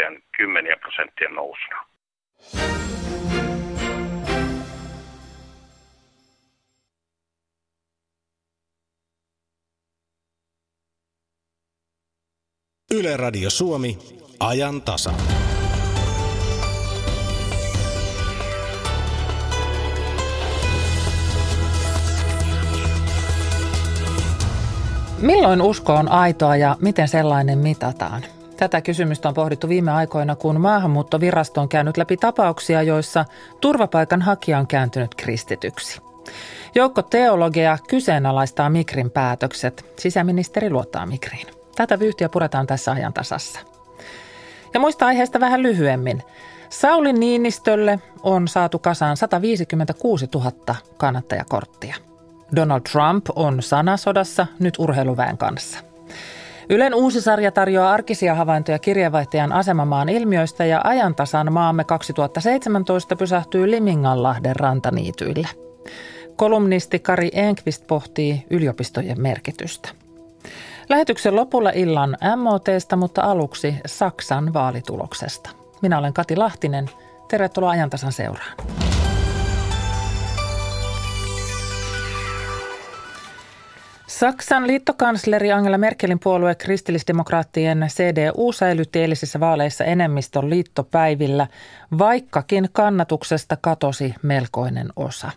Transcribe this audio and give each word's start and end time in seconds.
BKTn 0.00 0.22
kymmeniä 0.36 0.76
prosenttien 0.76 1.34
nousuna. 1.34 1.86
Yle 12.94 13.16
Radio 13.16 13.50
Suomi, 13.50 13.98
ajan 14.40 14.82
tasa. 14.82 15.12
Milloin 25.20 25.62
usko 25.62 25.94
on 25.94 26.08
aitoa 26.08 26.56
ja 26.56 26.76
miten 26.80 27.08
sellainen 27.08 27.58
mitataan? 27.58 28.39
Tätä 28.60 28.80
kysymystä 28.80 29.28
on 29.28 29.34
pohdittu 29.34 29.68
viime 29.68 29.92
aikoina, 29.92 30.36
kun 30.36 30.60
maahanmuuttovirasto 30.60 31.60
on 31.60 31.68
käynyt 31.68 31.96
läpi 31.96 32.16
tapauksia, 32.16 32.82
joissa 32.82 33.24
turvapaikan 33.60 34.22
hakija 34.22 34.58
on 34.58 34.66
kääntynyt 34.66 35.14
kristityksi. 35.14 36.00
Joukko 36.74 37.02
teologia 37.02 37.78
kyseenalaistaa 37.88 38.70
Mikrin 38.70 39.10
päätökset. 39.10 39.84
Sisäministeri 39.98 40.70
luottaa 40.70 41.06
Mikriin. 41.06 41.46
Tätä 41.76 41.98
vyyhtiä 41.98 42.28
puretaan 42.28 42.66
tässä 42.66 42.92
ajan 42.92 43.12
tasassa. 43.12 43.60
Ja 44.74 44.80
muista 44.80 45.06
aiheesta 45.06 45.40
vähän 45.40 45.62
lyhyemmin. 45.62 46.22
Sauli 46.68 47.12
Niinistölle 47.12 47.98
on 48.22 48.48
saatu 48.48 48.78
kasaan 48.78 49.16
156 49.16 50.28
000 50.34 50.52
kannattajakorttia. 50.96 51.96
Donald 52.56 52.82
Trump 52.92 53.26
on 53.36 53.62
sanasodassa 53.62 54.46
nyt 54.58 54.74
urheiluväen 54.78 55.38
kanssa. 55.38 55.89
Ylen 56.70 56.94
uusi 56.94 57.20
sarja 57.20 57.52
tarjoaa 57.52 57.92
arkisia 57.92 58.34
havaintoja 58.34 58.78
kirjeenvaihtajan 58.78 59.52
asemamaan 59.52 60.08
ilmiöistä 60.08 60.64
ja 60.64 60.80
ajantasan 60.84 61.52
maamme 61.52 61.84
2017 61.84 63.16
pysähtyy 63.16 63.70
Liminganlahden 63.70 64.56
rantaniityille. 64.56 65.48
Kolumnisti 66.36 66.98
Kari 66.98 67.30
Enqvist 67.32 67.86
pohtii 67.86 68.44
yliopistojen 68.50 69.20
merkitystä. 69.20 69.88
Lähetyksen 70.88 71.36
lopulla 71.36 71.70
illan 71.70 72.16
MOTsta, 72.36 72.96
mutta 72.96 73.22
aluksi 73.22 73.74
Saksan 73.86 74.52
vaalituloksesta. 74.52 75.50
Minä 75.82 75.98
olen 75.98 76.12
Kati 76.12 76.36
Lahtinen. 76.36 76.90
Tervetuloa 77.28 77.70
ajantasan 77.70 78.12
seuraan. 78.12 78.56
Saksan 84.10 84.66
liittokansleri 84.66 85.52
Angela 85.52 85.78
Merkelin 85.78 86.18
puolue 86.18 86.54
kristillisdemokraattien 86.54 87.86
CDU 87.88 88.52
säilytti 88.52 89.00
eilisissä 89.00 89.40
vaaleissa 89.40 89.84
enemmistön 89.84 90.50
liittopäivillä, 90.50 91.46
vaikkakin 91.98 92.68
kannatuksesta 92.72 93.56
katosi 93.60 94.14
melkoinen 94.22 94.88
osa. 94.96 95.30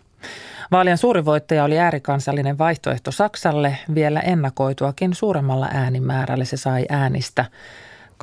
Vaalien 0.70 0.98
suuri 0.98 1.24
voittaja 1.24 1.64
oli 1.64 1.78
äärikansallinen 1.78 2.58
vaihtoehto 2.58 3.10
Saksalle 3.10 3.78
vielä 3.94 4.20
ennakoituakin 4.20 5.14
suuremmalla 5.14 5.68
äänimäärällä. 5.74 6.44
Se 6.44 6.56
sai 6.56 6.84
äänistä 6.88 7.44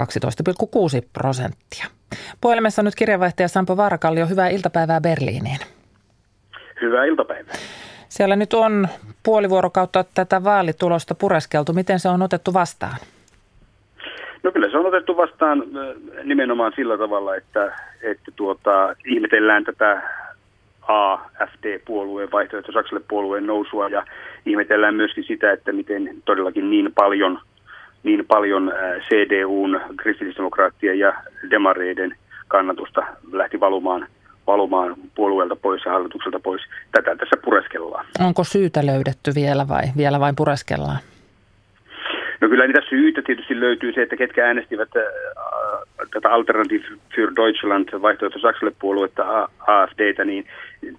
12,6 0.02 1.08
prosenttia. 1.14 1.86
Puhelimessa 2.42 2.84
nyt 2.84 2.96
kirjeenvaihtaja 2.96 3.48
Sampo 3.48 3.78
Vaarakallio, 3.78 4.28
hyvää 4.28 4.48
iltapäivää 4.48 5.02
Berliiniin. 5.02 5.60
Hyvää 6.82 7.06
iltapäivää. 7.06 7.56
Siellä 8.12 8.36
nyt 8.36 8.54
on 8.54 8.88
puoli 9.24 9.50
vuorokautta 9.50 10.06
tätä 10.14 10.44
vaalitulosta 10.44 11.16
pureskeltu. 11.16 11.74
Miten 11.74 12.00
se 12.00 12.10
on 12.10 12.22
otettu 12.22 12.54
vastaan? 12.54 12.96
No 14.44 14.52
kyllä 14.52 14.72
se 14.72 14.78
on 14.78 14.86
otettu 14.86 15.18
vastaan 15.18 15.64
nimenomaan 16.24 16.74
sillä 16.76 16.98
tavalla, 16.98 17.36
että, 17.36 17.74
että 18.02 18.32
tuota, 18.36 18.96
ihmetellään 19.06 19.64
tätä 19.64 20.02
AFD-puolueen 20.82 22.32
vaihtoehto 22.32 22.72
Saksalle 22.72 23.04
puolueen 23.08 23.48
nousua 23.48 23.90
ja 23.90 24.06
ihmetellään 24.46 24.96
myöskin 24.96 25.24
sitä, 25.24 25.52
että 25.52 25.72
miten 25.72 26.10
todellakin 26.26 26.70
niin 26.70 26.92
paljon, 26.96 27.40
niin 28.04 28.26
paljon 28.28 28.74
CDUn, 29.10 29.82
kristillisdemokraattien 29.98 31.00
ja 31.00 31.14
demareiden 31.50 32.16
kannatusta 32.48 33.02
lähti 33.32 33.60
valumaan– 33.60 34.08
valumaan 34.48 34.96
puolueelta 35.16 35.56
pois 35.56 35.86
ja 35.86 35.92
hallitukselta 35.92 36.40
pois. 36.40 36.62
Tätä 36.92 37.16
tässä 37.16 37.38
pureskellaan. 37.46 38.06
Onko 38.20 38.44
syytä 38.44 38.86
löydetty 38.86 39.32
vielä 39.36 39.68
vai 39.68 39.84
vielä 39.98 40.20
vain 40.20 40.36
pureskellaan? 40.36 40.98
No 42.42 42.50
kyllä 42.50 42.68
niitä 42.68 42.82
syitä 42.90 43.22
tietysti 43.22 43.60
löytyy 43.60 43.94
se, 43.94 44.02
että 44.02 44.16
ketkä 44.16 44.46
äänestivät 44.46 44.90
äh, 44.98 45.04
tätä 46.14 46.30
Alternative 46.30 46.86
für 46.88 47.36
Deutschland 47.36 47.90
vaihtoehto 48.02 48.40
Saksalle 48.40 48.74
puoluetta 48.80 49.50
AFDtä, 49.60 50.26
niin 50.26 50.46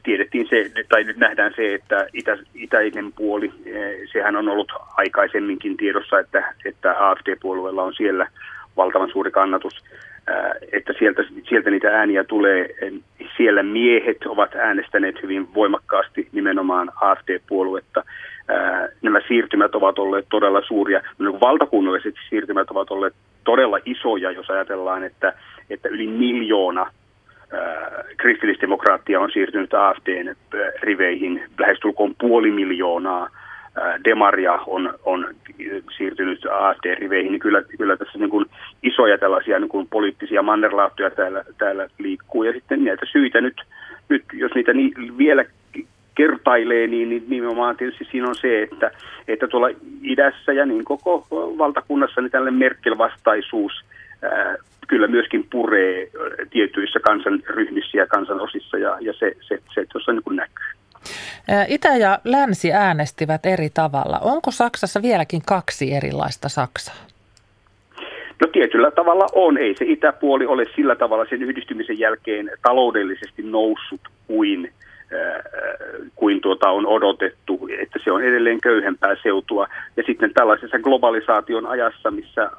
tiedettiin 0.03 0.47
se, 0.51 0.71
tai 0.89 1.05
nyt 1.05 1.17
nähdään 1.17 1.53
se, 1.57 1.75
että 1.75 2.07
itä, 2.13 2.39
itäinen 2.55 3.13
puoli, 3.13 3.49
äh, 3.49 3.73
sehän 4.13 4.37
on 4.37 4.49
ollut 4.49 4.73
aikaisemminkin 4.97 5.77
tiedossa, 5.77 6.21
että, 6.21 6.55
että 6.65 6.95
AFD-puolueella 6.99 7.83
on 7.83 7.95
siellä 7.95 8.27
valtavan 8.77 9.11
suuri 9.13 9.31
kannatus 9.31 9.85
että 10.73 10.93
sieltä, 10.99 11.23
sieltä 11.49 11.71
niitä 11.71 11.89
ääniä 11.89 12.25
tulee. 12.25 12.69
Siellä 13.37 13.63
miehet 13.63 14.27
ovat 14.27 14.55
äänestäneet 14.55 15.23
hyvin 15.23 15.55
voimakkaasti 15.55 16.29
nimenomaan 16.33 16.91
AFD-puoluetta. 17.01 18.05
Nämä 19.03 19.21
siirtymät 19.29 19.75
ovat 19.75 19.99
olleet 19.99 20.27
todella 20.31 20.63
suuria. 20.63 21.01
Valtakunnalliset 21.21 22.15
siirtymät 22.29 22.71
ovat 22.71 22.91
olleet 22.91 23.15
todella 23.45 23.79
isoja, 23.85 24.31
jos 24.31 24.51
ajatellaan, 24.51 25.05
että, 25.05 25.33
että 25.71 25.89
yli 25.89 26.07
miljoona 26.07 26.91
kristillisdemokraattia 28.17 29.21
on 29.21 29.31
siirtynyt 29.33 29.75
AFDn 29.75 30.35
riveihin, 30.83 31.43
lähestulkoon 31.59 32.15
puoli 32.21 32.51
miljoonaa 32.51 33.29
Demaria 34.05 34.53
on, 34.67 34.95
on 35.05 35.27
siirtynyt 35.97 36.47
AFD-riveihin, 36.51 37.33
niin 37.33 37.41
kyllä, 37.41 37.63
kyllä 37.79 37.97
tässä 37.97 38.19
niin 38.19 38.31
kuin 38.31 38.47
isoja 38.83 39.19
tällaisia 39.19 39.59
niin 39.59 39.69
kuin 39.69 39.89
poliittisia 39.89 40.43
mannerlaattoja 40.43 41.11
täällä, 41.11 41.45
täällä 41.59 41.89
liikkuu. 41.99 42.43
Ja 42.43 42.53
sitten 42.53 42.85
näitä 42.85 43.07
syitä 43.13 43.41
nyt, 43.41 43.63
nyt 44.09 44.25
jos 44.33 44.53
niitä 44.55 44.73
ni, 44.73 44.93
vielä 45.19 45.45
kertailee, 46.15 46.87
niin, 46.87 47.09
niin 47.09 47.25
nimenomaan 47.29 47.77
tietysti 47.77 48.05
siinä 48.11 48.29
on 48.29 48.35
se, 48.35 48.63
että, 48.63 48.91
että 49.29 49.49
tuolla 49.49 49.69
idässä 50.03 50.53
ja 50.53 50.67
niin 50.67 50.85
koko 50.85 51.27
valtakunnassa 51.31 52.21
niin 52.21 52.31
tällainen 52.31 52.59
Merkel-vastaisuus 52.59 53.73
ää, 54.23 54.57
kyllä 54.89 55.07
myöskin 55.07 55.47
puree 55.51 56.09
tietyissä 56.51 57.01
kansanryhmissä 57.01 57.99
ja 57.99 58.07
kansanosissa 58.07 58.79
ja, 58.79 58.97
ja 59.01 59.13
se, 59.13 59.37
se, 59.41 59.59
se 59.75 59.87
tuossa 59.93 60.13
niin 60.13 60.23
kuin 60.23 60.37
näkyy. 60.37 60.72
Itä 61.69 61.89
ja 61.89 62.19
länsi 62.25 62.73
äänestivät 62.73 63.47
eri 63.47 63.71
tavalla. 63.71 64.19
Onko 64.19 64.51
Saksassa 64.51 65.03
vieläkin 65.03 65.43
kaksi 65.47 65.95
erilaista 65.95 66.49
Saksaa? 66.49 66.95
No 68.41 68.49
tietyllä 68.53 68.91
tavalla 68.91 69.27
on. 69.33 69.59
Ei 69.59 69.75
se 69.79 69.85
itäpuoli 69.85 70.47
ole 70.47 70.65
sillä 70.77 70.97
tavalla 70.97 71.25
sen 71.31 71.43
yhdistymisen 71.43 71.99
jälkeen 71.99 72.51
taloudellisesti 72.63 73.43
noussut 73.43 74.01
kuin, 74.27 74.73
kuin 76.15 76.41
tuota 76.41 76.71
on 76.71 76.87
odotettu, 76.87 77.69
että 77.79 77.99
se 78.05 78.13
on 78.13 78.23
edelleen 78.23 78.61
köyhempää 78.61 79.15
seutua. 79.23 79.69
Ja 79.97 80.03
sitten 80.07 80.35
tällaisessa 80.35 80.79
globalisaation 80.79 81.67
ajassa, 81.67 82.11
missä 82.11 82.51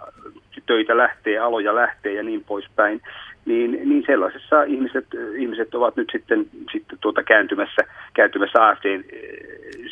töitä 0.66 0.97
lähtee, 0.97 1.38
aloja 1.38 1.75
lähtee 1.75 2.13
ja 2.13 2.24
niin 2.24 2.44
poispäin, 2.44 3.02
niin, 3.46 3.72
niin 3.72 4.03
sellaisessa 4.06 4.63
ihmiset, 4.63 5.06
ihmiset 5.38 5.75
ovat 5.75 5.96
nyt 5.96 6.09
sitten, 6.12 6.46
sitten 6.72 6.97
tuota 7.02 7.24
kääntymässä, 7.24 7.81
kääntymässä 8.13 8.68
AFDn 8.68 9.03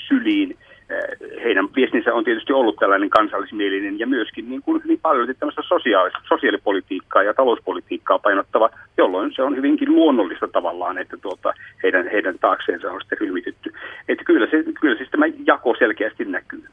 syliin. 0.08 0.58
Heidän 1.44 1.70
viestinsä 1.76 2.14
on 2.14 2.24
tietysti 2.24 2.54
ollut 2.54 2.76
tällainen 2.80 3.10
kansallismielinen 3.10 4.00
ja 4.00 4.08
myöskin 4.08 4.50
niin, 4.50 4.62
kuin 4.62 4.84
hyvin 4.84 5.00
paljon 5.02 5.36
tämmöistä 5.40 5.62
sosiaalipolitiikkaa 6.28 7.24
ja 7.24 7.34
talouspolitiikkaa 7.34 8.20
painottava, 8.20 8.70
jolloin 8.98 9.34
se 9.36 9.44
on 9.44 9.56
hyvinkin 9.56 9.96
luonnollista 9.96 10.48
tavallaan, 10.48 10.98
että 10.98 11.18
tuota, 11.18 11.54
heidän, 11.84 12.08
heidän 12.08 12.40
taakseensa 12.40 12.92
on 12.92 13.02
sitten 13.02 13.18
ryhmitetty. 13.18 13.74
Että 14.10 14.24
kyllä, 14.24 14.48
se, 14.52 14.64
kyllä 14.82 14.98
siis 14.98 15.10
tämä 15.10 15.26
jako 15.46 15.76
selkeästi 15.80 16.26
näkyy. 16.26 16.64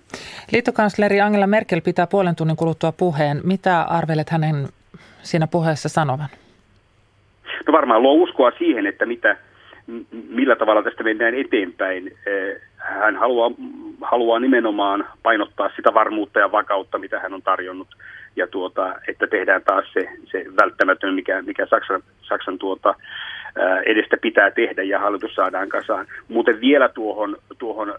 Liittokansleri 0.52 1.20
Angela 1.20 1.46
Merkel 1.46 1.80
pitää 1.80 2.06
puolen 2.06 2.36
tunnin 2.36 2.56
kuluttua 2.56 2.92
puheen. 2.92 3.40
Mitä 3.44 3.82
arvelet 3.82 4.30
hänen 4.30 4.68
siinä 5.22 5.46
puheessa 5.46 5.88
sanovan? 5.88 6.28
No 7.66 7.72
varmaan 7.72 8.02
luo 8.02 8.12
uskoa 8.12 8.52
siihen, 8.58 8.86
että 8.86 9.06
mitä, 9.06 9.36
millä 10.28 10.56
tavalla 10.56 10.82
tästä 10.82 11.04
mennään 11.04 11.34
eteenpäin. 11.34 12.12
Hän 12.88 13.16
haluaa, 13.16 13.50
haluaa 14.02 14.40
nimenomaan 14.40 15.08
painottaa 15.22 15.70
sitä 15.76 15.94
varmuutta 15.94 16.38
ja 16.38 16.52
vakautta, 16.52 16.98
mitä 16.98 17.20
hän 17.20 17.34
on 17.34 17.42
tarjonnut, 17.42 17.88
ja 18.36 18.46
tuota, 18.46 18.94
että 19.08 19.26
tehdään 19.26 19.62
taas 19.62 19.84
se, 19.92 20.08
se 20.30 20.44
välttämätön, 20.62 21.14
mikä, 21.14 21.42
mikä 21.42 21.66
Saksan, 21.66 22.02
Saksan 22.22 22.58
tuota, 22.58 22.94
edestä 23.86 24.16
pitää 24.16 24.50
tehdä 24.50 24.82
ja 24.82 24.98
hallitus 24.98 25.34
saadaan 25.34 25.68
kasaan. 25.68 26.06
Muuten 26.28 26.60
vielä 26.60 26.88
tuohon, 26.88 27.36
tuohon 27.58 27.94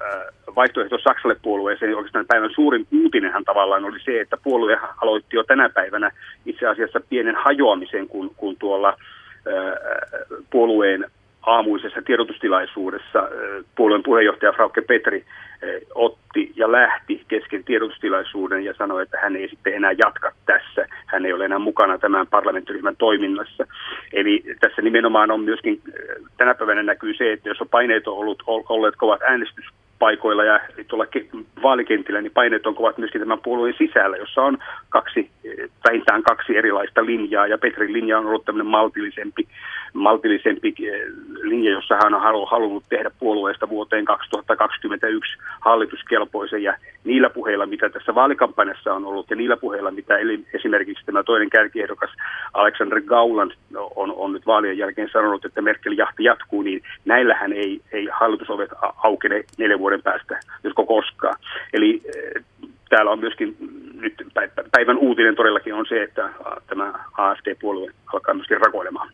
vaihtoehto 0.56 0.98
Saksalle 0.98 1.36
puolueeseen 1.42 1.96
oikeastaan 1.96 2.26
päivän 2.28 2.54
suurin 2.56 2.88
uutinenhan 3.04 3.44
tavallaan 3.44 3.86
oli 3.86 4.00
se, 4.00 4.22
että 4.22 4.38
puolue 4.44 4.78
aloitti 5.02 5.36
jo 5.36 5.44
tänä 5.44 5.70
päivänä 5.70 6.12
itse 6.46 6.68
asiassa 6.68 7.00
pienen 7.10 7.36
hajoamisen, 7.36 8.08
kun, 8.08 8.32
kun 8.38 8.56
tuolla 8.60 8.98
puolueen 10.50 11.06
aamuisessa 11.50 12.02
tiedotustilaisuudessa 12.02 13.30
puolueen 13.76 14.04
puheenjohtaja 14.04 14.52
Frauke 14.52 14.82
Petri 14.82 15.26
otti 15.96 16.54
ja 16.56 16.72
lähti 16.72 17.24
kesken 17.28 17.64
tiedotustilaisuuden 17.64 18.66
ja 18.66 18.74
sanoi, 18.78 19.04
että 19.04 19.18
hän 19.22 19.36
ei 19.36 19.50
sitten 19.50 19.74
enää 19.74 19.92
jatka 19.92 20.32
tässä. 20.46 20.86
Hän 21.06 21.26
ei 21.26 21.34
ole 21.34 21.46
enää 21.46 21.60
mukana 21.60 21.98
tämän 21.98 22.28
parlamenttiryhmän 22.28 22.96
toiminnassa. 22.98 23.68
Eli 24.14 24.44
tässä 24.60 24.82
nimenomaan 24.82 25.32
on 25.32 25.42
myöskin, 25.42 25.82
tänä 26.38 26.56
päivänä 26.56 26.84
näkyy 26.84 27.14
se, 27.14 27.34
että 27.34 27.50
jos 27.50 27.62
on 27.62 27.70
paineet 27.70 28.08
on 28.08 28.18
ollut, 28.18 28.44
olleet 28.48 28.96
kovat 28.96 29.22
äänestys 29.22 29.66
paikoilla 30.00 30.44
ja 30.44 30.60
tuolla 30.88 31.06
vaalikentillä, 31.64 32.22
niin 32.22 32.32
paineet 32.32 32.68
on 32.68 32.76
kovat 32.76 32.98
myöskin 32.98 33.22
tämän 33.22 33.40
puolueen 33.44 33.76
sisällä, 33.78 34.18
jossa 34.18 34.42
on 34.42 34.58
kaksi, 34.90 35.30
vähintään 35.88 36.24
kaksi 36.24 36.58
erilaista 36.58 37.06
linjaa, 37.06 37.48
ja 37.48 37.58
Petrin 37.58 37.94
linja 37.94 38.20
on 38.20 38.26
ollut 38.26 38.46
tämmöinen 38.46 38.72
maltillisempi, 38.72 39.48
maltillisempi 39.94 40.68
eh, 40.68 41.02
linja, 41.42 41.72
jossa 41.72 41.96
hän 41.96 42.14
on 42.14 42.48
halunnut 42.50 42.84
tehdä 42.90 43.12
puolueesta 43.20 43.70
vuoteen 43.70 44.06
2021 44.06 45.38
hallituskelpoisen, 45.60 46.64
ja 46.64 46.74
niillä 47.04 47.30
puheilla, 47.30 47.66
mitä 47.66 47.90
tässä 47.90 48.16
vaalikampanjassa 48.16 48.94
on 48.94 49.06
ollut, 49.06 49.30
ja 49.30 49.36
niillä 49.36 49.58
puheilla, 49.58 49.92
mitä 49.92 50.18
esimerkiksi 50.54 51.06
tämä 51.06 51.24
toinen 51.24 51.50
kärkiehdokas 51.50 52.10
Alexander 52.54 53.02
Gauland 53.02 53.52
on, 53.96 54.14
on 54.16 54.34
nyt 54.34 54.46
vaalien 54.48 54.78
jälkeen 54.78 55.10
sanonut, 55.14 55.46
että 55.46 55.62
Merkel 55.62 55.94
jahti 55.98 56.24
jatkuu, 56.24 56.62
niin 56.62 56.82
näillähän 57.06 57.54
ei, 57.54 57.82
ei 57.92 58.08
hallitusovet 58.20 58.70
aukene 59.04 59.44
neljä 59.58 59.80
vuoden 59.80 60.02
päästä, 60.02 60.40
josko 60.64 60.86
koskaan. 60.86 61.36
Eli 61.74 62.02
eh, 62.06 62.44
täällä 62.90 63.12
on 63.12 63.20
myöskin 63.20 63.56
nyt 64.02 64.14
päivän 64.72 64.98
uutinen 64.98 65.36
todellakin 65.36 65.74
on 65.74 65.86
se, 65.90 66.04
että 66.04 66.30
tämä 66.68 66.94
AFD-puolue 67.18 67.92
alkaa 68.14 68.34
myöskin 68.34 68.62
rakoilemaan. 68.62 69.10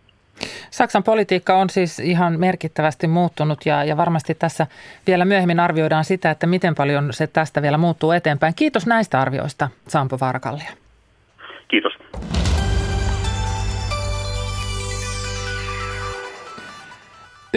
Saksan 0.76 1.04
politiikka 1.04 1.58
on 1.58 1.70
siis 1.70 2.00
ihan 2.00 2.40
merkittävästi 2.40 3.08
muuttunut 3.08 3.66
ja, 3.66 3.84
ja 3.84 3.98
varmasti 3.98 4.36
tässä 4.36 4.68
vielä 5.08 5.26
myöhemmin 5.26 5.60
arvioidaan 5.60 6.06
sitä, 6.06 6.32
että 6.32 6.48
miten 6.48 6.76
paljon 6.76 7.14
se 7.14 7.28
tästä 7.28 7.62
vielä 7.62 7.78
muuttuu 7.78 8.12
eteenpäin. 8.12 8.54
Kiitos 8.56 8.86
näistä 8.86 9.22
arvioista, 9.22 9.70
Sampo 9.88 10.18
Varkallia. 10.22 10.72
Kiitos. 11.68 11.94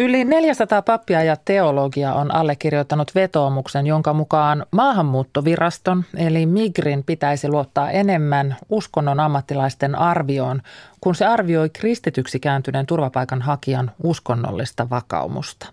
Yli 0.00 0.24
400 0.24 0.82
pappia 0.82 1.22
ja 1.22 1.36
teologia 1.44 2.14
on 2.14 2.34
allekirjoittanut 2.34 3.14
vetoomuksen, 3.14 3.86
jonka 3.86 4.12
mukaan 4.12 4.66
maahanmuuttoviraston 4.70 6.04
eli 6.16 6.46
Migrin 6.46 7.04
pitäisi 7.04 7.48
luottaa 7.48 7.90
enemmän 7.90 8.56
uskonnon 8.68 9.20
ammattilaisten 9.20 9.94
arvioon, 9.94 10.62
kun 11.00 11.14
se 11.14 11.26
arvioi 11.26 11.70
kristityksi 11.70 12.40
kääntyneen 12.40 12.86
turvapaikanhakijan 12.86 13.90
uskonnollista 14.02 14.90
vakaumusta. 14.90 15.66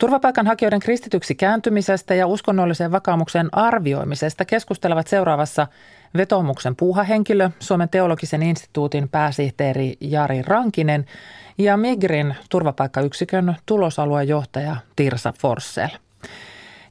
Turvapaikanhakijoiden 0.00 0.80
kristityksi 0.80 1.34
kääntymisestä 1.34 2.14
ja 2.14 2.26
uskonnollisen 2.26 2.92
vakaumuksen 2.92 3.48
arvioimisesta 3.52 4.44
keskustelevat 4.44 5.06
seuraavassa 5.06 5.66
vetoomuksen 6.16 6.76
puuhahenkilö, 6.76 7.50
Suomen 7.60 7.88
teologisen 7.88 8.42
instituutin 8.42 9.08
pääsihteeri 9.08 9.96
Jari 10.00 10.42
Rankinen– 10.42 11.06
ja 11.58 11.76
Migrin 11.76 12.34
turvapaikkayksikön 12.50 13.56
tulosaluejohtaja 13.66 14.76
Tirsa 14.96 15.32
Forssell. 15.38 15.96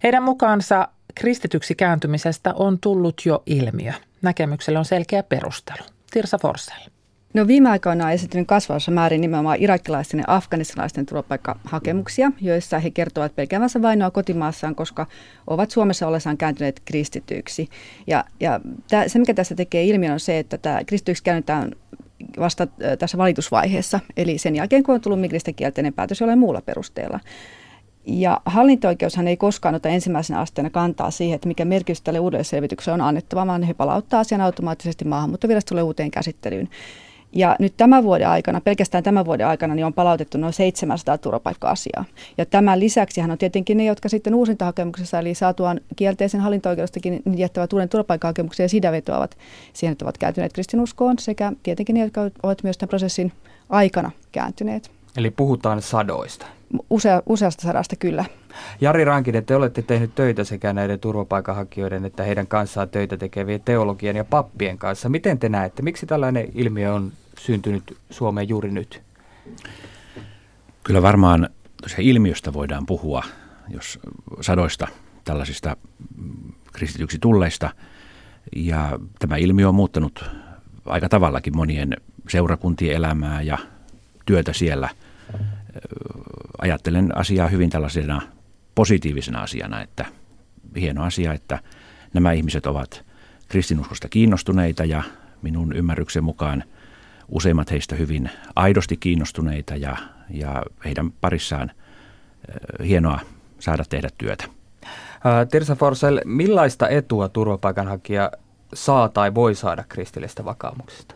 Heidän 0.03 0.23
mukaansa 0.23 0.87
kristityksi 1.15 1.75
kääntymisestä 1.75 2.53
on 2.53 2.79
tullut 2.79 3.21
jo 3.25 3.43
ilmiö. 3.45 3.93
Näkemyksellä 4.21 4.79
on 4.79 4.85
selkeä 4.85 5.23
perustelu. 5.23 5.85
Tirsa 6.11 6.37
Forssell. 6.37 7.00
No 7.33 7.47
viime 7.47 7.69
aikoina 7.69 8.05
on 8.05 8.11
esiintynyt 8.11 8.47
kasvavassa 8.47 8.91
määrin 8.91 9.21
nimenomaan 9.21 9.57
irakilaisten 9.59 10.17
ja 10.17 10.23
afganistalaisten 10.27 11.05
turvapaikkahakemuksia, 11.05 12.31
joissa 12.41 12.79
he 12.79 12.89
kertovat 12.89 13.35
pelkäämänsä 13.35 13.81
vainoa 13.81 14.11
kotimaassaan, 14.11 14.75
koska 14.75 15.07
ovat 15.47 15.71
Suomessa 15.71 16.07
ollessaan 16.07 16.37
kääntyneet 16.37 16.81
kristityiksi. 16.85 17.69
Ja, 18.07 18.23
ja 18.39 18.59
tämä, 18.89 19.07
se, 19.07 19.19
mikä 19.19 19.33
tässä 19.33 19.55
tekee 19.55 19.83
ilmiön, 19.83 20.13
on 20.13 20.19
se, 20.19 20.39
että 20.39 20.57
tämä 20.57 20.83
kristityksi 20.83 21.23
käännytään 21.23 21.71
vasta 22.39 22.67
tässä 22.99 23.17
valitusvaiheessa, 23.17 23.99
eli 24.17 24.37
sen 24.37 24.55
jälkeen 24.55 24.83
kun 24.83 24.95
on 24.95 25.01
tullut 25.01 25.21
migristä 25.21 25.53
kielteinen 25.53 25.93
päätös 25.93 26.19
jollain 26.19 26.39
muulla 26.39 26.61
perusteella. 26.61 27.19
Ja 28.05 28.41
hallinto-oikeushan 28.45 29.27
ei 29.27 29.37
koskaan 29.37 29.75
ota 29.75 29.89
ensimmäisenä 29.89 30.39
asteena 30.39 30.69
kantaa 30.69 31.11
siihen, 31.11 31.35
että 31.35 31.47
mikä 31.47 31.65
merkitys 31.65 32.01
tälle 32.01 32.19
uudelle 32.19 32.43
selvitykselle 32.43 32.93
on 32.93 33.01
annettava, 33.01 33.47
vaan 33.47 33.63
he 33.63 33.73
palauttaa 33.73 34.19
asian 34.19 34.41
automaattisesti 34.41 35.05
maahanmuuttovirastolle 35.05 35.83
uuteen 35.83 36.11
käsittelyyn. 36.11 36.69
Ja 37.33 37.55
nyt 37.59 37.73
tämän 37.77 38.03
vuoden 38.03 38.27
aikana, 38.27 38.61
pelkästään 38.61 39.03
tämän 39.03 39.25
vuoden 39.25 39.47
aikana, 39.47 39.75
niin 39.75 39.85
on 39.85 39.93
palautettu 39.93 40.37
noin 40.37 40.53
700 40.53 41.17
turvapaikka-asiaa. 41.17 42.05
Ja 42.37 42.45
tämän 42.45 42.79
lisäksi 42.79 43.21
on 43.21 43.37
tietenkin 43.37 43.77
ne, 43.77 43.85
jotka 43.85 44.09
sitten 44.09 44.35
uusintahakemuksessa, 44.35 45.19
eli 45.19 45.35
saatuaan 45.35 45.81
kielteisen 45.95 46.41
hallinto-oikeudestakin 46.41 47.21
jättävät 47.35 47.73
uuden 47.73 47.89
turvapaikkahakemuksen 47.89 48.63
ja 48.63 48.69
sitä 48.69 48.91
vetoavat 48.91 49.37
siihen, 49.73 49.91
että 49.91 50.05
ovat 50.05 50.17
kääntyneet 50.17 50.53
kristinuskoon, 50.53 51.19
sekä 51.19 51.51
tietenkin 51.63 51.93
ne, 51.93 52.01
jotka 52.01 52.21
ovat 52.43 52.63
myös 52.63 52.77
tämän 52.77 52.89
prosessin 52.89 53.31
aikana 53.69 54.11
kääntyneet. 54.31 54.91
Eli 55.17 55.31
puhutaan 55.31 55.81
sadoista. 55.81 56.45
Usea, 56.89 57.21
useasta 57.25 57.63
sadasta 57.63 57.95
kyllä. 57.95 58.25
Jari 58.81 59.05
Rankinen, 59.05 59.45
te 59.45 59.55
olette 59.55 59.81
tehnyt 59.81 60.15
töitä 60.15 60.43
sekä 60.43 60.73
näiden 60.73 60.99
turvapaikanhakijoiden 60.99 62.05
että 62.05 62.23
heidän 62.23 62.47
kanssaan 62.47 62.89
töitä 62.89 63.17
tekevien 63.17 63.61
teologian 63.61 64.15
ja 64.15 64.25
pappien 64.25 64.77
kanssa. 64.77 65.09
Miten 65.09 65.39
te 65.39 65.49
näette, 65.49 65.81
miksi 65.81 66.05
tällainen 66.05 66.47
ilmiö 66.55 66.93
on 66.93 67.11
syntynyt 67.39 67.97
Suomeen 68.09 68.49
juuri 68.49 68.71
nyt? 68.71 69.01
Kyllä 70.83 71.01
varmaan 71.01 71.49
ilmiöstä 71.97 72.53
voidaan 72.53 72.85
puhua, 72.85 73.23
jos 73.69 73.99
sadoista 74.41 74.87
tällaisista 75.23 75.77
kristityksi 76.73 77.17
tulleista. 77.19 77.69
Ja 78.55 78.99
tämä 79.19 79.35
ilmiö 79.35 79.69
on 79.69 79.75
muuttanut 79.75 80.25
aika 80.85 81.09
tavallakin 81.09 81.55
monien 81.55 81.97
seurakuntien 82.29 82.95
elämää 82.95 83.41
ja 83.41 83.57
työtä 84.25 84.53
siellä. 84.53 84.89
Ajattelen 86.61 87.17
asiaa 87.17 87.47
hyvin 87.47 87.69
tällaisena 87.69 88.21
positiivisena 88.75 89.41
asiana, 89.41 89.81
että 89.81 90.05
hieno 90.75 91.03
asia, 91.03 91.33
että 91.33 91.59
nämä 92.13 92.31
ihmiset 92.31 92.65
ovat 92.65 93.05
kristinuskosta 93.47 94.09
kiinnostuneita 94.09 94.85
ja 94.85 95.03
minun 95.41 95.73
ymmärryksen 95.73 96.23
mukaan– 96.23 96.63
useimmat 97.31 97.71
heistä 97.71 97.95
hyvin 97.95 98.29
aidosti 98.55 98.97
kiinnostuneita 98.97 99.75
ja, 99.75 99.97
ja 100.29 100.63
heidän 100.85 101.11
parissaan 101.11 101.71
hienoa 102.87 103.19
saada 103.59 103.83
tehdä 103.89 104.09
työtä. 104.17 104.45
Tirsa 105.51 105.75
Forsell, 105.75 106.19
millaista 106.25 106.89
etua 106.89 107.29
turvapaikanhakija 107.29 108.31
saa 108.73 109.09
tai 109.09 109.35
voi 109.35 109.55
saada 109.55 109.83
kristillistä 109.89 110.45
vakaumuksesta? 110.45 111.15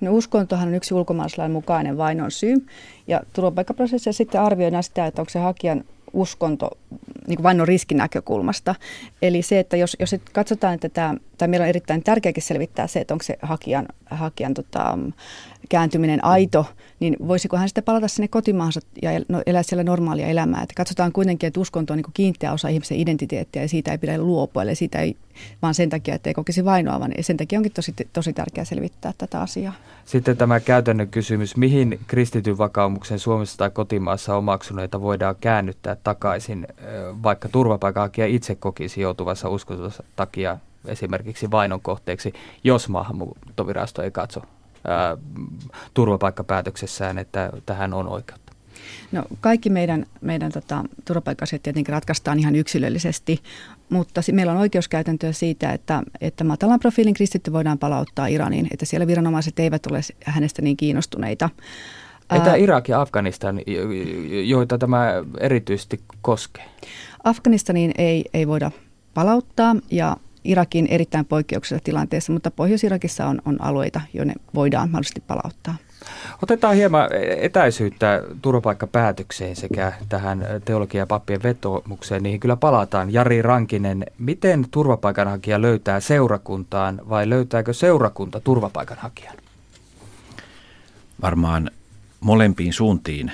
No 0.00 0.12
uskontohan 0.12 0.68
on 0.68 0.74
yksi 0.74 0.94
ulkomaalaislain 0.94 1.50
mukainen 1.50 1.96
vainon 1.96 2.30
syy. 2.30 2.66
Ja 3.06 3.20
turvapaikkaprosessissa 3.32 4.12
sitten 4.12 4.40
arvioidaan 4.40 4.82
sitä, 4.82 5.06
että 5.06 5.22
onko 5.22 5.30
se 5.30 5.38
hakijan 5.38 5.84
uskonto 6.14 6.70
niin 7.26 7.36
kuin 7.36 7.42
vainon 7.42 7.68
riskin 7.68 7.96
näkökulmasta. 7.96 8.74
Eli 9.22 9.42
se, 9.42 9.58
että 9.58 9.76
jos, 9.76 9.96
jos 10.00 10.16
katsotaan, 10.32 10.74
että 10.74 10.88
tämä, 10.88 11.14
tai 11.38 11.48
meillä 11.48 11.64
on 11.64 11.68
erittäin 11.68 12.02
tärkeäkin 12.02 12.42
selvittää 12.42 12.86
se, 12.86 13.00
että 13.00 13.14
onko 13.14 13.22
se 13.22 13.38
hakijan, 13.42 13.86
hakijan 14.10 14.54
tota, 14.54 14.98
kääntyminen 15.68 16.24
aito, 16.24 16.66
niin 17.00 17.16
voisiko 17.28 17.56
hän 17.56 17.68
sitten 17.68 17.84
palata 17.84 18.08
sinne 18.08 18.28
kotimaansa 18.28 18.80
ja 19.02 19.10
no, 19.28 19.42
elää 19.46 19.62
siellä 19.62 19.84
normaalia 19.84 20.26
elämää. 20.26 20.62
Että 20.62 20.74
katsotaan 20.76 21.12
kuitenkin, 21.12 21.46
että 21.46 21.60
uskonto 21.60 21.92
on 21.92 21.96
niin 21.96 22.12
kiinteä 22.14 22.52
osa 22.52 22.68
ihmisen 22.68 22.98
identiteettiä 22.98 23.62
ja 23.62 23.68
siitä 23.68 23.92
ei 23.92 23.98
pidä 23.98 24.18
luopua, 24.18 24.62
eli 24.62 24.74
siitä 24.74 25.00
ei 25.00 25.16
vaan 25.62 25.74
sen 25.74 25.90
takia, 25.90 26.14
että 26.14 26.30
ei 26.30 26.34
kokisi 26.34 26.64
vainoa, 26.64 27.00
vaan 27.00 27.12
sen 27.20 27.36
takia 27.36 27.58
onkin 27.58 27.72
tosi, 27.72 27.94
tosi 28.12 28.32
tärkeää 28.32 28.64
selvittää 28.64 29.12
tätä 29.18 29.40
asiaa. 29.40 29.72
Sitten 30.04 30.36
tämä 30.36 30.60
käytännön 30.60 31.08
kysymys, 31.08 31.56
mihin 31.56 32.00
kristityn 32.06 32.58
vakaumuksen 32.58 33.18
Suomessa 33.18 33.58
tai 33.58 33.70
kotimaassa 33.70 34.36
omaksuneita 34.36 35.00
voidaan 35.00 35.36
käännyttää 35.40 35.96
takaisin, 36.04 36.66
vaikka 37.22 37.48
turvapaikanhakija 37.48 38.26
itse 38.26 38.54
kokisi 38.54 39.00
joutuvassa 39.00 39.48
uskontonsa 39.48 40.02
takia 40.16 40.58
esimerkiksi 40.86 41.50
vainon 41.50 41.80
kohteeksi, 41.80 42.32
jos 42.64 42.88
maahanmuuttovirasto 42.88 44.02
ei 44.02 44.10
katso 44.10 44.42
ää, 44.84 45.16
turvapaikkapäätöksessään, 45.94 47.18
että 47.18 47.52
tähän 47.66 47.94
on 47.94 48.08
oikeutta? 48.08 48.52
No, 49.12 49.24
kaikki 49.40 49.70
meidän, 49.70 50.06
meidän 50.20 50.52
tota, 50.52 50.84
turvapaikka 51.04 51.46
tietenkin 51.46 51.92
ratkaistaan 51.92 52.38
ihan 52.38 52.54
yksilöllisesti, 52.54 53.42
mutta 53.90 54.20
meillä 54.32 54.52
on 54.52 54.58
oikeuskäytäntöä 54.58 55.32
siitä, 55.32 55.72
että, 55.72 56.02
että 56.20 56.44
matalan 56.44 56.80
profiilin 56.80 57.14
kristitty 57.14 57.52
voidaan 57.52 57.78
palauttaa 57.78 58.26
Iraniin, 58.26 58.66
että 58.70 58.86
siellä 58.86 59.06
viranomaiset 59.06 59.58
eivät 59.58 59.86
ole 59.86 60.00
hänestä 60.24 60.62
niin 60.62 60.76
kiinnostuneita. 60.76 61.50
Entä 62.30 62.54
Irak 62.54 62.88
ja 62.88 63.00
Afganistan, 63.00 63.60
joita 64.44 64.78
tämä 64.78 65.12
erityisesti 65.40 66.00
koskee? 66.22 66.64
Afganistaniin 67.24 67.92
ei, 67.98 68.24
ei 68.34 68.48
voida 68.48 68.70
palauttaa 69.14 69.76
ja 69.90 70.16
Irakin 70.44 70.86
erittäin 70.86 71.24
poikkeuksellisessa 71.24 71.84
tilanteessa, 71.84 72.32
mutta 72.32 72.50
Pohjois-Irakissa 72.50 73.26
on, 73.26 73.42
on 73.44 73.62
alueita, 73.62 74.00
joille 74.14 74.32
voidaan 74.54 74.90
mahdollisesti 74.90 75.22
palauttaa. 75.26 75.76
Otetaan 76.42 76.74
hieman 76.74 77.08
etäisyyttä 77.38 78.22
turvapaikkapäätökseen 78.42 79.56
sekä 79.56 79.92
tähän 80.08 80.46
teologia- 80.64 80.98
ja 80.98 81.06
pappien 81.06 81.42
vetomukseen. 81.42 82.22
Niihin 82.22 82.40
kyllä 82.40 82.56
palataan. 82.56 83.12
Jari 83.12 83.42
Rankinen, 83.42 84.06
miten 84.18 84.66
turvapaikanhakija 84.70 85.62
löytää 85.62 86.00
seurakuntaan 86.00 87.00
vai 87.08 87.28
löytääkö 87.28 87.72
seurakunta 87.72 88.40
turvapaikanhakijan? 88.40 89.36
Varmaan 91.22 91.70
molempiin 92.20 92.72
suuntiin. 92.72 93.32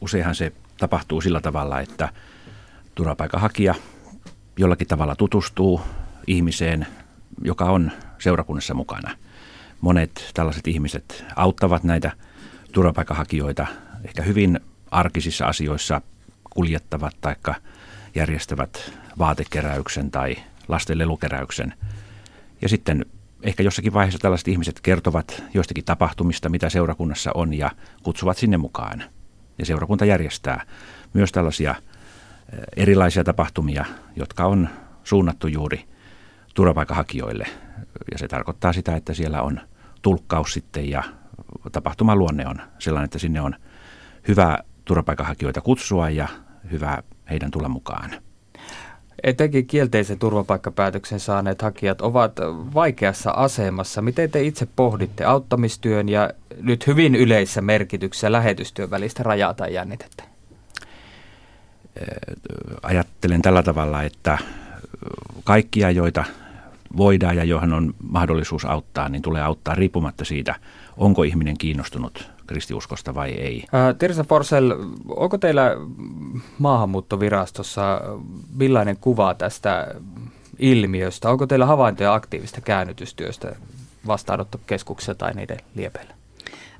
Useinhan 0.00 0.34
se 0.34 0.52
tapahtuu 0.78 1.20
sillä 1.20 1.40
tavalla, 1.40 1.80
että 1.80 2.08
turvapaikanhakija 2.94 3.74
jollakin 4.56 4.88
tavalla 4.88 5.16
tutustuu 5.16 5.80
ihmiseen, 6.26 6.86
joka 7.42 7.64
on 7.64 7.92
seurakunnassa 8.18 8.74
mukana. 8.74 9.16
Monet 9.82 10.30
tällaiset 10.34 10.68
ihmiset 10.68 11.24
auttavat 11.36 11.84
näitä 11.84 12.12
turvapaikanhakijoita 12.72 13.66
ehkä 14.04 14.22
hyvin 14.22 14.60
arkisissa 14.90 15.46
asioissa 15.46 16.00
kuljettavat 16.50 17.16
tai 17.20 17.36
järjestävät 18.14 18.92
vaatekeräyksen 19.18 20.10
tai 20.10 20.36
lasten 20.68 20.98
lelukeräyksen. 20.98 21.74
Ja 22.62 22.68
sitten 22.68 23.06
ehkä 23.42 23.62
jossakin 23.62 23.92
vaiheessa 23.92 24.18
tällaiset 24.18 24.48
ihmiset 24.48 24.80
kertovat 24.80 25.42
joistakin 25.54 25.84
tapahtumista, 25.84 26.48
mitä 26.48 26.68
seurakunnassa 26.68 27.30
on 27.34 27.54
ja 27.54 27.70
kutsuvat 28.02 28.36
sinne 28.36 28.56
mukaan. 28.56 29.04
Ja 29.58 29.66
seurakunta 29.66 30.04
järjestää 30.04 30.66
myös 31.12 31.32
tällaisia 31.32 31.74
erilaisia 32.76 33.24
tapahtumia, 33.24 33.84
jotka 34.16 34.44
on 34.44 34.68
suunnattu 35.04 35.46
juuri 35.46 35.84
turvapaikanhakijoille. 36.54 37.46
Ja 38.12 38.18
se 38.18 38.28
tarkoittaa 38.28 38.72
sitä, 38.72 38.96
että 38.96 39.14
siellä 39.14 39.42
on 39.42 39.60
tulkkaus 40.02 40.52
sitten 40.52 40.90
ja 40.90 41.02
tapahtuman 41.72 42.18
luonne 42.18 42.46
on 42.46 42.56
sellainen, 42.78 43.04
että 43.04 43.18
sinne 43.18 43.40
on 43.40 43.54
hyvä 44.28 44.58
turvapaikanhakijoita 44.84 45.60
kutsua 45.60 46.10
ja 46.10 46.28
hyvä 46.70 47.02
heidän 47.30 47.50
tulla 47.50 47.68
mukaan. 47.68 48.10
Etenkin 49.22 49.66
kielteisen 49.66 50.18
turvapaikkapäätöksen 50.18 51.20
saaneet 51.20 51.62
hakijat 51.62 52.00
ovat 52.00 52.32
vaikeassa 52.74 53.30
asemassa. 53.30 54.02
Miten 54.02 54.30
te 54.30 54.42
itse 54.42 54.68
pohditte 54.76 55.24
auttamistyön 55.24 56.08
ja 56.08 56.30
nyt 56.60 56.86
hyvin 56.86 57.14
yleisessä 57.14 57.60
merkityksessä 57.60 58.32
lähetystyön 58.32 58.90
välistä 58.90 59.22
rajaa 59.22 59.54
tai 59.54 59.74
jännitettä? 59.74 60.24
Ajattelen 62.82 63.42
tällä 63.42 63.62
tavalla, 63.62 64.02
että 64.02 64.38
kaikkia, 65.44 65.90
joita 65.90 66.24
voidaan 66.96 67.36
ja 67.36 67.44
johon 67.44 67.72
on 67.72 67.94
mahdollisuus 68.08 68.64
auttaa, 68.64 69.08
niin 69.08 69.22
tulee 69.22 69.42
auttaa 69.42 69.74
riippumatta 69.74 70.24
siitä, 70.24 70.54
onko 70.96 71.22
ihminen 71.22 71.58
kiinnostunut 71.58 72.30
kristiuskosta 72.46 73.14
vai 73.14 73.30
ei. 73.30 73.64
Ää, 73.72 73.94
Tirsa 73.94 74.24
Forsell, 74.24 74.72
onko 75.08 75.38
teillä 75.38 75.76
maahanmuuttovirastossa 76.58 78.00
millainen 78.56 78.96
kuva 78.96 79.34
tästä 79.34 79.94
ilmiöstä? 80.58 81.30
Onko 81.30 81.46
teillä 81.46 81.66
havaintoja 81.66 82.14
aktiivista 82.14 82.60
käännytystyöstä 82.60 83.56
vastaanottokeskuksessa 84.06 85.14
tai 85.14 85.34
niiden 85.34 85.58
liepeillä? 85.74 86.14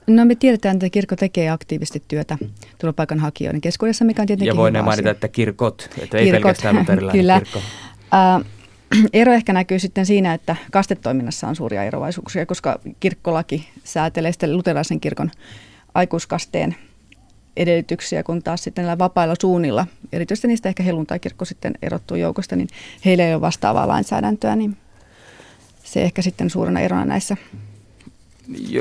No 0.07 0.25
me 0.25 0.35
tiedetään, 0.35 0.77
että 0.77 0.91
kirkko 0.91 1.17
tekee 1.17 1.51
aktiivisesti 1.51 2.03
työtä 2.09 2.39
turvapaikanhakijoiden 2.79 3.61
keskuudessa, 3.61 4.05
mikä 4.05 4.23
on 4.23 4.27
tietenkin 4.27 4.47
Ja 4.47 4.57
voin 4.57 4.85
mainita, 4.85 5.11
että 5.11 5.29
kirkot, 5.29 5.91
että 5.99 6.19
ei 6.19 6.25
kirkot, 6.25 6.43
pelkästään 6.43 6.77
luterilainen 6.77 7.21
kyllä. 7.21 7.39
kirkko. 7.41 7.59
Uh, 7.59 8.45
ero 9.13 9.33
ehkä 9.33 9.53
näkyy 9.53 9.79
sitten 9.79 10.07
siinä, 10.07 10.35
että 10.35 10.57
kastetoiminnassa 10.71 11.49
on 11.49 11.57
suuria 11.57 11.85
eroavaisuuksia, 11.85 12.47
koska 12.47 12.81
kirkkolaki 13.01 13.69
säätelee 13.85 14.33
sitten 14.33 14.57
luterilaisen 14.57 15.01
kirkon 15.01 15.31
aikuiskasteen 15.95 16.77
edellytyksiä, 17.57 18.23
kun 18.23 18.43
taas 18.43 18.65
sitten 18.65 18.83
näillä 18.83 18.99
vapailla 18.99 19.35
suunnilla, 19.41 19.87
erityisesti 20.13 20.49
niistä 20.49 20.69
ehkä 20.69 20.83
helluntai-kirkko 20.83 21.45
sitten 21.45 21.75
erottuu 21.83 22.17
joukosta, 22.17 22.57
niin 22.57 22.69
heillä 23.05 23.27
ei 23.27 23.35
ole 23.35 23.41
vastaavaa 23.41 23.89
lainsäädäntöä, 23.89 24.57
niin 24.57 24.77
se 25.85 26.03
ehkä 26.03 26.23
sitten 26.23 26.51
suurena 26.51 26.81
erona 26.81 27.05
näissä 27.05 27.37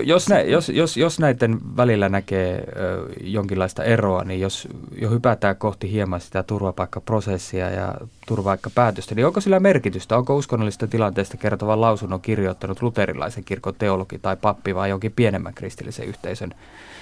jos, 0.03 0.29
nä, 0.29 0.41
jos, 0.41 0.69
jos, 0.69 0.97
jos 0.97 1.19
näiden 1.19 1.59
välillä 1.77 2.09
näkee 2.09 2.63
ö, 2.75 3.09
jonkinlaista 3.23 3.83
eroa, 3.83 4.23
niin 4.23 4.39
jos 4.39 4.67
jo 5.01 5.09
hypätään 5.09 5.55
kohti 5.55 5.91
hieman 5.91 6.21
sitä 6.21 6.43
turvapaikkaprosessia 6.43 7.69
ja 7.69 7.93
turvapaikkapäätöstä, 8.27 9.15
niin 9.15 9.25
onko 9.25 9.41
sillä 9.41 9.59
merkitystä? 9.59 10.17
Onko 10.17 10.35
uskonnollista 10.35 10.87
tilanteesta 10.87 11.37
kertovan 11.37 11.81
lausunnon 11.81 12.21
kirjoittanut 12.21 12.81
luterilaisen 12.81 13.43
kirkon 13.43 13.75
teologi 13.77 14.19
tai 14.19 14.37
pappi 14.37 14.75
vai 14.75 14.89
jonkin 14.89 15.11
pienemmän 15.11 15.53
kristillisen 15.53 16.07
yhteisön, 16.07 16.53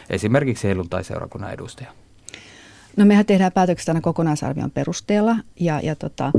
esimerkiksi 0.10 0.68
seurakunnan 1.02 1.54
edustaja? 1.54 1.92
No 2.98 3.06
mehän 3.06 3.26
tehdään 3.26 3.52
päätökset 3.52 3.90
aina 3.90 4.02
kokonaisarvion 4.02 4.72
perusteella 4.72 5.36
ja, 5.60 5.80
ja 5.84 5.96
tota, 5.96 6.32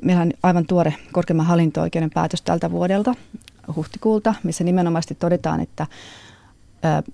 meillä 0.00 0.22
on 0.22 0.32
aivan 0.42 0.66
tuore 0.66 0.94
korkeimman 1.12 1.46
hallinto-oikeuden 1.46 2.10
päätös 2.10 2.42
tältä 2.42 2.70
vuodelta, 2.70 3.14
huhtikuulta, 3.76 4.34
missä 4.42 4.64
nimenomaan 4.64 5.02
todetaan, 5.18 5.60
että 5.60 5.86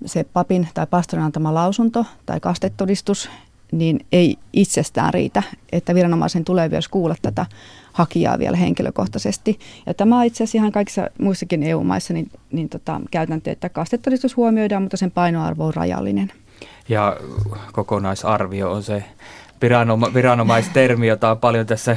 se 0.07 0.25
papin 0.25 0.69
tai 0.75 0.87
pastorin 0.87 1.25
antama 1.25 1.55
lausunto 1.55 2.07
tai 2.27 2.41
kastetodistus 2.41 3.31
niin 3.73 4.07
ei 4.13 4.39
itsestään 4.53 5.15
riitä, 5.15 5.43
että 5.73 5.95
viranomaisen 5.95 6.45
tulee 6.45 6.69
myös 6.69 6.89
kuulla 6.89 7.15
tätä 7.23 7.47
hakijaa 7.93 8.39
vielä 8.39 8.57
henkilökohtaisesti. 8.57 9.59
Ja 9.87 9.95
tämä 9.95 10.19
on 10.19 10.25
itse 10.25 10.45
asiassa 10.45 10.59
ihan 10.59 10.73
kaikissa 10.73 11.11
muissakin 11.19 11.63
EU-maissa 11.63 12.15
niin, 12.15 12.31
niin 12.53 12.69
tota, 12.69 13.01
käytäntö, 13.11 13.51
että 13.51 13.69
kastetodistus 13.69 14.37
huomioidaan, 14.37 14.83
mutta 14.83 14.97
sen 14.97 15.11
painoarvo 15.11 15.67
on 15.67 15.75
rajallinen. 15.75 16.33
Ja 16.89 17.17
kokonaisarvio 17.73 18.73
on 18.73 18.83
se 18.83 19.05
viranoma, 19.63 20.15
viranomaistermi, 20.15 21.07
jota 21.07 21.31
on 21.31 21.39
paljon 21.39 21.67
tässä 21.67 21.97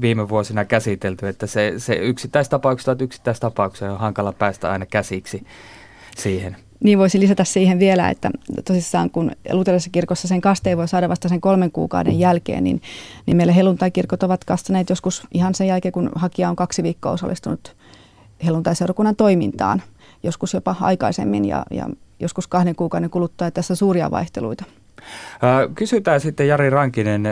viime 0.00 0.28
vuosina 0.28 0.64
käsitelty, 0.64 1.28
että 1.28 1.46
se, 1.46 1.74
se 1.76 1.94
yksittäistapauksia 1.94 2.94
tai 2.94 3.04
yksittäistapauksia 3.04 3.92
on 3.92 3.98
hankala 3.98 4.32
päästä 4.32 4.70
aina 4.72 4.86
käsiksi 4.86 5.46
siihen. 6.16 6.56
Niin 6.84 6.98
voisi 6.98 7.20
lisätä 7.20 7.44
siihen 7.44 7.78
vielä, 7.78 8.10
että 8.10 8.30
tosissaan 8.64 9.10
kun 9.10 9.32
luterilaisessa 9.52 9.90
kirkossa 9.90 10.28
sen 10.28 10.40
kasteen 10.40 10.78
voi 10.78 10.88
saada 10.88 11.08
vasta 11.08 11.28
sen 11.28 11.40
kolmen 11.40 11.72
kuukauden 11.72 12.18
jälkeen, 12.18 12.64
niin, 12.64 12.82
niin 13.26 13.36
meillä 13.36 13.52
helluntai-kirkot 13.52 14.22
ovat 14.22 14.44
kastaneet 14.44 14.90
joskus 14.90 15.26
ihan 15.34 15.54
sen 15.54 15.66
jälkeen, 15.66 15.92
kun 15.92 16.10
hakija 16.14 16.48
on 16.48 16.56
kaksi 16.56 16.82
viikkoa 16.82 17.12
osallistunut 17.12 17.76
helluntai-seurakunnan 18.44 19.16
toimintaan, 19.16 19.82
joskus 20.22 20.54
jopa 20.54 20.76
aikaisemmin 20.80 21.44
ja, 21.44 21.64
ja 21.70 21.88
joskus 22.20 22.46
kahden 22.46 22.76
kuukauden 22.76 23.10
kuluttua, 23.10 23.50
tässä 23.50 23.74
suuria 23.74 24.10
vaihteluita. 24.10 24.64
Kysytään 25.74 26.20
sitten 26.20 26.48
Jari 26.48 26.70
Rankinen, 26.70 27.26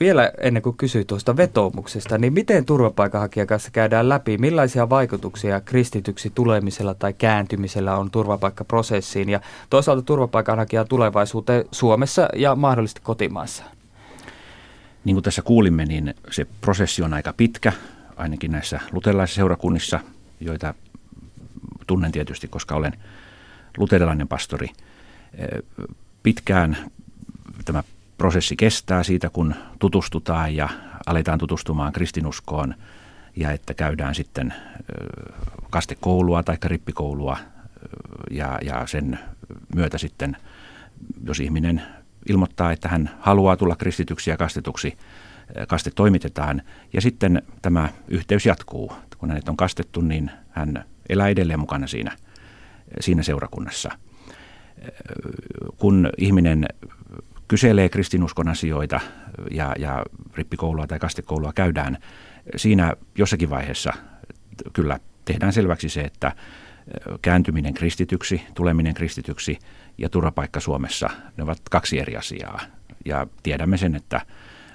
vielä 0.00 0.32
ennen 0.40 0.62
kuin 0.62 0.76
kysyy 0.76 1.04
tuosta 1.04 1.36
vetoomuksesta, 1.36 2.18
niin 2.18 2.32
miten 2.32 2.64
turvapaikanhakijan 2.64 3.46
kanssa 3.46 3.70
käydään 3.70 4.08
läpi, 4.08 4.38
millaisia 4.38 4.90
vaikutuksia 4.90 5.60
kristityksi 5.60 6.32
tulemisella 6.34 6.94
tai 6.94 7.12
kääntymisellä 7.12 7.96
on 7.96 8.10
turvapaikkaprosessiin? 8.10 9.28
Ja 9.28 9.40
toisaalta 9.70 10.02
turvapaikanhakijan 10.02 10.88
tulevaisuuteen 10.88 11.64
Suomessa 11.72 12.28
ja 12.36 12.54
mahdollisesti 12.54 13.00
kotimaassa? 13.04 13.64
Niin 15.04 15.14
kuin 15.14 15.24
tässä 15.24 15.42
kuulimme, 15.42 15.84
niin 15.84 16.14
se 16.30 16.46
prosessi 16.60 17.02
on 17.02 17.14
aika 17.14 17.32
pitkä, 17.36 17.72
ainakin 18.16 18.52
näissä 18.52 18.80
luterilaisissa 18.92 19.38
seurakunnissa, 19.38 20.00
joita 20.40 20.74
tunnen 21.86 22.12
tietysti, 22.12 22.48
koska 22.48 22.74
olen 22.74 22.92
luterilainen 23.78 24.28
pastori– 24.28 24.68
pitkään 26.22 26.76
tämä 27.64 27.82
prosessi 28.18 28.56
kestää 28.56 29.02
siitä, 29.02 29.30
kun 29.30 29.54
tutustutaan 29.78 30.56
ja 30.56 30.68
aletaan 31.06 31.38
tutustumaan 31.38 31.92
kristinuskoon 31.92 32.74
ja 33.36 33.52
että 33.52 33.74
käydään 33.74 34.14
sitten 34.14 34.54
kastekoulua 35.70 36.42
tai 36.42 36.56
rippikoulua 36.64 37.38
ja, 38.30 38.58
ja 38.62 38.86
sen 38.86 39.18
myötä 39.74 39.98
sitten, 39.98 40.36
jos 41.24 41.40
ihminen 41.40 41.82
ilmoittaa, 42.28 42.72
että 42.72 42.88
hän 42.88 43.10
haluaa 43.20 43.56
tulla 43.56 43.76
kristityksi 43.76 44.30
ja 44.30 44.36
kastetuksi, 44.36 44.98
kaste 45.68 45.90
toimitetaan 45.90 46.62
ja 46.92 47.00
sitten 47.00 47.42
tämä 47.62 47.88
yhteys 48.08 48.46
jatkuu. 48.46 48.92
Kun 49.18 49.28
hänet 49.28 49.48
on 49.48 49.56
kastettu, 49.56 50.00
niin 50.00 50.30
hän 50.50 50.84
elää 51.08 51.28
edelleen 51.28 51.60
mukana 51.60 51.86
siinä, 51.86 52.16
siinä 53.00 53.22
seurakunnassa– 53.22 53.90
kun 55.76 56.10
ihminen 56.18 56.66
kyselee 57.48 57.88
kristinuskon 57.88 58.48
asioita 58.48 59.00
ja, 59.50 59.74
ja 59.78 60.04
rippikoulua 60.34 60.86
tai 60.86 60.98
kastekoulua 60.98 61.52
käydään, 61.52 61.98
siinä 62.56 62.94
jossakin 63.18 63.50
vaiheessa 63.50 63.92
kyllä 64.72 65.00
tehdään 65.24 65.52
selväksi 65.52 65.88
se, 65.88 66.00
että 66.00 66.32
kääntyminen 67.22 67.74
kristityksi, 67.74 68.42
tuleminen 68.54 68.94
kristityksi 68.94 69.58
ja 69.98 70.08
turvapaikka 70.08 70.60
Suomessa, 70.60 71.10
ne 71.36 71.44
ovat 71.44 71.58
kaksi 71.70 71.98
eri 71.98 72.16
asiaa. 72.16 72.60
Ja 73.04 73.26
tiedämme 73.42 73.76
sen, 73.76 73.94
että 73.94 74.20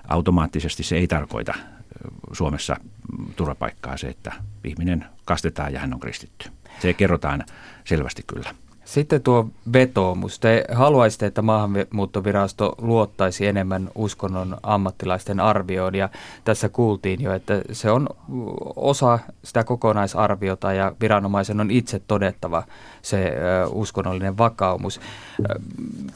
automaattisesti 0.07 0.83
se 0.83 0.95
ei 0.95 1.07
tarkoita 1.07 1.53
Suomessa 2.31 2.75
turvapaikkaa 3.35 3.97
se, 3.97 4.07
että 4.07 4.31
ihminen 4.63 5.05
kastetaan 5.25 5.73
ja 5.73 5.79
hän 5.79 5.93
on 5.93 5.99
kristitty. 5.99 6.49
Se 6.79 6.93
kerrotaan 6.93 7.43
selvästi 7.83 8.23
kyllä. 8.27 8.55
Sitten 8.93 9.21
tuo 9.21 9.49
vetoomus. 9.73 10.39
Te 10.39 10.65
haluaisitte, 10.71 11.25
että 11.25 11.41
maahanmuuttovirasto 11.41 12.75
luottaisi 12.81 13.45
enemmän 13.47 13.89
uskonnon 13.95 14.57
ammattilaisten 14.63 15.39
arvioon 15.39 15.95
ja 15.95 16.09
tässä 16.43 16.69
kuultiin 16.69 17.21
jo, 17.21 17.33
että 17.33 17.61
se 17.71 17.91
on 17.91 18.09
osa 18.75 19.19
sitä 19.43 19.63
kokonaisarviota 19.63 20.73
ja 20.73 20.95
viranomaisen 21.01 21.61
on 21.61 21.71
itse 21.71 22.01
todettava 22.07 22.63
se 23.01 23.33
uskonnollinen 23.71 24.37
vakaumus. 24.37 25.01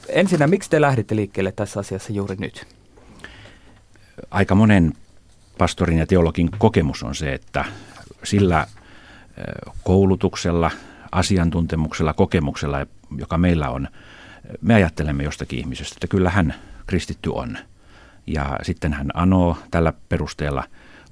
Ensinnä, 0.10 0.48
miksi 0.48 0.70
te 0.70 0.82
lähditte 0.82 1.16
liikkeelle 1.16 1.52
tässä 1.52 1.80
asiassa 1.80 2.14
juuri 2.14 2.36
nyt? 2.40 2.68
Aika 4.32 4.56
monen 4.56 4.94
pastorin 5.58 5.98
ja 5.98 6.08
teologin 6.08 6.50
kokemus 6.58 7.04
on 7.04 7.16
se, 7.16 7.34
että 7.34 7.66
sillä 8.24 8.68
koulutuksella– 9.84 10.72
asiantuntemuksella, 11.12 12.14
kokemuksella, 12.14 12.86
joka 13.18 13.38
meillä 13.38 13.70
on, 13.70 13.88
me 14.62 14.74
ajattelemme 14.74 15.24
jostakin 15.24 15.60
ihmisestä, 15.60 15.96
että 15.96 16.08
kyllä 16.08 16.30
hän 16.30 16.54
kristitty 16.88 17.30
on. 17.34 17.58
Ja 18.28 18.60
sitten 18.62 18.94
hän 18.94 19.12
anoo 19.14 19.58
tällä 19.72 19.94
perusteella 20.10 20.64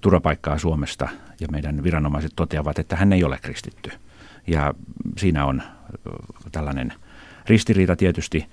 turvapaikkaa 0.02 0.58
Suomesta 0.58 1.10
ja 1.40 1.48
meidän 1.52 1.84
viranomaiset 1.84 2.32
toteavat, 2.36 2.80
että 2.80 2.96
hän 2.96 3.14
ei 3.14 3.24
ole 3.24 3.40
kristitty. 3.42 3.92
Ja 4.48 4.74
siinä 5.18 5.46
on 5.46 5.62
tällainen 6.52 6.94
ristiriita 7.48 7.96
tietysti. 7.96 8.46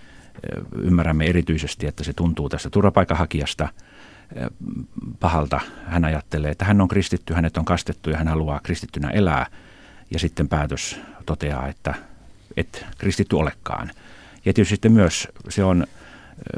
Ymmärrämme 0.77 1.25
erityisesti, 1.25 1.87
että 1.87 2.05
se 2.05 2.13
tuntuu 2.13 2.49
tästä 2.49 2.71
turvapaikanhakijasta 2.71 3.69
pahalta. 5.21 5.61
Hän 5.87 6.05
ajattelee, 6.05 6.51
että 6.51 6.65
hän 6.65 6.81
on 6.81 6.89
kristitty, 6.89 7.35
hänet 7.35 7.57
on 7.57 7.65
kastettu 7.65 8.11
ja 8.11 8.17
hän 8.17 8.29
haluaa 8.29 8.61
kristittynä 8.63 9.11
elää– 9.11 9.47
ja 10.13 10.19
sitten 10.19 10.49
päätös 10.49 11.01
toteaa, 11.23 11.69
että 11.69 11.95
et 12.57 12.87
kristitty 12.99 13.37
olekaan. 13.37 13.91
Ja 14.45 14.52
tietysti 14.52 14.75
sitten 14.75 14.93
myös 14.93 15.29
se 15.49 15.64
on 15.64 15.87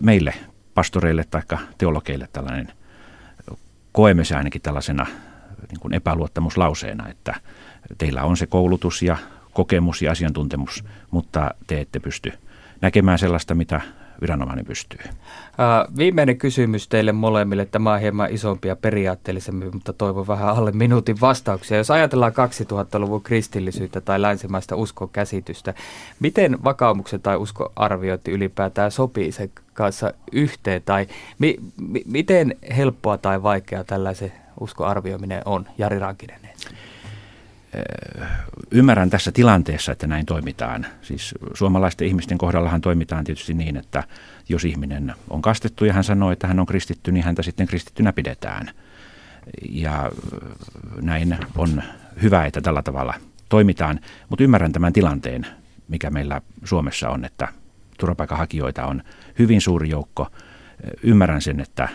meille 0.02 0.34
pastoreille 0.74 1.24
tai 1.24 1.42
teologeille 1.78 2.28
tällainen, 2.32 2.72
koemme 3.92 4.24
se 4.24 4.36
ainakin 4.36 4.62
tällaisena 4.62 5.06
niin 5.70 5.80
kuin 5.80 5.94
epäluottamuslauseena, 5.94 7.08
että 7.08 7.34
teillä 7.98 8.22
on 8.22 8.36
se 8.36 8.46
koulutus 8.46 9.02
ja 9.02 9.16
kokemus 9.52 10.02
ja 10.02 10.12
asiantuntemus, 10.12 10.84
mutta 11.10 11.54
te 11.66 11.80
ette 11.80 12.00
pysty 12.00 12.32
näkemään 12.80 13.18
sellaista, 13.18 13.54
mitä 13.54 13.80
viranomainen 14.24 14.64
pystyy. 14.64 14.98
Viimeinen 15.98 16.38
kysymys 16.38 16.88
teille 16.88 17.12
molemmille. 17.12 17.64
Tämä 17.66 17.92
on 17.92 18.00
hieman 18.00 18.32
isompi 18.32 18.68
ja 18.68 18.76
periaatteellisempi, 18.76 19.70
mutta 19.70 19.92
toivon 19.92 20.26
vähän 20.26 20.48
alle 20.48 20.72
minuutin 20.72 21.20
vastauksia. 21.20 21.76
Jos 21.76 21.90
ajatellaan 21.90 22.32
2000-luvun 22.32 23.22
kristillisyyttä 23.22 24.00
tai 24.00 24.22
länsimaista 24.22 24.76
uskokäsitystä, 24.76 25.74
miten 26.20 26.64
vakaumuksen 26.64 27.20
tai 27.20 27.36
uskoarviointi 27.36 28.30
ylipäätään 28.30 28.90
sopii 28.90 29.32
sen 29.32 29.50
kanssa 29.74 30.12
yhteen? 30.32 30.82
Tai 30.84 31.06
mi- 31.38 31.58
mi- 31.88 32.04
miten 32.06 32.56
helppoa 32.76 33.18
tai 33.18 33.42
vaikeaa 33.42 33.84
tällaisen 33.84 34.32
uskoarvioiminen 34.60 35.42
on? 35.44 35.66
Jari 35.78 35.98
Rankinen 35.98 36.44
ymmärrän 38.70 39.10
tässä 39.10 39.32
tilanteessa, 39.32 39.92
että 39.92 40.06
näin 40.06 40.26
toimitaan. 40.26 40.86
Siis 41.02 41.34
suomalaisten 41.54 42.08
ihmisten 42.08 42.38
kohdallahan 42.38 42.80
toimitaan 42.80 43.24
tietysti 43.24 43.54
niin, 43.54 43.76
että 43.76 44.04
jos 44.48 44.64
ihminen 44.64 45.14
on 45.30 45.42
kastettu 45.42 45.84
ja 45.84 45.92
hän 45.92 46.04
sanoo, 46.04 46.32
että 46.32 46.46
hän 46.46 46.60
on 46.60 46.66
kristitty, 46.66 47.12
niin 47.12 47.24
häntä 47.24 47.42
sitten 47.42 47.66
kristittynä 47.66 48.12
pidetään. 48.12 48.70
Ja 49.70 50.12
näin 51.00 51.38
on 51.56 51.82
hyvä, 52.22 52.46
että 52.46 52.60
tällä 52.60 52.82
tavalla 52.82 53.14
toimitaan, 53.48 54.00
mutta 54.28 54.44
ymmärrän 54.44 54.72
tämän 54.72 54.92
tilanteen, 54.92 55.46
mikä 55.88 56.10
meillä 56.10 56.40
Suomessa 56.64 57.08
on, 57.08 57.24
että 57.24 57.48
turvapaikanhakijoita 57.98 58.86
on 58.86 59.02
hyvin 59.38 59.60
suuri 59.60 59.88
joukko. 59.88 60.28
Ymmärrän 61.02 61.42
sen, 61.42 61.60
että 61.60 61.88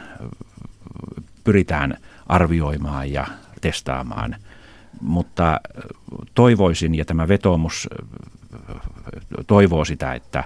pyritään 1.44 1.98
arvioimaan 2.28 3.12
ja 3.12 3.28
testaamaan– 3.62 4.36
mutta 5.02 5.62
toivoisin, 6.36 6.96
ja 6.96 7.06
tämä 7.06 7.28
vetoomus 7.28 7.90
toivoo 9.48 9.86
sitä, 9.86 10.14
että 10.14 10.44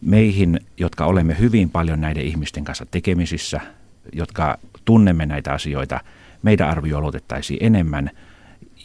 meihin, 0.00 0.60
jotka 0.76 1.04
olemme 1.04 1.36
hyvin 1.38 1.70
paljon 1.70 2.00
näiden 2.00 2.24
ihmisten 2.24 2.64
kanssa 2.64 2.86
tekemisissä, 2.90 3.60
jotka 4.12 4.58
tunnemme 4.84 5.26
näitä 5.26 5.52
asioita, 5.52 6.00
meidän 6.42 6.68
arvio 6.68 6.98
aloitettaisiin 6.98 7.58
enemmän, 7.62 8.10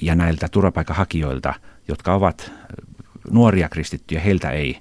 ja 0.01 0.15
näiltä 0.15 0.47
turvapaikanhakijoilta, 0.51 1.53
jotka 1.87 2.13
ovat 2.13 2.51
nuoria 3.31 3.69
kristittyjä, 3.69 4.21
heiltä 4.21 4.51
ei 4.51 4.77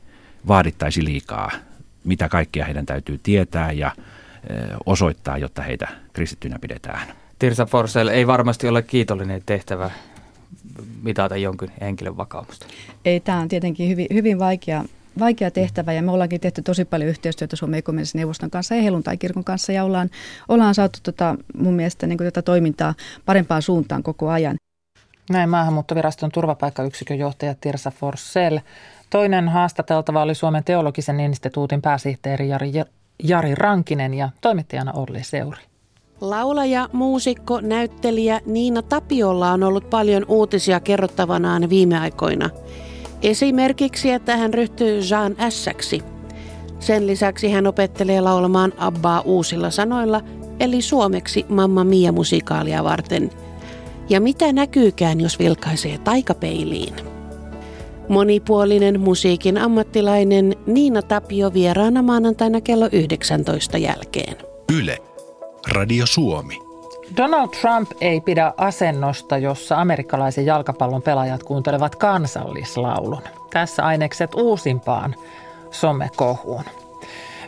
vaadittaisi 0.48 1.04
liikaa, 1.04 1.50
mitä 2.04 2.28
kaikkea 2.28 2.64
heidän 2.64 2.87
täytyy 2.87 3.20
tietää 3.22 3.72
ja 3.72 3.92
osoittaa, 4.87 5.38
jotta 5.38 5.62
heitä 5.62 5.88
kristittynä 6.12 6.59
pidetään. 6.61 7.09
Tirsa 7.38 7.66
Forsell 7.66 8.09
ei 8.09 8.26
varmasti 8.26 8.68
ole 8.68 8.83
kiitollinen 8.83 9.42
tehtävä 9.46 9.90
mitata 11.02 11.37
jonkin 11.37 11.70
henkilön 11.80 12.16
vakaumusta. 12.16 12.66
Ei, 13.04 13.20
tämä 13.20 13.38
on 13.38 13.48
tietenkin 13.48 13.88
hyvin, 13.88 14.06
hyvin 14.12 14.38
vaikea, 14.38 14.84
vaikea 15.18 15.50
tehtävä 15.50 15.92
ja 15.92 16.02
me 16.02 16.11
ollaankin 16.11 16.40
tehty 16.40 16.62
tosi 16.62 16.84
paljon 16.84 17.11
yhteistyötä 17.11 17.56
Suomen 17.56 17.78
ekumeenisen 17.78 18.18
neuvoston 18.18 18.50
kanssa 18.50 18.74
ja 18.74 18.82
helluntai-kirkon 18.82 19.44
kanssa 19.44 19.72
ja 19.72 19.84
ollaan, 19.84 20.11
ollaan 20.48 20.74
saatu 20.74 20.98
tota, 21.02 21.37
mun 21.54 21.74
mielestä 21.74 22.06
niin 22.06 22.18
tätä 22.18 22.42
toimintaa 22.42 22.94
parempaan 23.24 23.62
suuntaan 23.62 24.02
koko 24.02 24.30
ajan. 24.30 24.56
Näin 25.30 25.50
maahanmuuttoviraston 25.50 26.30
turvapaikkayksikön 26.32 27.18
johtaja 27.18 27.54
Tirsa 27.61 27.90
Forsell. 27.90 28.58
Toinen 29.11 29.48
haastateltava 29.48 30.22
oli 30.22 30.34
Suomen 30.34 30.64
teologisen 30.64 31.20
instituutin 31.20 31.82
pääsihteeri 31.82 32.48
Jari, 32.48 32.72
Jari 33.22 33.54
Rankinen 33.54 34.14
ja 34.14 34.28
toimittajana 34.40 34.92
Olli 34.92 35.24
Seuri. 35.24 35.67
Laulaja, 36.20 36.88
muusikko, 36.92 37.61
näyttelijä 37.61 38.40
Niina 38.46 38.83
Tapiolla 38.83 39.52
on 39.52 39.62
ollut 39.62 39.90
paljon 39.90 40.24
uutisia 40.28 40.81
kerrottavanaan 40.81 41.70
viime 41.70 41.98
aikoina. 41.98 42.50
Esimerkiksi, 43.22 44.11
että 44.11 44.37
hän 44.37 44.54
ryhtyy 44.54 45.00
Jean 45.11 45.37
Ässäksi. 45.38 46.02
Sen 46.81 47.07
lisäksi 47.07 47.50
hän 47.50 47.66
opettelee 47.66 48.20
laulamaan 48.20 48.72
Abbaa 48.78 49.20
uusilla 49.20 49.70
sanoilla, 49.70 50.20
eli 50.61 50.83
suomeksi 50.83 51.46
Mamma 51.48 51.85
Mia 51.85 52.12
musikaalia 52.12 52.85
varten. 52.85 53.31
Ja 54.09 54.20
mitä 54.20 54.52
näkyykään, 54.52 55.20
jos 55.20 55.38
vilkaisee 55.38 55.98
taikapeiliin? 55.98 56.94
Monipuolinen 58.09 59.00
musiikin 59.00 59.59
ammattilainen 59.59 60.57
Niina 60.66 61.02
Tapio 61.02 61.52
vieraana 61.52 62.02
maanantaina 62.02 62.61
kello 62.61 62.88
19 62.92 63.78
jälkeen. 63.78 64.37
Yle. 64.78 65.07
Radio 65.72 66.07
Suomi. 66.07 66.62
Donald 67.16 67.48
Trump 67.48 67.90
ei 68.00 68.20
pidä 68.20 68.52
asennosta, 68.57 69.38
jossa 69.38 69.81
amerikkalaisen 69.81 70.46
jalkapallon 70.46 71.02
pelaajat 71.02 71.42
kuuntelevat 71.42 71.96
kansallislaulun. 71.96 73.22
Tässä 73.50 73.85
ainekset 73.85 74.35
uusimpaan 74.35 75.14
somekohuun. 75.70 76.64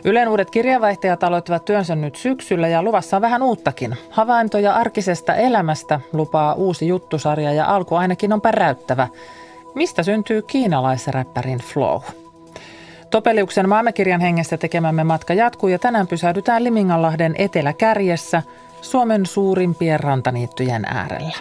Ylen 0.03 0.27
uudet 0.27 0.49
kirjavaihtajat 0.49 1.23
aloittavat 1.23 1.65
työnsä 1.65 1.95
nyt 1.95 2.15
syksyllä 2.15 2.67
ja 2.67 2.83
luvassa 2.83 3.15
on 3.15 3.21
vähän 3.21 3.43
uuttakin. 3.43 3.97
Havaintoja 4.09 4.73
arkisesta 4.73 5.35
elämästä 5.35 5.99
lupaa 6.13 6.53
uusi 6.53 6.87
juttusarja 6.87 7.53
ja 7.53 7.65
alku 7.75 7.95
ainakin 7.95 8.33
on 8.33 8.41
päräyttävä. 8.41 9.07
Mistä 9.75 10.03
syntyy 10.03 10.41
kiinalaisräppärin 10.41 11.59
flow? 11.59 12.01
Topeliuksen 13.11 13.69
maamekirjan 13.69 14.21
hengessä 14.21 14.57
tekemämme 14.57 15.03
matka 15.03 15.33
jatkuu 15.33 15.69
ja 15.69 15.79
tänään 15.79 16.07
pysähdytään 16.07 16.63
Liminganlahden 16.63 17.35
eteläkärjessä 17.37 18.43
Suomen 18.81 19.25
suurimpien 19.25 19.99
rantaniittyjen 19.99 20.85
äärellä. 20.85 21.37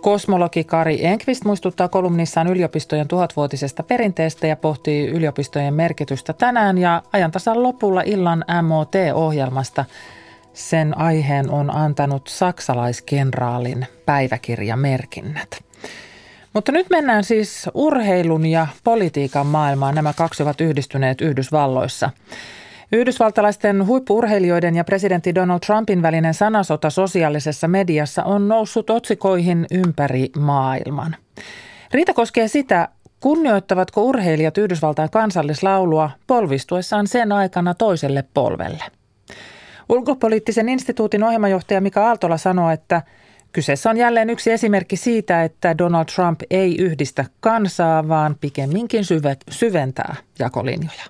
Kosmologi 0.00 0.64
Kari 0.64 1.06
Enqvist 1.06 1.44
muistuttaa 1.44 1.88
kolumnissaan 1.88 2.46
yliopistojen 2.46 3.08
tuhatvuotisesta 3.08 3.82
perinteestä 3.82 4.46
ja 4.46 4.56
pohtii 4.56 5.08
yliopistojen 5.08 5.74
merkitystä 5.74 6.32
tänään 6.32 6.78
ja 6.78 7.02
ajantasan 7.12 7.62
lopulla 7.62 8.02
illan 8.06 8.44
MOT-ohjelmasta. 8.62 9.84
Sen 10.52 10.98
aiheen 10.98 11.50
on 11.50 11.76
antanut 11.76 12.26
saksalaiskenraalin 12.26 13.86
päiväkirjamerkinnät. 14.06 15.63
Mutta 16.54 16.72
nyt 16.72 16.86
mennään 16.90 17.24
siis 17.24 17.70
urheilun 17.74 18.46
ja 18.46 18.66
politiikan 18.84 19.46
maailmaan. 19.46 19.94
Nämä 19.94 20.12
kaksi 20.12 20.42
ovat 20.42 20.60
yhdistyneet 20.60 21.20
Yhdysvalloissa. 21.20 22.10
Yhdysvaltalaisten 22.92 23.86
huippuurheilijoiden 23.86 24.76
ja 24.76 24.84
presidentti 24.84 25.34
Donald 25.34 25.60
Trumpin 25.66 26.02
välinen 26.02 26.34
sanasota 26.34 26.90
sosiaalisessa 26.90 27.68
mediassa 27.68 28.24
on 28.24 28.48
noussut 28.48 28.90
otsikoihin 28.90 29.66
ympäri 29.70 30.30
maailman. 30.38 31.16
Riita 31.92 32.14
koskee 32.14 32.48
sitä, 32.48 32.88
kunnioittavatko 33.20 34.02
urheilijat 34.02 34.58
Yhdysvaltain 34.58 35.10
kansallislaulua 35.10 36.10
polvistuessaan 36.26 37.06
sen 37.06 37.32
aikana 37.32 37.74
toiselle 37.74 38.24
polvelle. 38.34 38.84
Ulkopoliittisen 39.88 40.68
instituutin 40.68 41.24
ohjelmajohtaja 41.24 41.80
Mika 41.80 42.06
Aaltola 42.06 42.36
sanoo, 42.36 42.70
että 42.70 43.02
kyseessä 43.54 43.90
on 43.90 43.96
jälleen 43.96 44.30
yksi 44.30 44.52
esimerkki 44.52 44.96
siitä, 44.96 45.42
että 45.42 45.78
Donald 45.78 46.04
Trump 46.14 46.40
ei 46.50 46.76
yhdistä 46.80 47.24
kansaa, 47.40 48.08
vaan 48.08 48.34
pikemminkin 48.40 49.04
syventää 49.50 50.14
jakolinjoja. 50.38 51.04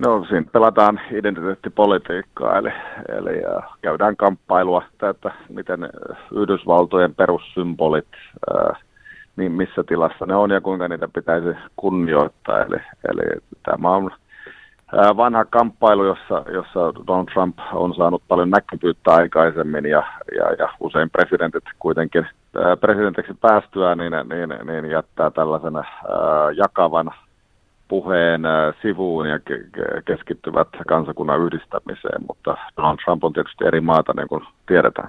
No 0.00 0.24
siinä 0.28 0.46
pelataan 0.52 1.00
identiteettipolitiikkaa, 1.10 2.58
eli, 2.58 2.68
eli 3.08 3.42
käydään 3.82 4.16
kamppailua, 4.16 4.82
että 5.10 5.30
miten 5.48 5.80
Yhdysvaltojen 6.32 7.14
perussymbolit, 7.14 8.08
niin 9.36 9.52
missä 9.52 9.84
tilassa 9.88 10.26
ne 10.26 10.34
on 10.34 10.50
ja 10.50 10.60
kuinka 10.60 10.88
niitä 10.88 11.08
pitäisi 11.08 11.48
kunnioittaa. 11.76 12.58
Eli, 12.62 12.76
eli 13.08 13.40
tämä 13.62 13.90
on 13.90 14.10
vanha 14.92 15.44
kamppailu, 15.44 16.04
jossa, 16.04 16.44
jossa 16.52 16.80
Donald 17.06 17.26
Trump 17.32 17.58
on 17.72 17.94
saanut 17.94 18.22
paljon 18.28 18.50
näkyvyyttä 18.50 19.10
aikaisemmin 19.10 19.86
ja, 19.86 20.02
ja, 20.36 20.52
ja 20.58 20.68
usein 20.80 21.10
presidentit 21.10 21.64
kuitenkin 21.78 22.26
presidentiksi 22.80 23.34
päästyään 23.40 23.98
niin, 23.98 24.12
niin, 24.12 24.66
niin 24.66 24.90
jättää 24.90 25.30
tällaisen 25.30 25.74
jakavan 26.56 27.10
puheen 27.88 28.42
sivuun 28.82 29.28
ja 29.28 29.38
keskittyvät 30.04 30.68
kansakunnan 30.88 31.40
yhdistämiseen, 31.40 32.22
mutta 32.28 32.56
Donald 32.76 32.98
Trump 33.04 33.24
on 33.24 33.32
tietysti 33.32 33.64
eri 33.64 33.80
maata, 33.80 34.12
niin 34.16 34.28
kuin 34.28 34.44
tiedetään. 34.66 35.08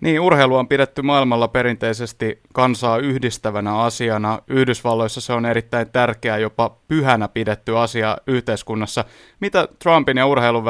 Niin, 0.00 0.20
urheilu 0.20 0.56
on 0.56 0.68
pidetty 0.68 1.02
maailmalla 1.02 1.48
perinteisesti 1.48 2.40
kansaa 2.54 2.98
yhdistävänä 2.98 3.78
asiana. 3.78 4.38
Yhdysvalloissa 4.48 5.20
se 5.20 5.32
on 5.32 5.46
erittäin 5.46 5.86
tärkeä, 5.92 6.38
jopa 6.38 6.76
pyhänä 6.88 7.28
pidetty 7.28 7.78
asia 7.78 8.16
yhteiskunnassa. 8.26 9.04
Mitä 9.40 9.68
Trumpin 9.82 10.16
ja 10.16 10.26
urheilun 10.26 10.64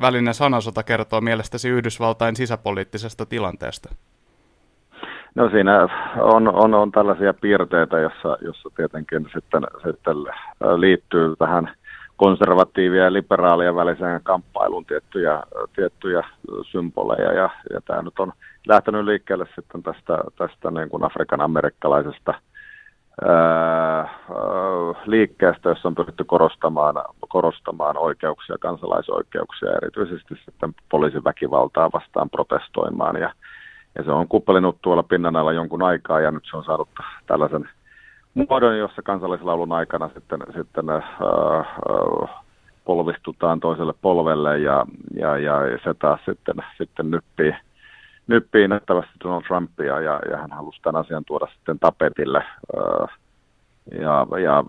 välinen 0.00 0.34
sanasota 0.34 0.82
kertoo 0.82 1.20
mielestäsi 1.20 1.68
Yhdysvaltain 1.68 2.36
sisäpoliittisesta 2.36 3.26
tilanteesta? 3.26 3.94
No 5.34 5.50
siinä 5.50 5.88
on, 6.20 6.48
on, 6.48 6.74
on 6.74 6.92
tällaisia 6.92 7.34
piirteitä, 7.34 7.98
jossa, 7.98 8.36
jossa 8.40 8.70
tietenkin 8.76 9.28
sitten, 9.34 9.62
sitten 9.84 10.16
liittyy 10.76 11.36
tähän 11.36 11.74
konservatiivia 12.16 13.04
ja 13.04 13.12
liberaalia 13.12 13.74
väliseen 13.74 14.20
kamppailuun 14.22 14.84
tiettyjä, 14.84 15.42
tiettyjä 15.76 16.22
symboleja 16.70 17.32
ja, 17.32 17.50
ja 17.72 17.80
tämä 17.80 18.02
nyt 18.02 18.18
on 18.18 18.32
lähtenyt 18.66 19.04
liikkeelle 19.04 19.46
sitten 19.54 19.82
tästä, 19.82 20.18
tästä 20.36 20.70
niin 20.70 20.88
kuin 20.88 21.04
Afrikan 21.04 21.40
amerikkalaisesta 21.40 22.34
liikkeestä, 25.06 25.68
jossa 25.68 25.88
on 25.88 25.94
pyritty 25.94 26.24
korostamaan, 26.24 26.94
korostamaan 27.28 27.96
oikeuksia, 27.96 28.56
kansalaisoikeuksia, 28.60 29.76
erityisesti 29.82 30.34
sitten 30.44 30.74
poliisin 30.90 31.24
väkivaltaa 31.24 31.90
vastaan 31.92 32.30
protestoimaan. 32.30 33.16
Ja 33.16 33.32
ja 33.98 34.04
se 34.04 34.10
on 34.10 34.28
kuppelinut 34.28 34.78
tuolla 34.82 35.02
pinnan 35.02 35.36
alla 35.36 35.52
jonkun 35.52 35.82
aikaa 35.82 36.20
ja 36.20 36.30
nyt 36.30 36.42
se 36.50 36.56
on 36.56 36.64
saanut 36.64 36.88
tällaisen 37.26 37.68
muodon, 38.34 38.78
jossa 38.78 39.02
kansallislaulun 39.02 39.72
aikana 39.72 40.10
sitten, 40.14 40.40
sitten 40.56 40.90
äh, 40.90 40.96
äh, 40.96 42.30
polvistutaan 42.84 43.60
toiselle 43.60 43.94
polvelle 44.02 44.58
ja, 44.58 44.86
ja, 45.14 45.38
ja 45.38 45.78
se 45.84 45.94
taas 45.94 46.20
sitten, 46.24 46.54
sitten 46.78 47.10
nyppii, 47.10 47.54
nyppii 48.26 48.68
nähtävästi 48.68 49.12
Donald 49.24 49.42
Trumpia 49.42 50.00
ja, 50.00 50.20
ja 50.30 50.36
hän 50.36 50.52
halusi 50.52 50.82
tämän 50.82 51.00
asian 51.00 51.24
tuoda 51.24 51.46
sitten 51.46 51.78
tapetille. 51.78 52.44
Ja, 54.00 54.26
ja 54.42 54.64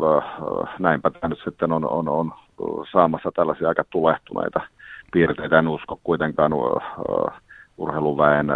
näinpä 0.79 1.09
tämä 1.09 1.29
nyt 1.29 1.39
sitten 1.43 1.71
on, 1.71 1.89
on, 1.89 2.09
on 2.09 2.31
saamassa 2.91 3.31
tällaisia 3.35 3.67
aika 3.67 3.83
tulehtuneita 3.89 4.61
piirteitä. 5.11 5.59
En 5.59 5.67
usko 5.67 5.99
kuitenkaan 6.03 6.51
urheiluväen 7.77 8.47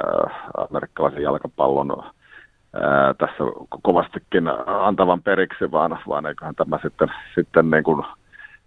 amerikkalaisen 0.71 1.23
jalkapallon 1.23 2.03
tässä 3.17 3.43
kovastikin 3.83 4.47
antavan 4.65 5.21
periksi, 5.21 5.71
vaan, 5.71 5.99
vaan 6.07 6.25
eiköhän 6.25 6.55
tämä 6.55 6.79
sitten, 6.81 7.12
sitten 7.35 7.71
niin 7.71 7.83
kuin 7.83 8.05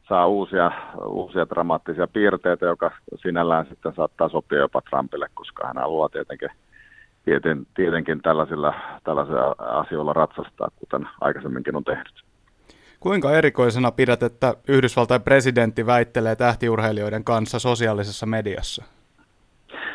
saa 0.08 0.26
uusia, 0.26 0.70
uusia 1.06 1.48
dramaattisia 1.48 2.06
piirteitä, 2.06 2.66
joka 2.66 2.90
sinällään 3.14 3.66
sitten 3.66 3.94
saattaa 3.94 4.28
sopia 4.28 4.58
jopa 4.58 4.80
Trumpille, 4.80 5.28
koska 5.34 5.66
hän 5.66 5.76
haluaa 5.76 6.08
tietenkin, 6.08 6.48
tieten, 7.24 7.66
tietenkin 7.74 8.22
tällaisilla, 8.22 8.74
tällaisilla 9.04 9.54
asioilla 9.58 10.12
ratsastaa, 10.12 10.68
kuten 10.76 11.08
aikaisemminkin 11.20 11.76
on 11.76 11.84
tehnyt. 11.84 12.24
Kuinka 13.00 13.32
erikoisena 13.32 13.90
pidät, 13.90 14.22
että 14.22 14.54
Yhdysvaltain 14.68 15.22
presidentti 15.22 15.86
väittelee 15.86 16.36
tähtiurheilijoiden 16.36 17.24
kanssa 17.24 17.58
sosiaalisessa 17.58 18.26
mediassa? 18.26 18.84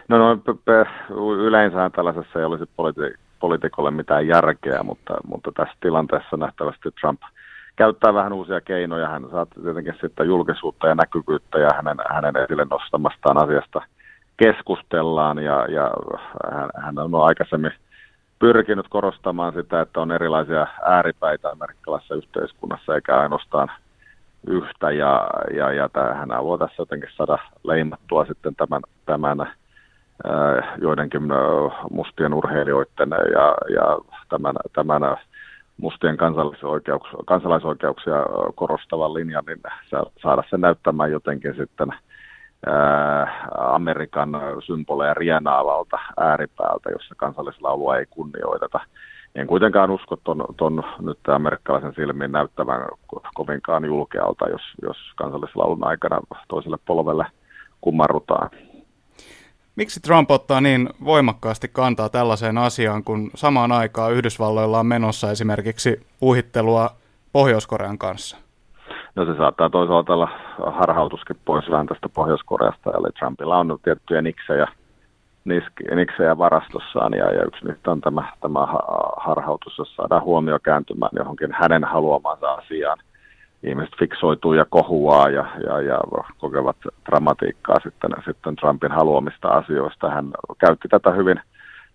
No, 0.08 0.18
no 0.18 0.42
yleensä 1.40 1.90
tällaisessa 1.96 2.40
ei 2.40 2.46
olisi 2.46 2.64
politi- 2.64 3.18
poliitikolle 3.40 3.92
mitään 3.92 4.28
järkeä, 4.28 4.84
mutta, 4.84 5.14
mutta 5.28 5.52
tässä 5.52 5.76
tilanteessa 5.82 6.38
nähtävästi 6.38 6.90
Trump 7.02 7.22
käyttää 7.78 8.14
vähän 8.14 8.34
uusia 8.34 8.62
keinoja. 8.62 9.10
Hän 9.10 9.30
saa 9.32 9.46
tietenkin 9.46 9.98
sitten 10.02 10.28
julkisuutta 10.28 10.88
ja 10.88 10.96
näkyvyyttä 10.96 11.60
ja 11.60 11.70
hänen, 11.76 11.98
hänen 12.10 12.38
esille 12.38 12.66
nostamastaan 12.70 13.38
asiasta 13.38 13.82
keskustellaan 14.38 15.44
ja, 15.44 15.66
ja 15.70 15.92
hän, 16.52 16.70
hän 16.76 17.00
on 17.00 17.16
aikaisemmin 17.16 17.72
pyrkinyt 18.40 18.86
korostamaan 18.90 19.54
sitä, 19.54 19.82
että 19.82 20.00
on 20.00 20.12
erilaisia 20.12 20.68
ääripäitä 20.86 21.50
amerikkalaisessa 21.50 22.16
yhteiskunnassa 22.16 22.96
eikä 22.96 23.20
ainoastaan 23.20 23.72
yhtä 24.48 24.92
ja, 24.92 25.28
ja, 25.56 25.74
ja 25.74 25.90
hän 26.16 26.32
haluaa 26.32 26.58
tässä 26.58 26.82
jotenkin 26.82 27.10
saada 27.16 27.38
leimattua 27.64 28.26
sitten 28.26 28.56
tämän, 28.56 28.82
tämän 29.06 29.52
joidenkin 30.82 31.22
mustien 31.92 32.34
urheilijoiden 32.34 33.10
ja, 33.10 33.56
ja 33.74 33.98
tämän, 34.30 34.56
tämän 34.74 35.18
mustien 35.82 36.18
kansalaisoikeuksia, 37.26 38.16
korostavan 38.56 39.14
linjan, 39.14 39.44
niin 39.48 39.62
saada 40.22 40.44
sen 40.50 40.62
näyttämään 40.62 41.12
jotenkin 41.12 41.56
sitten 41.56 41.94
Amerikan 43.58 44.30
symboleja 44.66 45.14
rienaavalta 45.14 46.00
ääripäältä, 46.18 46.90
jossa 46.90 47.16
kansallislaulua 47.18 47.98
ei 47.98 48.06
kunnioiteta. 48.10 48.80
En 49.36 49.48
kuitenkaan 49.48 49.92
usko 49.92 50.16
ton, 50.24 50.46
ton 50.58 50.84
nyt 51.00 51.20
amerikkalaisen 51.28 51.94
silmiin 51.96 52.32
näyttävän 52.32 52.88
kovinkaan 53.36 53.86
julkealta, 53.86 54.50
jos, 54.50 54.62
jos 54.82 54.98
kansallislaulun 55.16 55.84
aikana 55.84 56.20
toiselle 56.48 56.78
polvelle 56.86 57.26
kumarrutaan. 57.82 58.50
Miksi 59.78 60.00
Trump 60.00 60.32
ottaa 60.32 60.62
niin 60.62 60.90
voimakkaasti 61.06 61.68
kantaa 61.68 62.10
tällaiseen 62.10 62.58
asiaan, 62.58 63.04
kun 63.04 63.32
samaan 63.36 63.72
aikaan 63.72 64.14
Yhdysvalloilla 64.14 64.80
on 64.80 64.86
menossa 64.86 65.32
esimerkiksi 65.32 66.08
uhittelua 66.22 66.90
Pohjois-Korean 67.32 67.98
kanssa? 67.98 68.38
No 69.16 69.26
se 69.26 69.38
saattaa 69.38 69.70
toisaalta 69.70 70.14
olla 70.14 70.30
harhautuskin 70.66 71.36
pois 71.46 71.72
vähän 71.72 71.88
tästä 71.88 72.10
Pohjois-Koreasta, 72.10 72.92
eli 72.92 73.12
Trumpilla 73.20 73.58
on 73.58 73.80
tiettyjä 73.84 74.22
niksejä, 74.22 74.68
niksejä 75.96 76.38
varastossaan, 76.38 77.14
ja, 77.14 77.32
ja 77.34 77.44
yksi 77.44 77.66
niistä 77.66 77.92
on 77.92 78.02
tämä, 78.02 78.34
tämä 78.42 78.68
harhautus, 79.18 79.78
jossa 79.78 79.96
saadaan 79.96 80.24
huomio 80.24 80.60
kääntymään 80.60 81.12
johonkin 81.16 81.52
hänen 81.52 81.84
haluamansa 81.84 82.52
asiaan 82.52 82.98
ihmiset 83.64 83.96
fiksoituu 84.00 84.54
ja 84.54 84.66
kohuaa 84.70 85.30
ja, 85.30 85.46
ja, 85.66 85.82
ja 85.82 86.00
kokevat 86.38 86.78
dramatiikkaa 87.06 87.80
sitten, 87.84 88.12
sitten 88.26 88.56
Trumpin 88.56 88.92
haluamista 88.92 89.48
asioista. 89.48 90.10
Hän 90.10 90.32
käytti 90.60 90.88
tätä 90.88 91.12
hyvin 91.12 91.42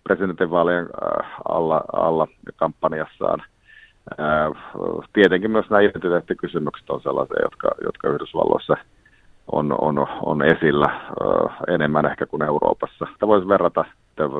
presidentinvaalien 0.03 0.85
äh, 0.85 1.31
alla, 1.49 1.81
alla 1.93 2.27
kampanjassaan. 2.55 3.43
Äh, 4.19 4.63
tietenkin 5.13 5.51
myös 5.51 5.69
nämä 5.69 5.81
identiteettikysymykset 5.81 6.89
on 6.89 7.01
sellaisia, 7.01 7.41
jotka, 7.41 7.69
jotka 7.83 8.09
Yhdysvalloissa 8.09 8.77
on, 9.51 9.75
on, 9.81 10.07
on 10.25 10.41
esillä 10.41 10.85
äh, 10.85 11.55
enemmän 11.67 12.05
ehkä 12.05 12.25
kuin 12.25 12.43
Euroopassa. 12.43 13.07
Tämä 13.19 13.27
voisi 13.27 13.47
verrata 13.47 13.85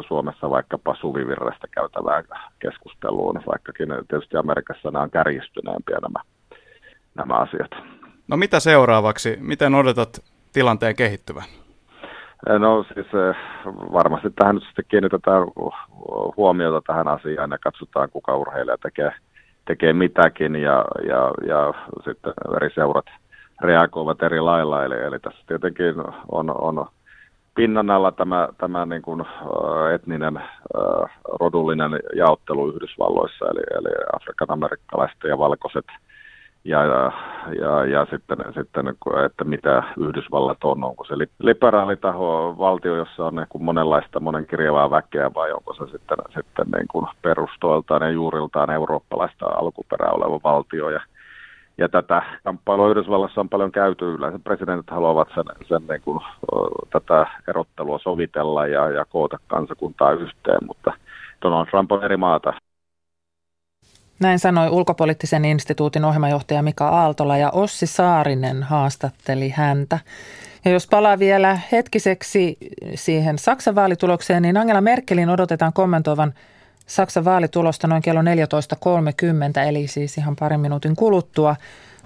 Suomessa 0.08 0.50
vaikkapa 0.50 0.96
suvivirrestä 0.96 1.68
käytävään 1.72 2.24
keskusteluun, 2.60 3.42
vaikkakin 3.48 3.90
tietysti 4.08 4.38
Amerikassa 4.38 4.92
nämä 4.92 5.04
on 5.04 5.12
kärjistyneempiä 5.12 5.98
nämä 6.02 6.20
nämä 7.16 7.34
asiat. 7.34 7.72
No 8.28 8.38
mitä 8.38 8.60
seuraavaksi? 8.60 9.38
Miten 9.42 9.76
odotat 9.76 10.10
tilanteen 10.54 10.96
kehittyvän? 10.96 11.44
No 12.60 12.86
siis 12.94 13.08
varmasti 13.94 14.30
tähän 14.30 14.56
nyt 14.56 14.64
sitten 14.64 14.86
kiinnitetään 14.88 15.48
huomiota 16.38 16.82
tähän 16.88 17.08
asiaan 17.08 17.52
ja 17.52 17.58
katsotaan 17.58 18.10
kuka 18.10 18.36
urheilija 18.36 18.78
tekee, 18.78 19.12
tekee 19.66 19.94
mitäkin 19.94 20.56
ja, 20.56 20.86
ja, 21.08 21.32
ja 21.48 21.74
sitten 22.06 22.34
eri 22.56 22.70
seurat 22.76 23.06
reagoivat 23.62 24.24
eri 24.24 24.40
lailla. 24.40 24.86
Eli, 24.86 24.96
eli 24.96 25.20
tässä 25.20 25.44
tietenkin 25.48 25.96
on, 26.32 26.62
on 26.62 26.86
pinnan 27.56 27.90
alla 27.90 28.12
tämä, 28.12 28.50
tämä 28.58 28.86
niin 28.86 29.02
kuin, 29.02 29.26
etninen 29.96 30.42
rodullinen 31.40 32.00
jaottelu 32.16 32.70
Yhdysvalloissa, 32.70 33.46
eli, 33.46 33.62
eli 33.78 33.96
Afrikan 34.16 34.52
amerikkalaiset 34.52 35.24
ja 35.24 35.38
valkoiset– 35.38 35.86
ja, 36.66 36.84
ja, 36.86 37.12
ja, 37.60 37.86
ja 37.86 38.08
sitten, 38.12 38.38
sitten, 38.56 38.88
että 39.26 39.44
mitä 39.44 39.84
Yhdysvallat 39.98 40.64
on, 40.64 40.84
onko 40.84 41.06
se 41.06 41.14
liberaali 41.40 41.98
taho, 41.98 42.56
valtio, 42.58 42.96
jossa 42.96 43.26
on 43.26 43.36
niin 43.36 43.64
monenlaista 43.64 44.20
monenkirjavaa 44.20 44.92
väkeä 44.92 45.32
vai 45.34 45.52
onko 45.52 45.74
se 45.74 45.92
sitten, 45.92 46.18
sitten 46.26 46.66
niin 46.76 46.88
kuin 46.92 47.08
perustoiltaan 47.22 48.02
ja 48.02 48.10
juuriltaan 48.10 48.72
eurooppalaista 48.72 49.46
alkuperää 49.46 50.12
oleva 50.12 50.40
valtio. 50.44 50.90
Ja, 50.90 51.02
ja 51.78 51.90
tätä 51.90 52.22
kamppailua 52.44 52.90
Yhdysvallassa 52.90 53.42
on 53.42 53.50
paljon 53.50 53.72
käyty. 53.72 54.14
Yleensä 54.14 54.40
presidentit 54.44 54.90
haluavat 54.90 55.28
sen, 55.36 55.68
sen 55.68 55.82
niin 55.90 56.02
kuin, 56.02 56.20
tätä 56.90 57.28
erottelua 57.48 58.00
sovitella 58.00 58.68
ja, 58.68 58.90
ja 58.90 59.06
koota 59.06 59.40
kansakuntaa 59.48 60.12
yhteen, 60.12 60.60
mutta 60.68 60.94
Donald 61.42 61.66
Trump 61.66 61.92
on 61.92 62.04
eri 62.04 62.18
maata. 62.18 62.54
Näin 64.20 64.40
sanoi 64.40 64.70
ulkopoliittisen 64.70 65.46
instituutin 65.46 66.06
ohjelmajohtaja 66.06 66.64
Mika 66.64 66.90
Aaltola 66.90 67.38
ja 67.38 67.50
Ossi 67.50 67.88
Saarinen 67.88 68.64
haastatteli 68.64 69.50
häntä. 69.50 70.00
Ja 70.66 70.72
jos 70.72 70.88
palaa 70.88 71.20
vielä 71.20 71.60
hetkiseksi 71.72 72.58
siihen 72.96 73.40
Saksan 73.40 73.76
vaalitulokseen, 73.76 74.42
niin 74.42 74.58
Angela 74.58 74.82
Merkelin 74.82 75.30
odotetaan 75.30 75.74
kommentoivan 75.74 76.34
Saksan 76.88 77.26
vaalitulosta 77.26 77.88
noin 77.88 78.02
kello 78.02 78.22
14.30, 78.22 79.68
eli 79.68 79.88
siis 79.88 80.18
ihan 80.18 80.36
parin 80.36 80.60
minuutin 80.60 80.96
kuluttua. 80.96 81.56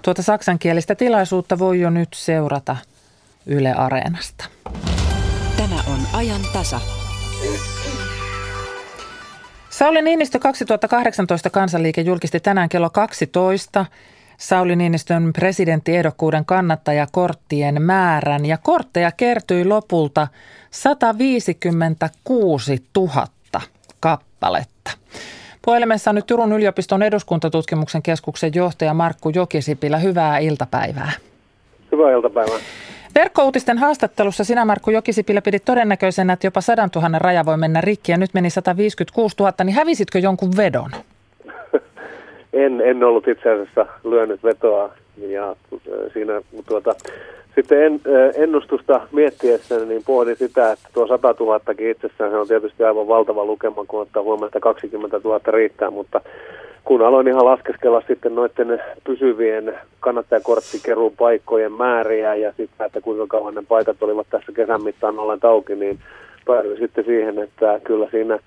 Tuota 0.02 0.22
saksankielistä 0.22 0.94
tilaisuutta 0.94 1.58
voi 1.58 1.80
jo 1.80 1.90
nyt 1.90 2.08
seurata 2.14 2.76
Yle 3.46 3.72
Areenasta. 3.72 4.44
Tämä 5.56 5.76
on 5.86 6.00
ajan 6.12 6.40
tasa. 6.52 6.80
Sauli 9.78 10.02
Niinistö 10.02 10.38
2018 10.38 11.50
kansanliike 11.50 12.00
julkisti 12.00 12.40
tänään 12.40 12.68
kello 12.68 12.90
12 12.90 13.86
Sauli 14.36 14.76
Niinistön 14.76 15.32
presidenttiehdokkuuden 15.32 16.44
kannattajakorttien 16.44 17.82
määrän 17.82 18.46
ja 18.46 18.58
kortteja 18.62 19.12
kertyi 19.12 19.64
lopulta 19.64 20.28
156 20.70 22.84
000 22.96 23.26
kappaletta. 24.00 24.90
Puhelimessa 25.64 26.10
on 26.10 26.14
nyt 26.14 26.26
Turun 26.26 26.52
yliopiston 26.52 27.02
eduskuntatutkimuksen 27.02 28.02
keskuksen 28.02 28.52
johtaja 28.54 28.94
Markku 28.94 29.30
Jokisipilä. 29.34 29.98
Hyvää 29.98 30.38
iltapäivää. 30.38 31.12
Hyvää 31.92 32.12
iltapäivää. 32.12 32.58
Verkkouutisten 33.18 33.78
haastattelussa 33.78 34.44
sinä 34.44 34.64
Markku 34.64 34.90
Jokisipilä 34.90 35.42
pidit 35.42 35.64
todennäköisenä, 35.64 36.32
että 36.32 36.46
jopa 36.46 36.60
100 36.60 36.88
000 36.94 37.18
raja 37.18 37.44
voi 37.44 37.56
mennä 37.56 37.80
rikki 37.80 38.12
ja 38.12 38.18
nyt 38.18 38.34
meni 38.34 38.50
156 38.50 39.36
000, 39.40 39.52
niin 39.64 39.74
hävisitkö 39.74 40.18
jonkun 40.18 40.50
vedon? 40.56 40.90
en, 42.52 42.80
en 42.80 43.04
ollut 43.04 43.28
itse 43.28 43.50
asiassa 43.50 43.86
lyönyt 44.04 44.42
vetoa 44.44 44.90
ja 45.28 45.50
äh, 45.50 45.56
siinä 46.12 46.42
tuota, 46.66 46.94
sitten 47.54 47.82
en, 47.82 47.92
äh, 47.94 48.42
ennustusta 48.42 49.00
miettiessä 49.12 49.84
niin 49.84 50.02
pohdin 50.06 50.36
sitä, 50.36 50.72
että 50.72 50.88
tuo 50.92 51.06
100 51.06 51.34
000 51.40 51.60
itsessään 51.78 52.30
se 52.30 52.36
on 52.36 52.48
tietysti 52.48 52.84
aivan 52.84 53.08
valtava 53.08 53.44
lukema, 53.44 53.84
kun 53.88 54.00
ottaa 54.00 54.22
huomioon, 54.22 54.48
että 54.48 54.60
20 54.60 55.20
000 55.24 55.40
riittää, 55.46 55.90
mutta 55.90 56.20
kun 56.84 57.02
aloin 57.02 57.28
ihan 57.28 57.44
laskeskella 57.44 58.02
sitten 58.08 58.34
noiden 58.34 58.82
pysyvien 59.04 59.78
kannattajakorttikeruun 60.00 61.16
paikkojen 61.18 61.72
määriä 61.72 62.34
ja 62.34 62.52
sitten, 62.56 62.86
että 62.86 63.00
kuinka 63.00 63.26
kauan 63.26 63.54
ne 63.54 63.62
paikat 63.68 64.02
olivat 64.02 64.26
tässä 64.30 64.52
kesän 64.52 64.82
mittaan 64.82 65.18
ollen 65.18 65.38
auki, 65.42 65.74
niin 65.74 65.98
päädyin 66.46 66.78
sitten 66.78 67.04
siihen, 67.04 67.38
että 67.38 67.80
kyllä 67.84 68.08
siinä 68.10 68.38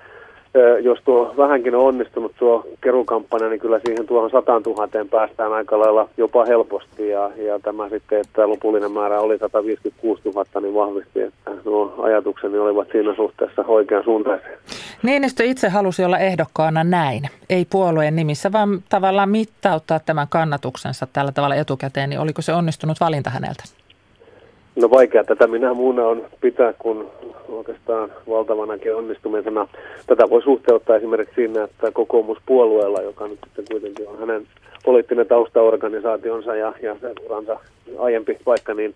jos 0.82 1.00
tuo 1.06 1.34
vähänkin 1.38 1.76
on 1.76 1.86
onnistunut 1.86 2.32
tuo 2.40 2.66
kerukampanja, 2.82 3.50
niin 3.50 3.60
kyllä 3.60 3.80
siihen 3.86 4.08
tuohon 4.08 4.30
100 4.30 4.52
000 4.52 4.88
päästään 5.12 5.54
aika 5.54 5.80
lailla 5.80 6.10
jopa 6.18 6.46
helposti. 6.46 7.10
Ja, 7.10 7.32
ja 7.38 7.60
tämä 7.60 7.90
sitten, 7.90 8.20
että 8.20 8.50
lopullinen 8.50 8.92
määrä 8.92 9.20
oli 9.20 9.38
156 9.38 10.22
000, 10.26 10.46
niin 10.62 10.74
vahvisti, 10.74 11.22
että 11.22 11.52
nuo 11.66 11.94
ajatukseni 11.98 12.58
olivat 12.58 12.88
siinä 12.92 13.16
suhteessa 13.16 13.66
oikean 13.68 14.04
suuntaisia. 14.04 14.58
Niinistö 15.04 15.44
itse 15.44 15.70
halusi 15.70 16.04
olla 16.04 16.18
ehdokkaana 16.18 16.84
näin, 16.84 17.24
ei 17.50 17.66
puolueen 17.70 18.16
nimissä, 18.16 18.52
vaan 18.52 18.84
tavallaan 18.90 19.30
mittauttaa 19.30 20.00
tämän 20.00 20.28
kannatuksensa 20.30 21.08
tällä 21.14 21.32
tavalla 21.32 21.56
etukäteen, 21.56 22.10
niin 22.10 22.20
oliko 22.20 22.42
se 22.42 22.54
onnistunut 22.54 22.98
valinta 23.00 23.30
häneltä? 23.30 23.64
No 24.76 24.90
vaikea 24.90 25.24
tätä 25.24 25.48
minä 25.48 25.74
muuna 25.74 26.06
on 26.08 26.26
pitää, 26.42 26.74
kun 26.80 27.12
oikeastaan 27.50 28.12
valtavanakin 28.30 28.96
onnistumisena. 28.96 29.68
Tätä 30.08 30.30
voi 30.30 30.42
suhteuttaa 30.42 30.96
esimerkiksi 30.96 31.36
siinä, 31.36 31.64
että 31.64 31.92
kokoomuspuolueella, 31.92 33.02
joka 33.02 33.28
nyt 33.28 33.40
sitten 33.46 33.66
kuitenkin 33.72 34.08
on 34.08 34.20
hänen 34.20 34.48
poliittinen 34.86 35.28
taustaorganisaationsa 35.28 36.56
ja, 36.56 36.74
ja 36.82 36.96
sen 37.02 37.14
uransa 37.26 37.60
aiempi 38.00 38.38
paikka, 38.46 38.74
niin 38.74 38.96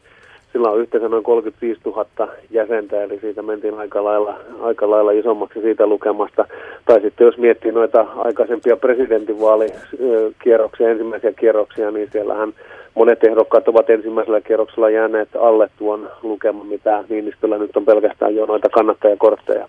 sillä 0.55 0.69
on 0.69 0.79
yhteensä 0.79 1.09
noin 1.09 1.23
35 1.23 1.81
000 1.85 2.05
jäsentä, 2.49 3.03
eli 3.03 3.19
siitä 3.19 3.41
mentiin 3.41 3.73
aika 3.73 4.03
lailla, 4.03 4.35
aika 4.61 4.89
lailla 4.89 5.11
isommaksi 5.11 5.61
siitä 5.61 5.87
lukemasta. 5.87 6.45
Tai 6.85 7.01
sitten 7.01 7.25
jos 7.25 7.37
miettii 7.37 7.71
noita 7.71 8.05
aikaisempia 8.15 8.77
presidentinvaalikierroksia, 8.77 10.89
ensimmäisiä 10.89 11.31
kierroksia, 11.31 11.91
niin 11.91 12.09
siellähän 12.11 12.53
monet 12.95 13.23
ehdokkaat 13.23 13.67
ovat 13.67 13.89
ensimmäisellä 13.89 14.41
kierroksella 14.41 14.89
jääneet 14.89 15.35
alle 15.35 15.69
tuon 15.77 16.09
lukeman, 16.23 16.67
mitä 16.67 17.03
Niinistöllä 17.09 17.57
nyt 17.57 17.77
on 17.77 17.85
pelkästään 17.85 18.35
jo 18.35 18.45
noita 18.45 18.69
kannattajakortteja. 18.69 19.67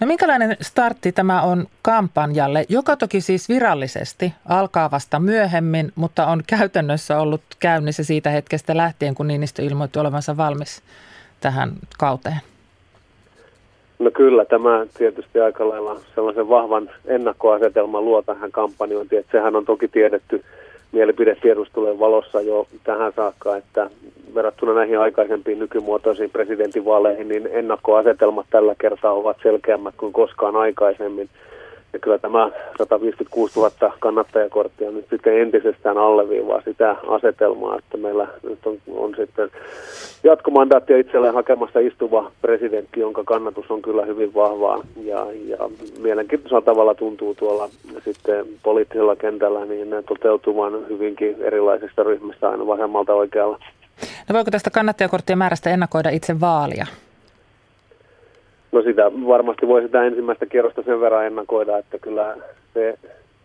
No 0.00 0.06
minkälainen 0.06 0.56
startti 0.60 1.12
tämä 1.12 1.42
on 1.42 1.66
kampanjalle, 1.82 2.64
joka 2.68 2.96
toki 2.96 3.20
siis 3.20 3.48
virallisesti 3.48 4.32
alkaa 4.48 4.90
vasta 4.90 5.20
myöhemmin, 5.20 5.92
mutta 5.94 6.26
on 6.26 6.42
käytännössä 6.46 7.18
ollut 7.20 7.42
käynnissä 7.60 8.04
siitä 8.04 8.30
hetkestä 8.30 8.76
lähtien, 8.76 9.14
kun 9.14 9.26
Niinistö 9.26 9.62
ilmoitti 9.62 9.98
olevansa 9.98 10.36
valmis 10.36 10.82
tähän 11.40 11.72
kauteen? 11.98 12.40
No 13.98 14.10
kyllä, 14.10 14.44
tämä 14.44 14.86
tietysti 14.98 15.40
aika 15.40 15.68
lailla 15.68 16.00
sellaisen 16.14 16.48
vahvan 16.48 16.90
ennakkoasetelman 17.04 18.04
luo 18.04 18.22
tähän 18.22 18.52
kampanjointiin, 18.52 19.20
että 19.20 19.32
sehän 19.32 19.56
on 19.56 19.64
toki 19.64 19.88
tiedetty 19.88 20.44
mielipidetiedustelujen 20.92 21.98
valossa 21.98 22.40
jo 22.40 22.66
tähän 22.84 23.12
saakka, 23.16 23.56
että 23.56 23.90
verrattuna 24.34 24.74
näihin 24.74 24.98
aikaisempiin 24.98 25.58
nykymuotoisiin 25.58 26.30
presidentinvaaleihin, 26.30 27.28
niin 27.28 27.48
ennakkoasetelmat 27.52 28.46
tällä 28.50 28.74
kertaa 28.80 29.12
ovat 29.12 29.36
selkeämmät 29.42 29.94
kuin 29.96 30.12
koskaan 30.12 30.56
aikaisemmin. 30.56 31.28
Ja 31.92 31.98
kyllä 31.98 32.18
tämä 32.18 32.50
156 32.78 33.58
000 33.58 33.92
kannattajakorttia 34.00 34.90
nyt 34.90 35.06
sitten 35.10 35.40
entisestään 35.40 35.98
alleviivaa 35.98 36.62
sitä 36.64 36.96
asetelmaa, 37.08 37.78
että 37.78 37.96
meillä 37.96 38.28
nyt 38.42 38.66
on, 38.66 38.78
on 38.96 39.14
sitten 39.16 39.50
jatkomandaattia 40.24 40.98
itselleen 40.98 41.34
hakemassa 41.34 41.80
istuva 41.80 42.30
presidentti, 42.42 43.00
jonka 43.00 43.24
kannatus 43.24 43.70
on 43.70 43.82
kyllä 43.82 44.04
hyvin 44.04 44.34
vahvaa. 44.34 44.84
Ja, 45.04 45.26
ja 45.46 45.58
mielenkiintoisella 45.98 46.60
tavalla 46.60 46.94
tuntuu 46.94 47.34
tuolla 47.34 47.68
sitten 48.04 48.46
poliittisella 48.62 49.16
kentällä 49.16 49.64
niin 49.64 49.90
ne 49.90 50.02
toteutuvan 50.02 50.72
hyvinkin 50.88 51.36
erilaisista 51.40 52.02
ryhmistä 52.02 52.48
aina 52.48 52.66
vasemmalta 52.66 53.14
oikealla. 53.14 53.58
No 54.28 54.32
voiko 54.32 54.50
tästä 54.50 54.70
kannattajakorttien 54.70 55.38
määrästä 55.38 55.70
ennakoida 55.70 56.10
itse 56.10 56.40
vaalia? 56.40 56.86
No 58.72 58.82
sitä 58.82 59.02
varmasti 59.28 59.68
voi 59.68 59.82
sitä 59.82 60.04
ensimmäistä 60.04 60.46
kierrosta 60.46 60.82
sen 60.82 61.00
verran 61.00 61.26
ennakoida, 61.26 61.78
että 61.78 61.98
kyllä 61.98 62.36
se 62.74 62.98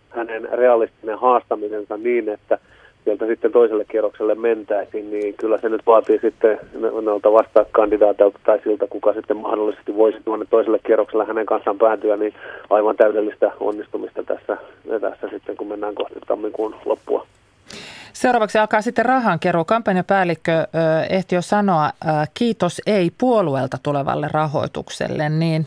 hänen 0.09 0.49
realistinen 0.51 1.17
haastamisensa 1.17 1.97
niin, 1.97 2.29
että 2.29 2.59
sieltä 3.03 3.25
sitten 3.25 3.51
toiselle 3.51 3.85
kierrokselle 3.85 4.35
mentäisiin, 4.35 5.11
niin 5.11 5.33
kyllä 5.33 5.57
se 5.57 5.69
nyt 5.69 5.81
vaatii 5.85 6.19
sitten 6.19 6.59
noilta 7.01 7.31
vasta 7.31 7.65
kandidaateilta 7.71 8.39
tai 8.43 8.59
siltä, 8.63 8.87
kuka 8.89 9.13
sitten 9.13 9.37
mahdollisesti 9.37 9.95
voisi 9.95 10.17
tuonne 10.25 10.45
toiselle 10.49 10.79
kierrokselle 10.85 11.25
hänen 11.25 11.45
kanssaan 11.45 11.77
päätyä, 11.77 12.17
niin 12.17 12.33
aivan 12.69 12.95
täydellistä 12.95 13.51
onnistumista 13.59 14.23
tässä, 14.23 14.57
tässä 15.01 15.27
sitten, 15.29 15.57
kun 15.57 15.67
mennään 15.67 15.95
kohti 15.95 16.19
tammikuun 16.27 16.75
loppua. 16.85 17.25
Seuraavaksi 18.17 18.57
alkaa 18.57 18.81
sitten 18.81 19.05
rahankeruu. 19.05 19.65
Kampanjapäällikkö 19.65 20.67
ehti 21.09 21.35
jo 21.35 21.41
sanoa 21.41 21.91
kiitos 22.33 22.81
ei 22.85 23.11
puolueelta 23.17 23.77
tulevalle 23.83 24.27
rahoitukselle, 24.31 25.29
niin 25.29 25.65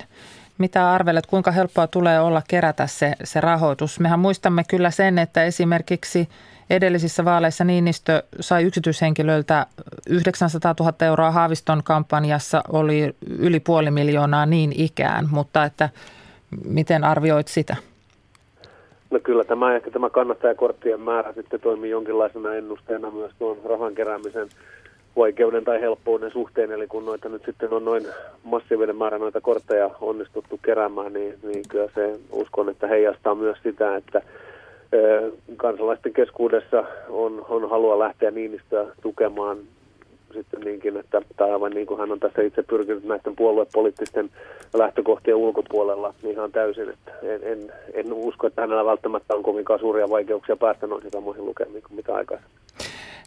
mitä 0.59 0.93
arvelet, 0.93 1.27
kuinka 1.27 1.51
helppoa 1.51 1.87
tulee 1.87 2.21
olla 2.21 2.43
kerätä 2.49 2.87
se, 2.87 3.13
se 3.25 3.41
rahoitus? 3.41 4.01
Mehän 4.01 4.19
muistamme 4.19 4.65
kyllä 4.65 4.91
sen, 4.91 5.19
että 5.19 5.45
esimerkiksi 5.45 6.29
edellisissä 6.71 7.25
vaaleissa 7.25 7.65
Niinistö 7.65 8.23
sai 8.41 8.63
yksityishenkilöiltä 8.63 9.67
900 10.07 10.75
000 10.81 10.95
euroa 11.01 11.31
Haaviston 11.31 11.83
kampanjassa, 11.83 12.63
oli 12.73 13.17
yli 13.29 13.61
puoli 13.61 13.91
miljoonaa 13.91 14.47
niin 14.47 14.73
ikään, 14.77 15.29
mutta 15.31 15.65
että 15.65 15.89
miten 16.65 17.05
arvioit 17.05 17.49
sitä? 17.49 17.77
No 19.11 19.18
kyllä 19.23 19.44
tämä 19.44 19.77
ehkä 19.77 19.90
tämä 19.90 20.11
kannattajakorttien 20.11 21.01
määrä 21.01 21.33
sitten 21.33 21.61
toimii 21.61 21.90
jonkinlaisena 21.90 22.55
ennusteena 22.55 23.11
myös 23.11 23.33
tuon 23.38 23.59
rahan 23.64 23.94
keräämisen 23.94 24.49
vaikeuden 25.16 25.64
tai 25.64 25.81
helppouden 25.81 26.31
suhteen, 26.31 26.73
eli 26.73 26.87
kun 26.87 27.05
noita 27.05 27.29
nyt 27.29 27.42
sitten 27.46 27.73
on 27.73 27.85
noin 27.85 28.07
massiivinen 28.44 28.96
määrä 28.96 29.18
noita 29.18 29.40
kortteja 29.40 29.90
onnistuttu 30.01 30.61
keräämään, 30.64 31.12
niin, 31.12 31.35
niin 31.42 31.62
kyllä 31.68 31.88
se 31.94 32.18
uskon, 32.33 32.68
että 32.68 32.87
heijastaa 32.87 33.35
myös 33.35 33.59
sitä, 33.62 33.96
että 33.96 34.23
kansalaisten 35.57 36.12
keskuudessa 36.12 36.85
on, 37.09 37.46
on 37.49 37.70
halua 37.70 37.99
lähteä 37.99 38.31
Niinistöä 38.31 38.87
tukemaan 39.03 39.59
sitten 40.35 40.61
niinkin, 40.61 40.97
että 40.97 41.23
tai 41.37 41.53
aivan 41.53 41.73
niin 41.73 41.87
kuin 41.87 42.01
hän 42.01 42.12
on 42.12 42.21
tässä 42.21 42.43
itse 42.43 42.62
pyrkinyt 42.62 43.05
näiden 43.05 43.37
puoluepoliittisten 43.37 44.31
lähtökohtien 44.75 45.37
ulkopuolella 45.37 46.14
niin 46.23 46.33
ihan 46.33 46.53
täysin, 46.53 46.88
että 46.88 47.12
en, 47.23 47.40
en, 47.43 47.73
en 47.95 48.12
usko, 48.12 48.47
että 48.47 48.61
hänellä 48.61 48.85
välttämättä 48.85 49.35
on 49.35 49.43
kovinkaan 49.43 49.81
suuria 49.81 50.11
vaikeuksia 50.11 50.57
päästä 50.57 50.87
noihin 50.87 51.11
samoihin 51.11 51.47
lukemiin 51.47 51.83
kuin 51.83 51.97
mitä 51.97 52.14
aikaisemmin. 52.14 52.61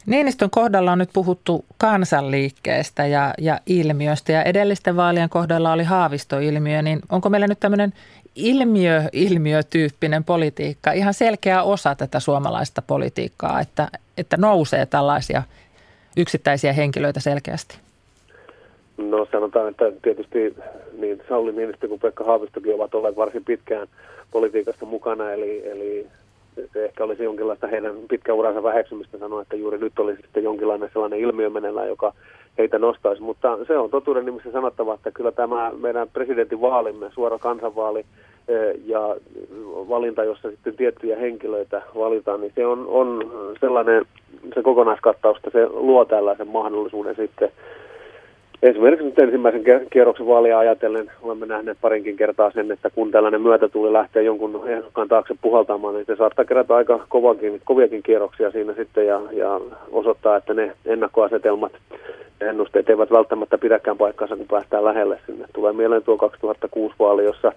Niinistön 0.06 0.50
kohdalla 0.50 0.92
on 0.92 0.98
nyt 0.98 1.10
puhuttu 1.14 1.66
kansanliikkeestä 1.78 3.06
ja, 3.08 3.34
ja 3.38 3.60
ilmiöstä 3.66 4.32
ja 4.32 4.44
edellisten 4.44 4.96
vaalien 4.96 5.30
kohdalla 5.30 5.74
oli 5.74 5.84
haavistoilmiö, 5.84 6.82
niin 6.82 7.00
onko 7.10 7.30
meillä 7.30 7.48
nyt 7.48 7.60
tämmöinen 7.60 7.94
ilmiö, 8.36 9.04
ilmiötyyppinen 9.14 10.24
politiikka 10.24 10.92
ihan 10.92 11.14
selkeä 11.14 11.64
osa 11.64 11.96
tätä 11.96 12.20
suomalaista 12.20 12.82
politiikkaa, 12.82 13.60
että, 13.60 13.88
että 14.18 14.38
nousee 14.38 14.86
tällaisia 14.86 15.44
yksittäisiä 16.18 16.74
henkilöitä 16.74 17.20
selkeästi? 17.20 17.78
No 18.98 19.28
sanotaan, 19.32 19.70
että 19.70 19.92
tietysti 20.02 20.56
niin 20.98 21.22
Sauli 21.30 21.52
Niinistö 21.52 21.88
kuin 21.88 22.00
Pekka 22.00 22.24
Haavistokin 22.24 22.76
ovat 22.76 22.96
olleet 22.96 23.16
varsin 23.16 23.46
pitkään 23.46 23.88
politiikasta 24.32 24.86
mukana, 24.86 25.32
eli, 25.32 25.68
eli 25.68 26.08
ehkä 26.76 27.04
olisi 27.04 27.24
jonkinlaista 27.24 27.68
heidän 27.68 27.96
pitkäuransa 28.10 28.64
väheksymistä 28.64 29.18
sanoa, 29.18 29.42
että 29.42 29.56
juuri 29.56 29.78
nyt 29.78 30.00
olisi 30.00 30.22
sitten 30.22 30.44
jonkinlainen 30.44 30.90
sellainen 30.94 31.20
ilmiö 31.20 31.50
meneillään, 31.50 31.88
joka 31.88 32.14
heitä 32.58 32.80
nostaisi. 32.80 33.22
Mutta 33.22 33.58
se 33.68 33.78
on 33.78 33.90
totuuden 33.90 34.26
nimissä 34.26 34.52
sanottava, 34.52 34.94
että 34.94 35.12
kyllä 35.12 35.32
tämä 35.32 35.72
meidän 35.82 36.08
presidentin 36.14 36.62
vaalimme, 36.62 37.10
suora 37.14 37.40
kansanvaali 37.40 38.06
ja 38.86 39.16
valinta, 39.90 40.24
jossa 40.24 40.50
sitten 40.50 40.76
tiettyjä 40.76 41.18
henkilöitä 41.18 41.82
valitaan, 41.96 42.42
niin 42.42 42.52
se 42.56 42.66
on, 42.66 42.86
on 42.88 43.32
sellainen, 43.60 44.06
se 44.56 44.62
kokonaiskattausta, 44.62 45.50
se 45.50 45.68
luo 45.68 46.06
tällaisen 46.06 46.48
mahdollisuuden 46.48 47.16
sitten 47.16 47.52
Esimerkiksi 48.64 49.06
nyt 49.06 49.20
ensimmäisen 49.20 49.64
kierroksen 49.90 50.28
vaalia 50.28 50.60
ajatellen 50.60 51.12
olemme 51.22 51.46
nähneet 51.46 51.78
parinkin 51.82 52.18
kertaa 52.18 52.52
sen, 52.52 52.72
että 52.72 52.90
kun 52.90 53.12
tällainen 53.12 53.42
myötätuli 53.42 53.94
lähtee 53.94 54.24
jonkun 54.24 54.64
ehdokkaan 54.66 55.08
taakse 55.08 55.36
puhaltamaan, 55.42 55.96
niin 55.96 56.06
se 56.06 56.16
saattaa 56.16 56.46
kerätä 56.46 56.76
aika 56.76 57.06
kovakin, 57.10 57.62
koviakin 57.66 58.04
kierroksia 58.04 58.52
siinä 58.52 58.74
sitten 58.74 59.08
ja, 59.08 59.22
ja 59.32 59.62
osoittaa, 59.92 60.36
että 60.36 60.54
ne 60.54 60.72
ennakkoasetelmat 60.86 61.72
ennusteet 62.42 62.90
eivät 62.90 63.12
välttämättä 63.12 63.58
pidäkään 63.58 63.98
paikkansa, 63.98 64.38
kun 64.38 64.48
päästään 64.48 64.86
lähelle 64.86 65.20
sinne. 65.26 65.46
Tulee 65.54 65.74
mieleen 65.74 66.04
tuo 66.04 66.18
2006 66.18 66.96
vaali, 67.00 67.24
jossa 67.24 67.52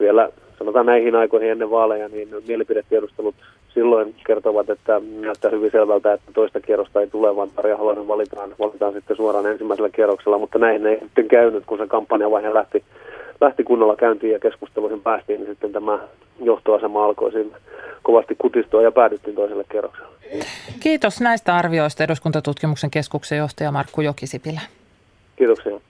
vielä 0.00 0.28
sanotaan 0.58 0.86
näihin 0.86 1.14
aikoihin 1.14 1.50
ennen 1.50 1.70
vaaleja, 1.70 2.08
niin 2.08 2.28
mielipidetiedustelut 2.48 3.34
silloin 3.74 4.14
kertovat, 4.26 4.70
että 4.70 5.00
näyttää 5.20 5.50
hyvin 5.50 5.70
selvältä, 5.70 6.12
että 6.12 6.32
toista 6.32 6.60
kierrosta 6.60 7.00
ei 7.00 7.06
tule, 7.06 7.36
vaan 7.36 7.50
Tarja 7.50 7.76
Halonen 7.76 8.08
valitaan, 8.08 8.54
valitaan 8.58 8.92
sitten 8.92 9.16
suoraan 9.16 9.46
ensimmäisellä 9.46 9.90
kierroksella, 9.90 10.38
mutta 10.38 10.58
näin 10.58 10.86
ei 10.86 10.98
sitten 11.00 11.28
käynyt, 11.28 11.64
kun 11.66 11.78
se 11.78 11.86
kampanjavaihe 11.86 12.54
lähti, 12.54 12.84
lähti 13.40 13.64
kunnolla 13.64 13.96
käyntiin 13.96 14.32
ja 14.32 14.38
keskusteluihin 14.38 15.00
päästiin, 15.02 15.40
niin 15.40 15.50
sitten 15.50 15.72
tämä 15.72 15.98
johtoasema 16.42 17.04
alkoi 17.04 17.32
siinä 17.32 17.56
kovasti 18.02 18.34
kutistua 18.38 18.82
ja 18.82 18.92
päädyttiin 18.92 19.36
toiselle 19.36 19.64
kierrokselle. 19.70 20.08
Kiitos 20.80 21.20
näistä 21.20 21.56
arvioista 21.56 22.04
eduskuntatutkimuksen 22.04 22.90
keskuksen 22.90 23.38
johtaja 23.38 23.72
Markku 23.72 24.00
Jokisipilä. 24.00 24.60
Kiitoksia. 25.36 25.80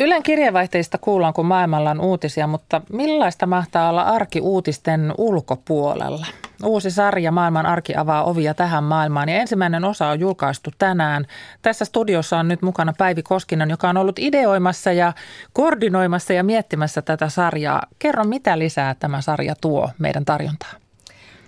Ylen 0.00 0.22
kirjeenvaihteista 0.22 0.98
kuullaan, 0.98 1.34
kun 1.34 1.46
maailmalla 1.46 1.90
on 1.90 2.00
uutisia, 2.00 2.46
mutta 2.46 2.80
millaista 2.92 3.46
mahtaa 3.46 3.88
olla 3.88 4.02
arki 4.02 4.40
uutisten 4.40 5.14
ulkopuolella? 5.18 6.26
Uusi 6.64 6.90
sarja 6.90 7.32
Maailman 7.32 7.66
arki 7.66 7.96
avaa 7.96 8.24
ovia 8.24 8.54
tähän 8.54 8.84
maailmaan 8.84 9.28
ja 9.28 9.36
ensimmäinen 9.36 9.84
osa 9.84 10.08
on 10.08 10.20
julkaistu 10.20 10.70
tänään. 10.78 11.26
Tässä 11.62 11.84
studiossa 11.84 12.38
on 12.38 12.48
nyt 12.48 12.62
mukana 12.62 12.92
Päivi 12.98 13.22
Koskinen, 13.22 13.70
joka 13.70 13.88
on 13.88 13.96
ollut 13.96 14.18
ideoimassa 14.18 14.92
ja 14.92 15.12
koordinoimassa 15.52 16.32
ja 16.32 16.44
miettimässä 16.44 17.02
tätä 17.02 17.28
sarjaa. 17.28 17.82
Kerro, 17.98 18.24
mitä 18.24 18.58
lisää 18.58 18.94
tämä 18.94 19.20
sarja 19.20 19.54
tuo 19.60 19.90
meidän 19.98 20.24
tarjontaan? 20.24 20.80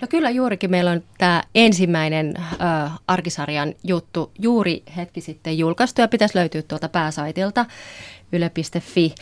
No 0.00 0.08
kyllä 0.08 0.30
juurikin 0.30 0.70
meillä 0.70 0.90
on 0.90 1.02
tämä 1.18 1.42
ensimmäinen 1.54 2.34
äh, 2.36 2.92
arkisarjan 3.08 3.74
juttu 3.84 4.32
juuri 4.38 4.82
hetki 4.96 5.20
sitten 5.20 5.58
julkaistu 5.58 6.00
ja 6.00 6.08
pitäisi 6.08 6.38
löytyä 6.38 6.62
tuolta 6.62 6.88
pääsaitilta 6.88 7.66
yle.fi. 8.32 9.14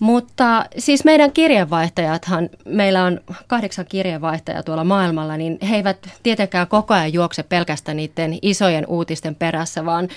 Mutta 0.00 0.64
siis 0.78 1.04
meidän 1.04 1.32
kirjeenvaihtajathan, 1.32 2.48
meillä 2.64 3.04
on 3.04 3.20
kahdeksan 3.46 3.86
kirjeenvaihtajaa 3.88 4.62
tuolla 4.62 4.84
maailmalla, 4.84 5.36
niin 5.36 5.58
he 5.68 5.76
eivät 5.76 6.08
tietenkään 6.22 6.68
koko 6.68 6.94
ajan 6.94 7.12
juokse 7.12 7.42
pelkästään 7.42 7.96
niiden 7.96 8.38
isojen 8.42 8.86
uutisten 8.86 9.34
perässä, 9.34 9.84
vaan 9.84 10.08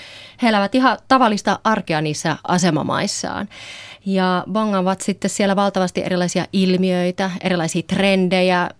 he 0.42 0.48
elävät 0.48 0.74
ihan 0.74 0.98
tavallista 1.08 1.58
arkea 1.64 2.00
niissä 2.00 2.36
asemamaissaan 2.44 3.48
ja 4.06 4.44
bongavat 4.52 5.00
sitten 5.00 5.30
siellä 5.30 5.56
valtavasti 5.56 6.02
erilaisia 6.04 6.44
ilmiöitä, 6.52 7.30
erilaisia 7.40 7.82
trendejä, 7.82 8.70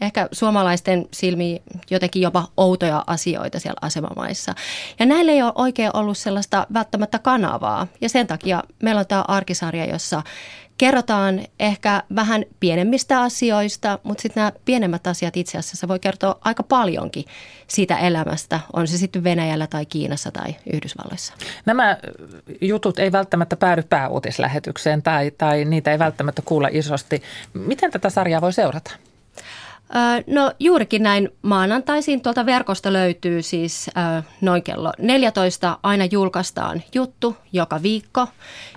ehkä 0.00 0.28
suomalaisten 0.32 1.08
silmiin 1.12 1.62
jotenkin 1.90 2.22
jopa 2.22 2.48
outoja 2.56 3.04
asioita 3.06 3.60
siellä 3.60 3.78
asemamaissa. 3.80 4.54
Ja 4.98 5.06
näille 5.06 5.32
ei 5.32 5.42
ole 5.42 5.52
oikein 5.54 5.90
ollut 5.96 6.18
sellaista 6.18 6.66
välttämättä 6.74 7.18
kanavaa 7.18 7.86
ja 8.00 8.08
sen 8.08 8.26
takia 8.26 8.62
meillä 8.82 8.98
on 8.98 9.06
tämä 9.06 9.24
arkisarja, 9.28 9.84
jossa 9.84 10.22
kerrotaan 10.78 11.40
ehkä 11.60 12.02
vähän 12.16 12.44
pienemmistä 12.60 13.20
asioista, 13.20 13.98
mutta 14.02 14.22
sitten 14.22 14.40
nämä 14.40 14.52
pienemmät 14.64 15.06
asiat 15.06 15.36
itse 15.36 15.58
asiassa 15.58 15.88
voi 15.88 15.98
kertoa 15.98 16.38
aika 16.40 16.62
paljonkin 16.62 17.24
siitä 17.68 17.98
elämästä, 17.98 18.60
on 18.72 18.88
se 18.88 18.98
sitten 18.98 19.24
Venäjällä 19.24 19.66
tai 19.66 19.86
Kiinassa 19.86 20.30
tai 20.30 20.56
Yhdysvalloissa. 20.72 21.34
Nämä 21.66 21.96
jutut 22.60 22.98
ei 22.98 23.12
välttämättä 23.12 23.56
päädy 23.56 23.82
pääuutislähetykseen 23.82 25.02
tai, 25.02 25.30
tai 25.38 25.64
niitä 25.64 25.92
ei 25.92 25.98
välttämättä 25.98 26.42
kuulla 26.42 26.68
isosti. 26.72 27.22
Miten 27.54 27.90
tätä 27.90 28.10
sarjaa 28.10 28.40
voi 28.40 28.52
seurata? 28.52 28.90
No 30.26 30.52
juurikin 30.58 31.02
näin 31.02 31.28
maanantaisin 31.42 32.20
tuolta 32.20 32.46
verkosta 32.46 32.92
löytyy 32.92 33.42
siis 33.42 33.90
noin 34.40 34.62
kello 34.62 34.92
14 34.98 35.78
aina 35.82 36.04
julkaistaan 36.04 36.82
juttu 36.94 37.36
joka 37.52 37.82
viikko 37.82 38.28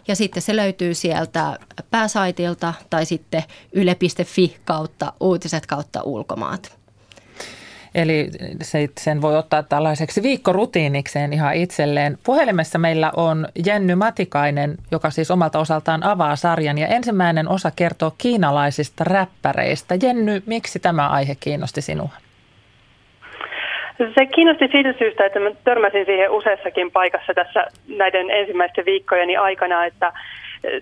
ja 0.08 0.16
sitten 0.16 0.42
se 0.42 0.56
löytyy 0.56 0.94
sieltä 0.94 1.60
pääsaitilta 1.92 2.74
tai 2.90 3.06
sitten 3.06 3.44
yle.fi 3.74 4.58
kautta 4.66 5.14
uutiset 5.20 5.66
kautta 5.66 6.02
ulkomaat. 6.02 6.77
Eli 7.98 8.28
se, 8.62 8.88
sen 9.00 9.22
voi 9.22 9.38
ottaa 9.38 9.64
tällaiseksi 9.64 10.24
viikkorutiinikseen 10.24 11.34
ihan 11.34 11.56
itselleen. 11.56 12.18
Puhelimessa 12.26 12.80
meillä 12.80 13.12
on 13.16 13.48
Jenny 13.66 13.96
Matikainen, 13.96 14.78
joka 14.92 15.10
siis 15.10 15.32
omalta 15.32 15.60
osaltaan 15.60 16.04
avaa 16.04 16.36
sarjan. 16.36 16.78
Ja 16.78 16.88
ensimmäinen 16.88 17.50
osa 17.50 17.72
kertoo 17.76 18.12
kiinalaisista 18.18 19.04
räppäreistä. 19.04 19.96
Jenny, 20.04 20.44
miksi 20.46 20.80
tämä 20.80 21.10
aihe 21.10 21.36
kiinnosti 21.40 21.82
sinua? 21.82 22.10
Se 23.98 24.26
kiinnosti 24.26 24.68
siitä 24.72 24.94
syystä, 24.98 25.26
että 25.26 25.40
mä 25.40 25.50
törmäsin 25.64 26.06
siihen 26.06 26.32
useassakin 26.32 26.92
paikassa 26.92 27.34
tässä 27.34 27.68
näiden 27.88 28.32
ensimmäisten 28.32 28.86
viikkojeni 28.86 29.38
aikana, 29.38 29.86
että 29.86 30.14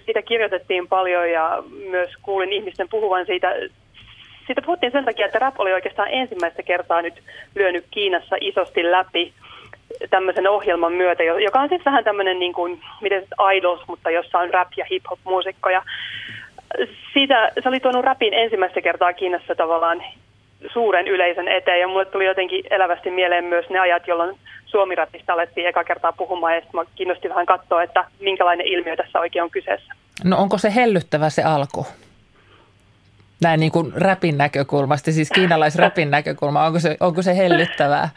siitä 0.05 0.21
kirjoitettiin 0.21 0.87
paljon 0.87 1.31
ja 1.31 1.63
myös 1.89 2.09
kuulin 2.21 2.53
ihmisten 2.53 2.89
puhuvan 2.89 3.25
siitä 3.25 3.53
siitä 4.47 4.61
puhuttiin 4.61 4.91
sen 4.91 5.05
takia, 5.05 5.25
että 5.25 5.39
rap 5.39 5.59
oli 5.59 5.73
oikeastaan 5.73 6.09
ensimmäistä 6.11 6.63
kertaa 6.63 7.01
nyt 7.01 7.23
lyönyt 7.55 7.85
Kiinassa 7.91 8.35
isosti 8.41 8.91
läpi 8.91 9.33
tämmöisen 10.09 10.49
ohjelman 10.49 10.93
myötä, 10.93 11.23
joka 11.23 11.59
on 11.59 11.69
siis 11.69 11.85
vähän 11.85 12.03
tämmöinen 12.03 12.39
niin 12.39 12.53
kuin, 12.53 12.81
miten 13.01 13.23
idols, 13.55 13.81
mutta 13.87 14.11
jossa 14.11 14.39
on 14.39 14.49
rap- 14.49 14.77
ja 14.77 14.85
hip-hop-muusikkoja. 14.91 15.83
Siitä, 17.13 17.51
se 17.63 17.69
oli 17.69 17.79
tuonut 17.79 18.05
rapin 18.05 18.33
ensimmäistä 18.33 18.81
kertaa 18.81 19.13
Kiinassa 19.13 19.55
tavallaan 19.55 20.03
suuren 20.73 21.07
yleisön 21.07 21.47
eteen 21.47 21.79
ja 21.79 21.87
mulle 21.87 22.05
tuli 22.05 22.25
jotenkin 22.25 22.63
elävästi 22.69 23.11
mieleen 23.11 23.45
myös 23.45 23.69
ne 23.69 23.79
ajat, 23.79 24.07
jolloin 24.07 24.37
suomirapista 24.65 25.33
alettiin 25.33 25.67
eka 25.67 25.83
kertaa 25.83 26.11
puhumaan 26.11 26.55
ja 26.55 26.61
sitten 26.61 26.79
mä 26.79 26.85
kiinnosti 26.95 27.29
vähän 27.29 27.45
katsoa, 27.45 27.83
että 27.83 28.05
minkälainen 28.19 28.67
ilmiö 28.67 28.95
tässä 28.95 29.19
oikein 29.19 29.43
on 29.43 29.51
kyseessä. 29.51 29.93
No 30.23 30.37
onko 30.37 30.57
se 30.57 30.75
hellyttävä 30.75 31.29
se 31.29 31.43
alku? 31.43 31.85
Näin 33.45 33.59
niin 33.59 33.71
kuin 33.71 33.93
räpin 33.95 34.37
näkökulmasta, 34.37 35.11
siis 35.11 35.31
kiinalaisräpin 35.31 36.11
näkökulma, 36.11 36.65
onko 36.65 36.79
se, 36.79 36.97
onko 36.99 37.21
se 37.21 37.37
hellyttävää? 37.37 38.09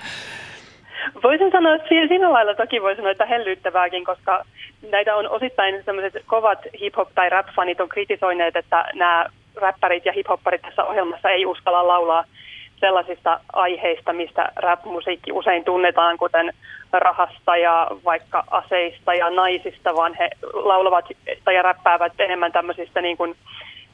Voisin 1.22 1.52
sanoa, 1.52 1.74
että 1.74 1.88
siinä 1.88 2.32
lailla 2.32 2.54
toki 2.54 2.82
voi 2.82 2.96
sanoa, 2.96 3.10
että 3.10 3.26
hellyttävääkin, 3.26 4.04
koska 4.04 4.44
näitä 4.90 5.16
on 5.16 5.28
osittain 5.28 5.82
sellaiset 5.84 6.22
kovat 6.26 6.58
hip-hop- 6.80 7.12
tai 7.14 7.30
rap-fanit 7.30 7.80
on 7.80 7.88
kritisoineet, 7.88 8.56
että 8.56 8.84
nämä 8.94 9.26
räppärit 9.56 10.06
ja 10.06 10.12
hip-hopparit 10.12 10.62
tässä 10.62 10.84
ohjelmassa 10.84 11.30
ei 11.30 11.46
uskalla 11.46 11.88
laulaa 11.88 12.24
sellaisista 12.80 13.40
aiheista, 13.52 14.12
mistä 14.12 14.48
rap-musiikki 14.56 15.32
usein 15.32 15.64
tunnetaan, 15.64 16.18
kuten 16.18 16.52
rahasta 16.92 17.56
ja 17.56 17.86
vaikka 18.04 18.44
aseista 18.50 19.14
ja 19.14 19.30
naisista, 19.30 19.94
vaan 19.96 20.14
he 20.14 20.30
laulavat 20.52 21.04
ja 21.54 21.62
räppäävät 21.62 22.12
enemmän 22.18 22.52
tämmöisistä 22.52 23.02
niin 23.02 23.16
kuin, 23.16 23.36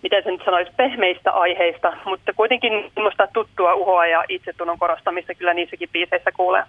miten 0.04 0.22
se 0.22 0.30
nyt 0.30 0.44
sanoisi, 0.44 0.72
pehmeistä 0.76 1.32
aiheista, 1.32 1.92
mutta 2.04 2.32
kuitenkin 2.32 2.72
minusta 2.96 3.28
tuttua 3.32 3.74
uhoa 3.74 4.06
ja 4.06 4.24
itsetunnon 4.28 4.78
korostamista 4.78 5.34
kyllä 5.34 5.54
niissäkin 5.54 5.88
biiseissä 5.92 6.32
kuulee. 6.32 6.62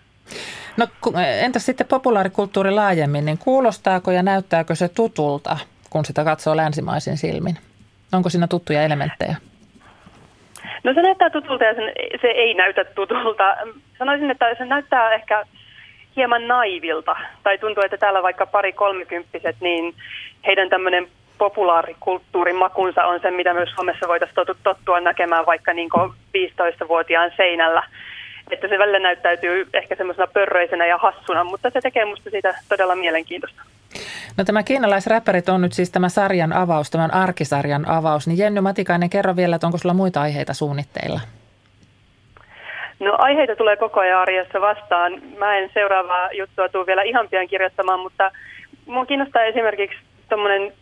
No 0.78 0.88
entäs 1.42 1.66
sitten 1.66 1.88
populaarikulttuuri 1.88 2.72
laajemmin, 2.72 3.26
niin 3.26 3.38
kuulostaako 3.38 4.12
ja 4.12 4.24
näyttääkö 4.24 4.76
se 4.76 4.90
tutulta, 4.90 5.58
kun 5.90 6.06
sitä 6.06 6.24
katsoo 6.24 6.58
länsimaisin 6.58 7.18
silmin? 7.18 7.58
Onko 8.14 8.30
siinä 8.30 8.48
tuttuja 8.48 8.84
elementtejä? 8.84 9.36
No 10.84 10.94
se 10.94 11.02
näyttää 11.02 11.30
tutulta 11.30 11.64
ja 11.64 11.74
sen, 11.74 11.92
se 12.22 12.28
ei 12.28 12.54
näytä 12.54 12.86
tutulta. 12.86 13.58
Sanoisin, 14.00 14.32
että 14.32 14.56
se 14.58 14.66
näyttää 14.66 15.14
ehkä 15.14 15.46
hieman 16.16 16.48
naivilta. 16.48 17.16
Tai 17.44 17.58
tuntuu, 17.58 17.84
että 17.84 17.98
täällä 17.98 18.24
vaikka 18.24 18.46
pari 18.46 18.74
kolmikymppiset, 18.74 19.56
niin 19.60 19.96
heidän 20.46 20.70
tämmöinen 20.70 21.08
populaarikulttuurin 21.38 22.56
makunsa 22.56 23.06
on 23.06 23.20
se, 23.20 23.32
mitä 23.32 23.54
myös 23.54 23.70
Suomessa 23.70 24.08
voitaisiin 24.08 24.48
tottua 24.64 25.00
näkemään 25.00 25.46
vaikka 25.46 25.74
niin 25.74 25.90
15-vuotiaan 26.38 27.32
seinällä. 27.38 27.84
Että 28.52 28.68
se 28.68 28.80
välillä 28.80 29.00
näyttäytyy 29.00 29.68
ehkä 29.74 29.96
semmoisena 29.96 30.28
pörröisenä 30.28 30.86
ja 30.86 30.98
hassuna, 30.98 31.44
mutta 31.44 31.70
se 31.70 31.82
tekee 31.82 32.06
musta 32.06 32.30
siitä 32.30 32.56
todella 32.70 32.96
mielenkiintoista. 32.96 33.62
No 34.38 34.44
tämä 34.44 34.64
kiinalaisräppärit 34.64 35.50
on 35.50 35.62
nyt 35.62 35.74
siis 35.74 35.92
tämä 35.92 36.10
sarjan 36.10 36.54
avaus, 36.54 36.92
tämän 36.92 37.14
arkisarjan 37.14 37.88
avaus. 37.88 38.28
Niin 38.28 38.38
Jenny 38.38 38.62
Matikainen, 38.62 39.10
kerro 39.10 39.36
vielä, 39.36 39.56
että 39.56 39.68
onko 39.68 39.78
sulla 39.78 39.94
muita 39.94 40.22
aiheita 40.22 40.54
suunnitteilla? 40.54 41.20
No 43.00 43.16
aiheita 43.18 43.56
tulee 43.56 43.78
koko 43.78 44.00
ajan 44.00 44.22
arjessa 44.22 44.62
vastaan. 44.62 45.22
Mä 45.38 45.58
en 45.58 45.70
seuraavaa 45.74 46.32
juttua 46.32 46.70
tule 46.70 46.86
vielä 46.86 47.04
ihan 47.04 47.30
pian 47.30 47.48
kirjoittamaan, 47.48 48.00
mutta 48.00 48.32
mua 48.86 49.06
kiinnostaa 49.06 49.44
esimerkiksi 49.44 49.98
tuommoinen 50.30 50.74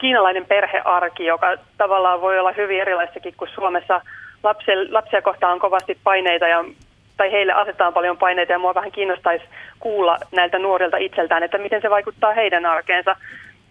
kiinalainen 0.00 0.46
perhearki, 0.46 1.24
joka 1.24 1.46
tavallaan 1.78 2.20
voi 2.20 2.38
olla 2.38 2.52
hyvin 2.52 2.80
erilaistakin 2.80 3.34
kuin 3.36 3.50
Suomessa. 3.54 4.00
Lapsia, 4.42 4.74
lapsia 4.90 5.22
kohtaan 5.22 5.52
on 5.52 5.60
kovasti 5.60 5.98
paineita 6.04 6.48
ja 6.48 6.64
tai 7.16 7.32
heille 7.32 7.52
asetetaan 7.52 7.92
paljon 7.92 8.18
paineita 8.18 8.52
ja 8.52 8.58
mua 8.58 8.74
vähän 8.74 8.92
kiinnostaisi 8.92 9.44
kuulla 9.80 10.18
näiltä 10.32 10.58
nuorilta 10.58 10.96
itseltään, 10.96 11.42
että 11.42 11.58
miten 11.58 11.82
se 11.82 11.90
vaikuttaa 11.90 12.32
heidän 12.32 12.66
arkeensa. 12.66 13.16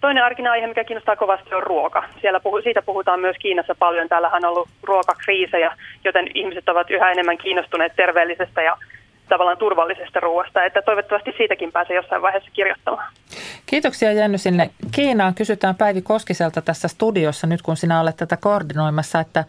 Toinen 0.01 0.23
arkinen 0.23 0.51
aihe, 0.51 0.67
mikä 0.67 0.83
kiinnostaa 0.83 1.15
kovasti, 1.15 1.55
on 1.55 1.63
ruoka. 1.63 2.03
Siellä 2.21 2.39
puhu, 2.39 2.61
siitä 2.61 2.81
puhutaan 2.81 3.19
myös 3.19 3.35
Kiinassa 3.39 3.75
paljon. 3.79 4.09
Täällähän 4.09 4.45
on 4.45 4.49
ollut 4.49 4.69
ruokakriisejä, 4.83 5.75
joten 6.03 6.27
ihmiset 6.33 6.69
ovat 6.69 6.91
yhä 6.91 7.11
enemmän 7.11 7.37
kiinnostuneet 7.37 7.93
terveellisestä 7.95 8.61
ja 8.61 8.77
tavallaan 9.29 9.57
turvallisesta 9.57 10.19
ruoasta, 10.19 10.63
että 10.63 10.81
toivottavasti 10.81 11.33
siitäkin 11.37 11.71
pääsee 11.71 11.95
jossain 11.95 12.21
vaiheessa 12.21 12.51
kirjoittamaan. 12.53 13.13
Kiitoksia 13.65 14.11
Jenny 14.11 14.37
sinne 14.37 14.69
Kiinaan. 14.91 15.35
Kysytään 15.35 15.75
Päivi 15.75 16.01
Koskiselta 16.01 16.61
tässä 16.61 16.87
studiossa 16.87 17.47
nyt, 17.47 17.61
kun 17.61 17.77
sinä 17.77 18.01
olet 18.01 18.17
tätä 18.17 18.37
koordinoimassa, 18.37 19.19
että 19.19 19.45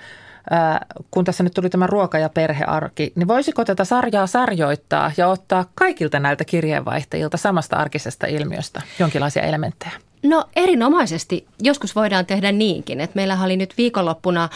kun 1.11 1.25
tässä 1.25 1.45
nyt 1.45 1.55
tuli 1.55 1.71
tämä 1.71 1.87
ruoka- 1.87 2.19
ja 2.19 2.29
perhearki, 2.29 3.13
niin 3.15 3.29
voisiko 3.29 3.65
tätä 3.65 3.85
sarjaa 3.85 4.27
sarjoittaa 4.27 5.13
ja 5.17 5.29
ottaa 5.29 5.65
kaikilta 5.75 6.21
näiltä 6.21 6.45
kirjeenvaihtajilta 6.45 7.37
samasta 7.37 7.77
arkisesta 7.77 8.27
ilmiöstä 8.27 8.83
jonkinlaisia 8.99 9.43
elementtejä? 9.43 9.93
No 10.23 10.45
erinomaisesti. 10.57 11.47
Joskus 11.63 11.97
voidaan 11.97 12.27
tehdä 12.27 12.53
niinkin, 12.53 13.01
että 13.01 13.17
meillä 13.17 13.39
oli 13.45 13.57
nyt 13.57 13.75
viikonloppuna 13.79 14.49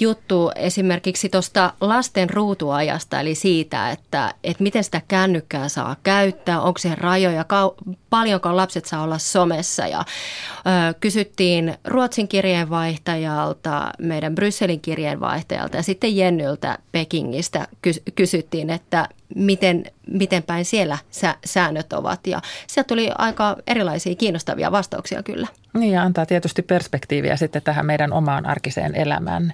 juttu 0.00 0.50
esimerkiksi 0.54 1.28
tuosta 1.28 1.72
lasten 1.80 2.30
ruutuajasta, 2.30 3.20
eli 3.20 3.34
siitä, 3.34 3.90
että, 3.90 4.34
että 4.44 4.62
miten 4.62 4.84
sitä 4.84 5.02
kännykkää 5.08 5.68
saa 5.68 5.96
käyttää, 6.02 6.60
onko 6.60 6.78
se 6.78 6.94
rajoja, 6.94 7.42
kau- 7.42 7.94
paljonko 8.10 8.56
lapset 8.56 8.84
saa 8.84 9.02
olla 9.02 9.18
somessa. 9.18 9.86
Ja, 9.86 9.98
ö, 10.00 10.94
kysyttiin 11.00 11.74
Ruotsin 11.84 12.28
kirjeenvaihtajalta, 12.28 13.90
meidän 13.98 14.34
Brysselin 14.34 14.80
kirjeenvaihtajalta 14.80 15.76
ja 15.76 15.82
sitten 15.82 16.16
Jennyltä 16.16 16.78
Pekingistä 16.92 17.68
ky- 17.82 18.02
kysyttiin, 18.14 18.70
että 18.70 19.08
miten, 19.34 19.84
miten 20.06 20.42
päin 20.42 20.64
siellä 20.64 20.98
sä, 21.10 21.34
säännöt 21.44 21.92
ovat. 21.92 22.26
Ja 22.26 22.40
sieltä 22.66 22.88
tuli 22.88 23.10
aika 23.18 23.56
erilaisia 23.66 24.14
kiinnostavia 24.14 24.72
vastauksia 24.72 25.22
kyllä. 25.22 25.46
Niin 25.74 25.92
ja 25.92 26.02
antaa 26.02 26.26
tietysti 26.26 26.62
perspektiiviä 26.62 27.36
sitten 27.36 27.62
tähän 27.62 27.86
meidän 27.86 28.12
omaan 28.12 28.46
arkiseen 28.46 28.94
elämään. 28.94 29.52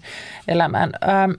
elämään. 0.48 0.92
Ähm, 1.08 1.30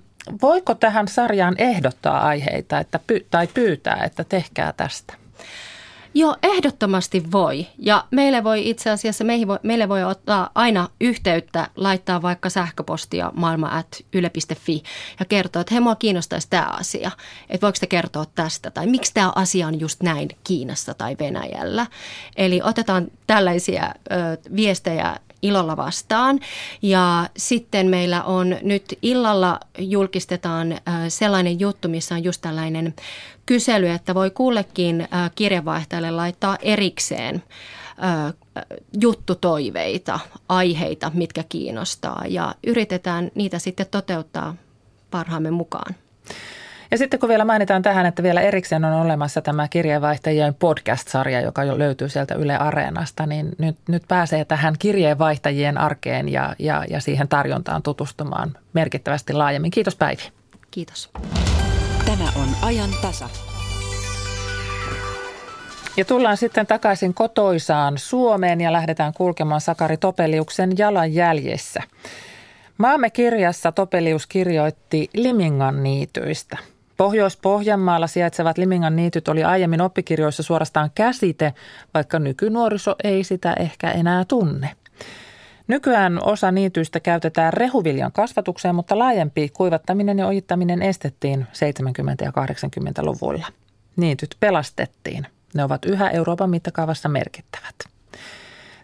voiko 0.41 0.76
tähän 0.76 1.07
sarjaan 1.07 1.55
ehdottaa 1.57 2.28
aiheita 2.28 2.80
että 2.80 2.99
py, 3.07 3.26
tai 3.32 3.47
pyytää, 3.47 4.03
että 4.03 4.24
tehkää 4.24 4.74
tästä? 4.78 5.13
Joo, 6.18 6.36
ehdottomasti 6.43 7.32
voi. 7.32 7.68
Ja 7.78 8.05
meille 8.11 8.43
voi 8.43 8.70
itse 8.70 8.89
asiassa, 8.89 9.24
meihin 9.24 9.47
voi, 9.47 9.59
meille 9.63 9.89
voi 9.89 10.03
ottaa 10.03 10.49
aina 10.55 10.89
yhteyttä, 11.01 11.70
laittaa 11.76 12.22
vaikka 12.22 12.49
sähköpostia 12.49 13.32
maailma.yle.fi 13.36 14.84
ja 15.20 15.26
kertoa, 15.26 15.61
että 15.61 15.74
hei, 15.74 15.82
mua 15.82 15.95
kiinnostaisi 15.95 16.47
tämä 16.49 16.65
asia. 16.80 17.11
Että 17.49 17.65
voiko 17.65 17.78
te 17.80 17.88
kertoa 17.88 18.26
tästä 18.36 18.72
tai 18.72 18.88
miksi 18.88 19.13
tämä 19.13 19.32
asia 19.36 19.68
on 19.68 19.80
just 19.80 20.03
näin 20.03 20.30
Kiinassa 20.43 20.93
tai 20.93 21.15
Venäjällä. 21.20 21.86
Eli 22.36 22.61
otetaan 22.63 23.07
tällaisia 23.28 23.84
ö, 23.84 23.93
viestejä 24.55 25.15
ilolla 25.41 25.77
vastaan. 25.77 26.39
Ja 26.81 27.29
sitten 27.38 27.88
meillä 27.88 28.23
on 28.23 28.55
nyt 28.61 28.97
illalla 29.01 29.59
julkistetaan 29.79 30.77
sellainen 31.09 31.59
juttu, 31.59 31.88
missä 31.88 32.15
on 32.15 32.23
just 32.23 32.41
tällainen 32.41 32.93
kysely, 33.45 33.88
että 33.88 34.15
voi 34.15 34.31
kullekin 34.31 35.07
kirjavaihtajalle 35.35 36.11
laittaa 36.11 36.57
erikseen 36.61 37.43
juttutoiveita, 39.01 40.19
aiheita, 40.49 41.11
mitkä 41.13 41.43
kiinnostaa 41.49 42.23
ja 42.27 42.55
yritetään 42.67 43.31
niitä 43.35 43.59
sitten 43.59 43.85
toteuttaa 43.91 44.55
parhaamme 45.11 45.51
mukaan. 45.51 45.95
Ja 46.91 46.97
sitten 46.97 47.19
kun 47.19 47.29
vielä 47.29 47.45
mainitaan 47.45 47.81
tähän, 47.81 48.05
että 48.05 48.23
vielä 48.23 48.41
erikseen 48.41 48.85
on 48.85 48.93
olemassa 48.93 49.41
tämä 49.41 49.67
kirjeenvaihtajien 49.67 50.53
podcast-sarja, 50.53 51.41
joka 51.41 51.63
jo 51.63 51.79
löytyy 51.79 52.09
sieltä 52.09 52.35
Yle 52.35 52.57
Areenasta, 52.57 53.25
niin 53.25 53.49
nyt, 53.57 53.77
nyt 53.88 54.03
pääsee 54.07 54.45
tähän 54.45 54.75
kirjeenvaihtajien 54.79 55.77
arkeen 55.77 56.29
ja, 56.29 56.55
ja, 56.59 56.85
ja 56.89 56.99
siihen 56.99 57.27
tarjontaan 57.27 57.83
tutustumaan 57.83 58.57
merkittävästi 58.73 59.33
laajemmin. 59.33 59.71
Kiitos 59.71 59.95
Päivi. 59.95 60.21
Kiitos. 60.71 61.09
Tämä 62.05 62.31
on 62.35 62.47
ajan 62.61 62.89
tasa. 63.01 63.29
Ja 65.97 66.05
tullaan 66.05 66.38
sitten 66.38 66.67
takaisin 66.67 67.13
kotoisaan 67.13 67.97
Suomeen 67.97 68.61
ja 68.61 68.73
lähdetään 68.73 69.13
kulkemaan 69.13 69.61
Sakari 69.61 69.97
Topeliuksen 69.97 70.71
jalanjäljessä. 70.77 71.83
Maamme 72.77 73.09
kirjassa 73.09 73.71
Topelius 73.71 74.27
kirjoitti 74.27 75.09
Limingan 75.13 75.83
niityistä. 75.83 76.57
Pohjois-Pohjanmaalla 76.98 78.08
sijaitsevat 78.08 78.58
Limingan 78.58 78.95
niityt 78.95 79.28
oli 79.28 79.43
aiemmin 79.43 79.82
oppikirjoissa 79.82 80.43
suorastaan 80.43 80.91
käsite, 80.95 81.54
vaikka 81.93 82.20
nykynuoriso 82.20 82.95
ei 83.04 83.24
sitä 83.24 83.54
ehkä 83.54 83.91
enää 83.91 84.26
tunne. 84.26 84.70
Nykyään 85.68 86.24
osa 86.24 86.52
niityistä 86.52 87.00
käytetään 87.00 87.54
rehuviljan 87.54 88.12
kasvatukseen, 88.12 88.76
mutta 88.76 89.00
laajempi 89.00 89.50
kuivattaminen 89.50 90.20
ja 90.20 90.28
ojittaminen 90.28 90.82
estettiin 90.82 91.48
70- 91.48 92.26
ja 92.26 92.32
80-luvulla. 92.32 93.48
Niityt 93.95 94.36
pelastettiin. 94.39 95.28
Ne 95.54 95.64
ovat 95.64 95.86
yhä 95.86 96.10
Euroopan 96.10 96.50
mittakaavassa 96.50 97.10
merkittävät. 97.10 97.76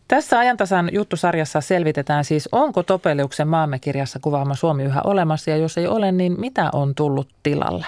Tässä 0.08 0.40
ajantasan 0.40 0.90
juttusarjassa 0.94 1.62
selvitetään 1.62 2.26
siis, 2.26 2.50
onko 2.52 2.84
Topeliuksen 2.84 3.48
maamme 3.48 3.80
kirjassa 3.80 4.20
kuvaama 4.20 4.56
Suomi 4.56 4.84
yhä 4.84 5.02
olemassa 5.04 5.52
ja 5.52 5.58
jos 5.58 5.78
ei 5.78 5.88
ole, 5.88 6.12
niin 6.12 6.40
mitä 6.40 6.70
on 6.74 6.96
tullut 6.96 7.30
tilalle. 7.44 7.86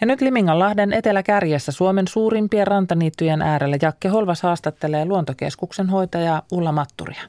Ja 0.00 0.06
nyt 0.06 0.20
Liminganlahden 0.20 0.92
eteläkärjessä 0.92 1.72
Suomen 1.72 2.08
suurimpien 2.08 2.66
rantaniittyjen 2.66 3.42
äärellä 3.42 3.76
Jakke 3.82 4.08
Holvas 4.08 4.42
haastattelee 4.42 5.04
luontokeskuksen 5.04 5.88
hoitaja 5.88 6.42
Ulla 6.52 6.72
Matturia. 6.72 7.22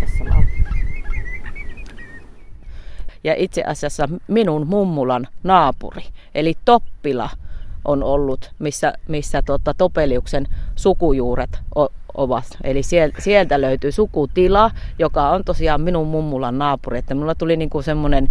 tässä 0.00 0.24
Ja 3.24 3.34
itse 3.36 3.62
asiassa 3.66 4.08
minun 4.28 4.66
mummulan 4.66 5.28
naapuri, 5.42 6.02
eli 6.34 6.54
Toppila, 6.64 7.30
on 7.84 8.02
ollut, 8.02 8.50
missä, 8.58 8.92
missä 9.08 9.42
tota, 9.42 9.74
Topeliuksen 9.74 10.46
sukujuuret 10.76 11.58
o, 11.74 11.86
ovat. 12.14 12.44
Eli 12.64 12.82
sieltä, 12.82 13.20
sieltä 13.20 13.60
löytyy 13.60 13.92
sukutila, 13.92 14.70
joka 14.98 15.30
on 15.30 15.44
tosiaan 15.44 15.80
minun 15.80 16.06
mummulan 16.06 16.58
naapuri. 16.58 16.98
Että 16.98 17.14
mulla 17.14 17.34
tuli 17.34 17.56
niinku 17.56 17.82
semmoinen 17.82 18.28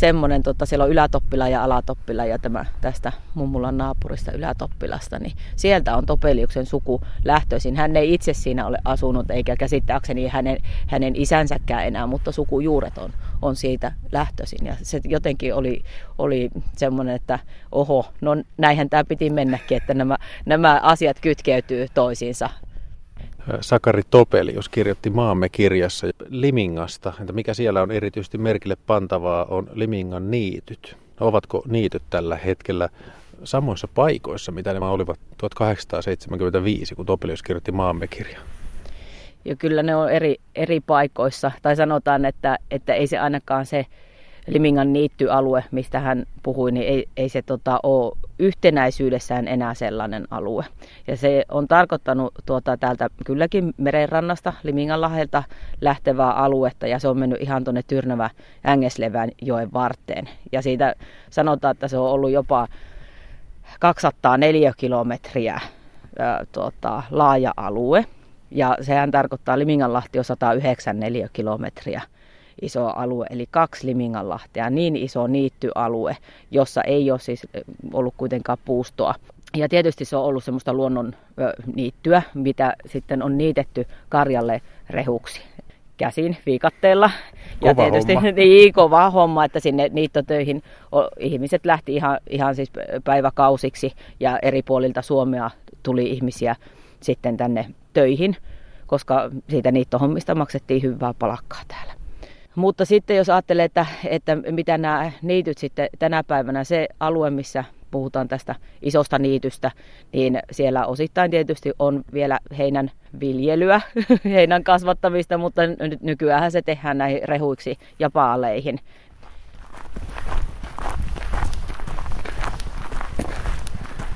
semmoinen, 0.00 0.42
tota, 0.42 0.66
siellä 0.66 0.84
on 0.84 0.90
Ylätoppila 0.90 1.48
ja 1.48 1.64
Alatoppila 1.64 2.24
ja 2.24 2.38
tämä 2.38 2.64
tästä 2.80 3.12
mummulan 3.34 3.78
naapurista 3.78 4.32
Ylätoppilasta, 4.32 5.18
niin 5.18 5.32
sieltä 5.56 5.96
on 5.96 6.06
Topeliuksen 6.06 6.66
suku 6.66 7.00
lähtöisin. 7.24 7.76
Hän 7.76 7.96
ei 7.96 8.14
itse 8.14 8.34
siinä 8.34 8.66
ole 8.66 8.78
asunut 8.84 9.30
eikä 9.30 9.56
käsittääkseni 9.56 10.28
hänen, 10.28 10.56
hänen 10.86 11.16
isänsäkään 11.16 11.86
enää, 11.86 12.06
mutta 12.06 12.32
sukujuuret 12.32 12.98
on, 12.98 13.10
on 13.42 13.56
siitä 13.56 13.92
lähtöisin. 14.12 14.66
Ja 14.66 14.76
se 14.82 15.00
jotenkin 15.04 15.54
oli, 15.54 15.82
oli 16.18 16.50
semmoinen, 16.76 17.14
että 17.14 17.38
oho, 17.72 18.12
no 18.20 18.30
näinhän 18.58 18.90
tämä 18.90 19.04
piti 19.04 19.30
mennäkin, 19.30 19.76
että 19.76 19.94
nämä, 19.94 20.16
nämä 20.46 20.80
asiat 20.82 21.20
kytkeytyy 21.20 21.86
toisiinsa. 21.94 22.48
Sakari 23.60 24.02
Topelius 24.10 24.68
kirjoitti 24.68 25.10
Maamme 25.10 25.48
kirjassa 25.48 26.06
Limingasta, 26.28 27.12
että 27.20 27.32
mikä 27.32 27.54
siellä 27.54 27.82
on 27.82 27.90
erityisesti 27.90 28.38
merkille 28.38 28.76
pantavaa 28.86 29.44
on 29.44 29.70
Limingan 29.74 30.30
niityt. 30.30 30.96
No, 31.20 31.26
ovatko 31.26 31.62
niityt 31.68 32.02
tällä 32.10 32.36
hetkellä 32.36 32.88
samoissa 33.44 33.88
paikoissa, 33.94 34.52
mitä 34.52 34.72
nämä 34.72 34.90
olivat 34.90 35.20
1875, 35.38 36.94
kun 36.94 37.06
Topelius 37.06 37.42
kirjoitti 37.42 37.72
Maamme 37.72 38.06
kirjaa? 38.06 38.42
Ja 39.44 39.56
kyllä 39.56 39.82
ne 39.82 39.96
on 39.96 40.10
eri, 40.10 40.36
eri 40.54 40.80
paikoissa. 40.80 41.50
Tai 41.62 41.76
sanotaan, 41.76 42.24
että, 42.24 42.58
että 42.70 42.94
ei 42.94 43.06
se 43.06 43.18
ainakaan 43.18 43.66
se 43.66 43.86
Limingan 44.46 44.92
niittyalue, 44.92 45.64
mistä 45.70 46.00
hän 46.00 46.26
puhui, 46.42 46.72
niin 46.72 46.86
ei, 46.86 47.08
ei 47.16 47.28
se 47.28 47.42
tota, 47.42 47.80
ole 47.82 48.16
yhtenäisyydessään 48.38 49.48
enää 49.48 49.74
sellainen 49.74 50.26
alue. 50.30 50.64
Ja 51.06 51.16
se 51.16 51.44
on 51.48 51.68
tarkoittanut 51.68 52.34
tuota, 52.46 52.76
täältä 52.76 53.08
kylläkin 53.26 53.74
merenrannasta, 53.76 54.52
Limingan 54.62 55.00
lahelta 55.00 55.42
lähtevää 55.80 56.32
aluetta, 56.32 56.86
ja 56.86 56.98
se 56.98 57.08
on 57.08 57.18
mennyt 57.18 57.40
ihan 57.40 57.64
tuonne 57.64 57.82
Tyrnävä 57.86 58.30
Ängeslevän 58.66 59.30
joen 59.42 59.72
varteen. 59.72 60.28
Ja 60.52 60.62
siitä 60.62 60.94
sanotaan, 61.30 61.72
että 61.72 61.88
se 61.88 61.98
on 61.98 62.10
ollut 62.10 62.30
jopa 62.30 62.68
204 63.80 64.72
kilometriä 64.76 65.60
ää, 66.18 66.44
tuota, 66.52 67.02
laaja 67.10 67.54
alue. 67.56 68.04
Ja 68.50 68.76
sehän 68.80 69.10
tarkoittaa 69.10 69.58
Liminganlahti 69.58 70.18
on 70.18 70.24
194 70.24 71.28
kilometriä 71.32 72.02
iso 72.62 72.86
alue, 72.86 73.26
eli 73.30 73.46
kaksi 73.50 73.86
Liminganlahtea, 73.86 74.70
niin 74.70 74.96
iso 74.96 75.26
niittyalue, 75.26 76.16
jossa 76.50 76.82
ei 76.82 77.10
ole 77.10 77.18
siis 77.18 77.46
ollut 77.92 78.14
kuitenkaan 78.16 78.58
puustoa. 78.64 79.14
Ja 79.56 79.68
tietysti 79.68 80.04
se 80.04 80.16
on 80.16 80.24
ollut 80.24 80.44
semmoista 80.44 80.74
luonnon 80.74 81.14
niittyä, 81.74 82.22
mitä 82.34 82.74
sitten 82.86 83.22
on 83.22 83.38
niitetty 83.38 83.86
karjalle 84.08 84.62
rehuksi 84.90 85.40
käsin 86.00 86.36
viikatteella. 86.46 87.10
Kova 87.60 87.70
ja 87.70 87.74
tietysti 87.74 88.14
homma. 88.14 88.30
niin 88.36 88.72
kova 88.72 89.10
homma, 89.10 89.44
että 89.44 89.60
sinne 89.60 89.90
niittotöihin 89.92 90.62
ihmiset 91.18 91.66
lähti 91.66 91.94
ihan, 91.94 92.18
ihan 92.30 92.54
siis 92.54 92.70
päiväkausiksi 93.04 93.92
ja 94.20 94.38
eri 94.42 94.62
puolilta 94.62 95.02
Suomea 95.02 95.50
tuli 95.82 96.10
ihmisiä 96.10 96.56
sitten 97.00 97.36
tänne 97.36 97.66
töihin, 97.92 98.36
koska 98.86 99.30
siitä 99.48 99.72
niittohommista 99.72 100.34
maksettiin 100.34 100.82
hyvää 100.82 101.14
palakkaa 101.18 101.60
täällä. 101.68 101.89
Mutta 102.54 102.84
sitten 102.84 103.16
jos 103.16 103.28
ajattelee, 103.28 103.64
että, 103.64 103.86
että 104.04 104.36
mitä 104.36 104.78
nämä 104.78 105.12
niityt 105.22 105.58
sitten 105.58 105.88
tänä 105.98 106.24
päivänä, 106.24 106.64
se 106.64 106.88
alue, 107.00 107.30
missä 107.30 107.64
puhutaan 107.90 108.28
tästä 108.28 108.54
isosta 108.82 109.18
niitystä, 109.18 109.70
niin 110.12 110.38
siellä 110.50 110.86
osittain 110.86 111.30
tietysti 111.30 111.72
on 111.78 112.02
vielä 112.12 112.38
heinän 112.58 112.90
viljelyä, 113.20 113.80
heinän 114.24 114.64
kasvattamista, 114.64 115.38
mutta 115.38 115.62
nykyään 116.00 116.52
se 116.52 116.62
tehdään 116.62 116.98
näihin 116.98 117.28
rehuiksi 117.28 117.78
ja 117.98 118.10
paaleihin. 118.10 118.78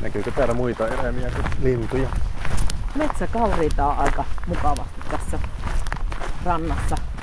Näkyykö 0.03 0.30
täällä 0.30 0.55
muita 0.55 0.89
eläimiä 0.89 1.30
kuin 1.30 1.45
lintuja? 1.62 2.09
Metsäkauriita 2.95 3.87
on 3.87 3.99
aika 3.99 4.24
mukavasti 4.47 5.01
tässä 5.11 5.39
rannassa. 6.45 7.13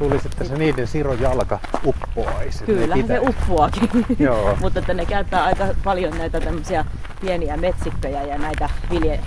Luulisin, 0.00 0.30
että 0.32 0.44
se 0.44 0.56
niiden 0.56 0.86
siron 0.86 1.20
jalka 1.20 1.58
uppoaisi. 1.84 2.64
Kyllä, 2.64 2.96
se 3.06 3.20
uppoakin. 3.20 3.88
Joo. 4.18 4.56
Mutta 4.60 4.78
että 4.78 4.94
ne 4.94 5.06
käyttää 5.06 5.44
aika 5.44 5.66
paljon 5.84 6.18
näitä 6.18 6.40
tämmöisiä 6.40 6.84
pieniä 7.20 7.56
metsikköjä 7.56 8.22
ja 8.22 8.38
näitä, 8.38 8.70
vilje, 8.90 9.20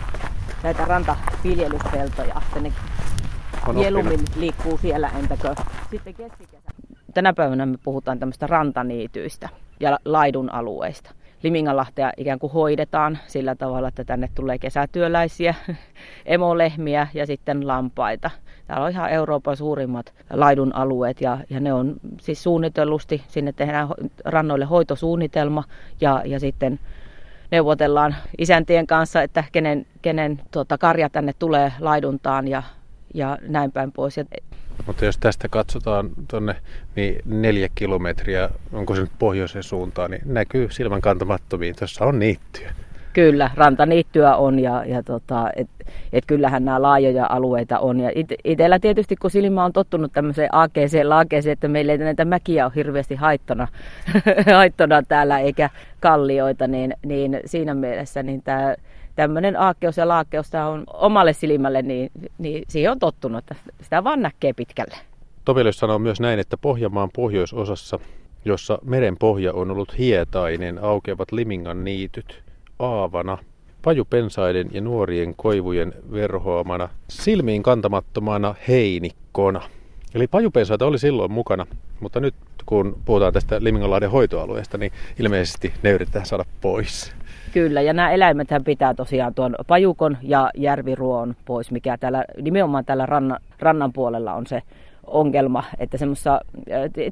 näitä 0.64 0.86
rantaviljelyspeltoja. 0.86 2.42
Että 2.48 2.60
ne 2.60 2.74
mieluummin 3.74 4.20
liikkuu 4.36 4.78
siellä 4.78 5.10
entäkö. 5.20 5.56
Sitten 5.92 6.14
keskikesä. 6.14 6.72
Tänä 7.14 7.34
päivänä 7.34 7.66
me 7.66 7.78
puhutaan 7.84 8.20
tämmöistä 8.20 8.48
rantaniityistä 8.48 9.50
ja 9.80 10.00
laidun 10.06 10.54
alueista. 10.54 11.12
Liminganlahtea 11.44 12.12
ikään 12.18 12.40
kuin 12.40 12.54
hoidetaan 12.54 13.20
sillä 13.28 13.56
tavalla, 13.56 13.88
että 13.88 14.04
tänne 14.04 14.30
tulee 14.36 14.58
kesätyöläisiä, 14.58 15.56
emolehmiä 16.26 17.08
ja 17.14 17.26
sitten 17.26 17.68
lampaita. 17.68 18.30
Täällä 18.68 18.86
on 18.86 18.92
ihan 18.92 19.10
Euroopan 19.10 19.58
suurimmat 19.58 20.14
laidun 20.30 20.76
alueet 20.76 21.22
ja, 21.22 21.38
ja 21.50 21.60
ne 21.60 21.74
on 21.74 21.96
siis 22.22 22.44
suunnitellusti, 22.44 23.24
sinne 23.28 23.52
tehdään 23.52 23.88
rannoille 24.26 24.66
hoitosuunnitelma 24.66 25.64
ja, 26.02 26.22
ja 26.26 26.40
sitten 26.40 26.80
neuvotellaan 27.52 28.16
isäntien 28.38 28.88
kanssa, 28.88 29.22
että 29.22 29.44
kenen, 29.52 29.86
kenen 30.02 30.42
tuota, 30.52 30.78
karja 30.78 31.10
tänne 31.10 31.34
tulee 31.40 31.74
laiduntaan 31.80 32.48
ja, 32.48 32.64
ja 33.14 33.38
näin 33.42 33.72
päin 33.72 33.92
pois. 33.92 34.16
Mutta 34.86 35.06
jos 35.06 35.18
tästä 35.18 35.48
katsotaan 35.50 36.10
tuonne 36.28 36.56
niin 36.96 37.22
neljä 37.26 37.70
kilometriä, 37.76 38.50
onko 38.74 38.96
se 38.96 39.02
nyt 39.02 39.12
pohjoisen 39.20 39.64
suuntaan, 39.64 40.12
niin 40.12 40.22
näkyy 40.26 40.68
silmän 40.72 41.02
kantamattomiin. 41.02 41.76
Tuossa 41.76 42.06
on 42.06 42.20
niittyä. 42.20 42.72
Kyllä, 43.18 43.50
rantaniittyä 43.56 44.36
on 44.36 44.60
ja, 44.60 44.86
ja 44.86 45.04
tota, 45.04 45.50
et, 45.56 45.70
et 46.14 46.24
kyllähän 46.28 46.66
nämä 46.66 46.82
laajoja 46.82 47.28
alueita 47.30 47.80
on. 47.80 48.00
Ja 48.00 48.12
it, 48.16 48.28
itellä 48.44 48.80
tietysti, 48.80 49.16
kun 49.16 49.32
silmä 49.32 49.66
on 49.66 49.74
tottunut 49.74 50.14
tämmöiseen 50.14 50.50
aakeeseen 50.52 51.10
laakeeseen, 51.10 51.54
että 51.54 51.68
meillä 51.68 51.92
ei 51.92 51.98
näitä 51.98 52.26
mäkiä 52.26 52.66
ole 52.66 52.74
hirveästi 52.76 53.16
haittona, 53.16 53.68
haittona 54.56 55.04
täällä 55.04 55.40
eikä 55.40 55.70
kallioita, 56.00 56.68
niin, 56.68 56.94
niin 57.06 57.40
siinä 57.46 57.74
mielessä 57.74 58.24
niin 58.24 58.42
tämä 58.42 58.76
tämmöinen 59.16 59.60
aakkeus 59.60 59.98
ja 59.98 60.08
laakkeus 60.08 60.50
tämä 60.50 60.68
on 60.68 60.84
omalle 60.94 61.34
silmälle, 61.34 61.82
niin, 61.82 62.12
niin 62.38 62.64
siihen 62.68 62.92
on 62.92 63.00
tottunut, 63.00 63.40
että 63.40 63.56
sitä 63.82 64.04
vaan 64.04 64.22
näkee 64.22 64.54
pitkälle. 64.54 64.96
Tovelius 65.46 65.80
sanoo 65.80 66.00
myös 66.00 66.20
näin, 66.20 66.40
että 66.40 66.58
Pohjanmaan 66.58 67.10
pohjoisosassa, 67.16 68.00
jossa 68.46 68.80
meren 68.84 69.18
pohja 69.18 69.54
on 69.54 69.72
ollut 69.72 69.98
hietainen, 69.98 70.84
aukeavat 70.84 71.32
Limingan 71.32 71.84
niityt 71.84 72.47
aavana, 72.80 73.38
pajupensaiden 73.82 74.70
ja 74.72 74.82
nuorien 74.82 75.36
koivujen 75.36 75.94
verhoamana, 76.12 76.90
silmiin 77.10 77.64
kantamattomana 77.64 78.56
heinikkona. 78.68 79.62
Eli 80.16 80.28
pajupensaita 80.28 80.86
oli 80.86 81.00
silloin 81.00 81.32
mukana, 81.32 81.68
mutta 82.00 82.20
nyt 82.20 82.36
kun 82.66 82.98
puhutaan 83.06 83.34
tästä 83.34 83.58
Liminganlahden 83.60 84.12
hoitoalueesta, 84.12 84.78
niin 84.78 84.92
ilmeisesti 85.20 85.74
ne 85.84 85.92
yritetään 85.92 86.26
saada 86.26 86.46
pois. 86.62 87.14
Kyllä, 87.54 87.82
ja 87.82 87.94
nämä 87.94 88.12
eläimet 88.12 88.48
pitää 88.66 88.94
tosiaan 88.94 89.34
tuon 89.34 89.56
pajukon 89.68 90.18
ja 90.22 90.52
järviruon 90.56 91.36
pois, 91.46 91.72
mikä 91.72 91.98
täällä, 91.98 92.26
nimenomaan 92.42 92.86
täällä 92.86 93.06
rannan, 93.06 93.40
rannan 93.60 93.94
puolella 93.94 94.34
on 94.34 94.48
se 94.48 94.62
ongelma, 95.08 95.64
että 95.80 95.98
semmoista, 95.98 96.42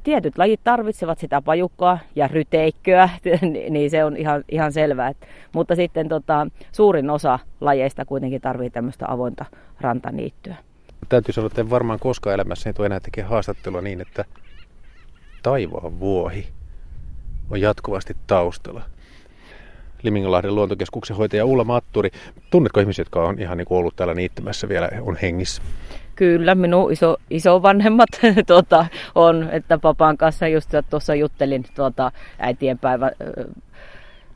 tietyt 0.04 0.38
lajit 0.38 0.60
tarvitsevat 0.64 1.18
sitä 1.18 1.42
pajukkoa 1.42 1.98
ja 2.16 2.28
ryteikköä, 2.28 3.08
niin 3.70 3.90
se 3.90 4.04
on 4.04 4.16
ihan, 4.16 4.44
ihan 4.48 4.72
selvää. 4.72 5.12
Mutta 5.54 5.76
sitten 5.76 6.08
tota, 6.08 6.46
suurin 6.72 7.10
osa 7.10 7.38
lajeista 7.60 8.04
kuitenkin 8.04 8.40
tarvitsee 8.40 8.74
tämmöistä 8.74 9.04
avointa 9.08 9.44
rantaniittyä. 9.80 10.56
Täytyy 11.08 11.32
sanoa, 11.32 11.46
että 11.46 11.60
en 11.60 11.70
varmaan 11.70 11.98
koskaan 11.98 12.34
elämässäni 12.34 12.74
tule 12.74 12.86
enää 12.86 13.00
tekemään 13.00 13.30
haastattelua 13.30 13.82
niin, 13.82 14.00
että 14.00 14.24
taivaan 15.42 16.00
vuohi 16.00 16.48
on 17.50 17.60
jatkuvasti 17.60 18.16
taustalla. 18.26 18.82
Liminganlahden 20.06 20.54
luontokeskuksen 20.54 21.16
hoitaja 21.16 21.44
Ulla 21.44 21.64
Matturi. 21.64 22.10
Tunnetko 22.50 22.80
ihmisiä, 22.80 23.00
jotka 23.02 23.22
on 23.22 23.38
ihan 23.38 23.58
niin 23.58 23.66
kuin 23.66 23.78
ollut 23.78 23.96
täällä 23.96 24.14
niittämässä 24.14 24.68
vielä, 24.68 24.88
on 25.00 25.16
hengissä? 25.22 25.62
Kyllä, 26.14 26.54
minun 26.54 26.92
iso, 26.92 27.16
isovanhemmat 27.30 28.08
tuota, 28.46 28.86
on, 29.14 29.48
että 29.52 29.78
papan 29.78 30.16
kanssa 30.16 30.48
just 30.48 30.70
tuossa 30.90 31.14
juttelin 31.14 31.64
tuota, 31.74 32.12
äitienpäivä 32.38 33.10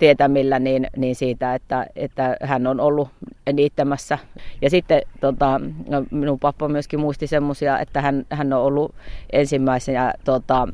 tietämillä 0.01 0.59
niin, 0.59 0.87
niin 0.97 1.17
siitä, 1.17 1.55
että, 1.55 1.87
että 1.97 2.37
hän 2.43 2.67
on 2.67 2.81
ollut 2.81 3.09
niittämässä. 3.53 4.19
Ja 4.63 4.71
sitten 4.71 5.03
tota, 5.21 5.61
minun 6.11 6.39
pappa 6.39 6.69
myöskin 6.69 7.01
muisti 7.01 7.27
semmoisia, 7.27 7.79
että 7.79 8.01
hän, 8.01 8.27
hän 8.31 8.53
on 8.53 8.63
ollut 8.63 8.95
ensimmäisenä 9.33 10.15
tota, 10.25 10.69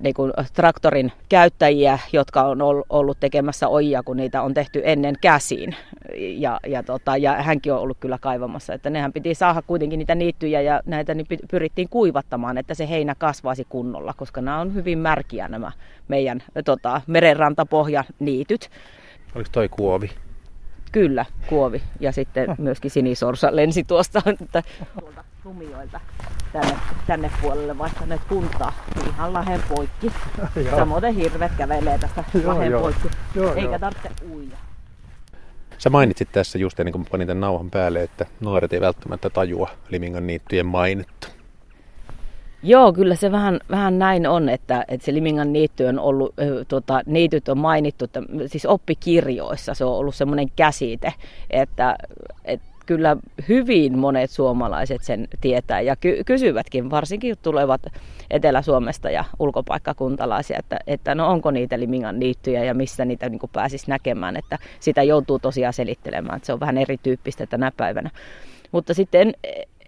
niin 0.00 0.14
kuin 0.14 0.32
traktorin 0.52 1.12
käyttäjiä, 1.28 1.98
jotka 2.12 2.42
on 2.42 2.58
ollut 2.90 3.20
tekemässä 3.20 3.68
ojia, 3.68 4.02
kun 4.02 4.16
niitä 4.16 4.42
on 4.42 4.54
tehty 4.54 4.82
ennen 4.84 5.14
käsiin. 5.20 5.76
Ja, 6.18 6.60
ja, 6.66 6.82
tota, 6.82 7.16
ja 7.16 7.42
hänkin 7.42 7.72
on 7.72 7.78
ollut 7.78 7.96
kyllä 8.00 8.18
kaivamassa, 8.18 8.74
että 8.74 8.90
nehän 8.90 9.12
piti 9.12 9.34
saada 9.34 9.62
kuitenkin 9.62 9.98
niitä 9.98 10.14
niittyjä 10.14 10.60
ja 10.60 10.80
näitä 10.86 11.14
niin 11.14 11.26
pyrittiin 11.50 11.88
kuivattamaan, 11.88 12.58
että 12.58 12.74
se 12.74 12.88
heinä 12.88 13.14
kasvaisi 13.14 13.66
kunnolla, 13.68 14.14
koska 14.16 14.40
nämä 14.40 14.60
on 14.60 14.74
hyvin 14.74 14.98
märkiä 14.98 15.48
nämä 15.48 15.72
meidän 16.08 16.42
tota, 16.64 17.00
merenrantapohja 17.06 18.04
niityt. 18.18 18.70
Oliko 19.34 19.50
toi 19.52 19.68
kuovi? 19.68 20.10
Kyllä, 20.92 21.24
kuovi. 21.46 21.82
Ja 22.00 22.12
sitten 22.12 22.54
myöskin 22.58 22.90
sinisorsa 22.90 23.56
lensi 23.56 23.84
tuosta. 23.84 24.22
Että 24.42 24.62
Lumioilta 25.44 26.00
tänne, 26.52 26.76
tänne 27.06 27.30
puolelle 27.42 27.78
vaihtaneet 27.78 28.20
kuntaa 28.28 28.72
ihan 29.08 29.32
lahen 29.32 29.62
poikki. 29.68 30.12
Samoin 30.76 31.14
hirvet 31.14 31.52
kävelee 31.58 31.98
tästä 31.98 32.24
Joo, 32.42 32.54
lahen 32.54 32.70
joo. 32.70 32.80
poikki, 32.80 33.08
Joo, 33.34 33.54
eikä 33.54 33.60
joo. 33.60 33.78
tarvitse 33.78 34.10
uida. 34.30 34.56
Sä 35.78 35.90
mainitsit 35.90 36.28
tässä 36.32 36.58
just 36.58 36.80
ennen 36.80 36.92
kuin 36.92 37.06
panin 37.10 37.26
tämän 37.26 37.40
nauhan 37.40 37.70
päälle, 37.70 38.02
että 38.02 38.26
nuoret 38.40 38.72
ei 38.72 38.80
välttämättä 38.80 39.30
tajua 39.30 39.70
Limingan 39.88 40.26
niittyjen 40.26 40.66
mainetta. 40.66 41.28
Joo, 42.62 42.92
kyllä 42.92 43.14
se 43.14 43.32
vähän, 43.32 43.60
vähän 43.70 43.98
näin 43.98 44.26
on, 44.26 44.48
että, 44.48 44.84
että 44.88 45.04
se 45.04 45.14
Limingan 45.14 45.52
niitty 45.52 45.84
on 45.84 45.98
ollut, 45.98 46.34
ö, 46.38 46.64
tota, 46.68 47.00
niityt 47.06 47.48
on 47.48 47.58
mainittu, 47.58 48.04
että, 48.04 48.22
siis 48.46 48.66
oppikirjoissa 48.66 49.74
se 49.74 49.84
on 49.84 49.94
ollut 49.94 50.14
semmoinen 50.14 50.50
käsite, 50.56 51.14
että, 51.50 51.96
että 52.44 52.71
kyllä 52.86 53.16
hyvin 53.48 53.98
monet 53.98 54.30
suomalaiset 54.30 55.02
sen 55.02 55.28
tietää 55.40 55.80
ja 55.80 55.96
ky- 55.96 56.24
kysyvätkin, 56.24 56.90
varsinkin 56.90 57.36
tulevat 57.42 57.80
Etelä-Suomesta 58.30 59.10
ja 59.10 59.24
ulkopaikkakuntalaisia, 59.38 60.58
että, 60.58 60.78
että 60.86 61.14
no 61.14 61.28
onko 61.28 61.50
niitä 61.50 61.80
Limingan 61.80 62.18
niittyjä 62.18 62.64
ja 62.64 62.74
missä 62.74 63.04
niitä 63.04 63.28
niin 63.28 63.40
pääsisi 63.52 63.88
näkemään, 63.88 64.36
että 64.36 64.58
sitä 64.80 65.02
joutuu 65.02 65.38
tosiaan 65.38 65.72
selittelemään, 65.72 66.36
että 66.36 66.46
se 66.46 66.52
on 66.52 66.60
vähän 66.60 66.78
erityyppistä 66.78 67.46
tänä 67.46 67.72
päivänä. 67.76 68.10
Mutta 68.72 68.94
sitten 68.94 69.20
en, 69.20 69.34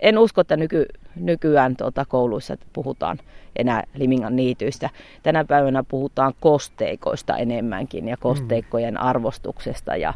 en 0.00 0.18
usko, 0.18 0.40
että 0.40 0.56
nyky, 0.56 0.86
nykyään 1.16 1.76
tuota, 1.76 2.04
kouluissa 2.04 2.56
puhutaan 2.72 3.18
enää 3.56 3.82
Limingan 3.94 4.36
niityistä. 4.36 4.90
Tänä 5.22 5.44
päivänä 5.44 5.84
puhutaan 5.88 6.32
kosteikoista 6.40 7.36
enemmänkin 7.36 8.08
ja 8.08 8.16
kosteikkojen 8.16 9.00
arvostuksesta. 9.00 9.96
Ja, 9.96 10.14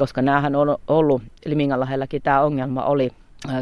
koska 0.00 0.22
näähän 0.22 0.56
on 0.56 0.78
ollut, 0.88 1.22
Limingan 1.46 1.80
lähellä,kin 1.80 2.22
tämä 2.22 2.40
ongelma 2.40 2.84
oli 2.84 3.10
äh, 3.48 3.54
70- 3.54 3.58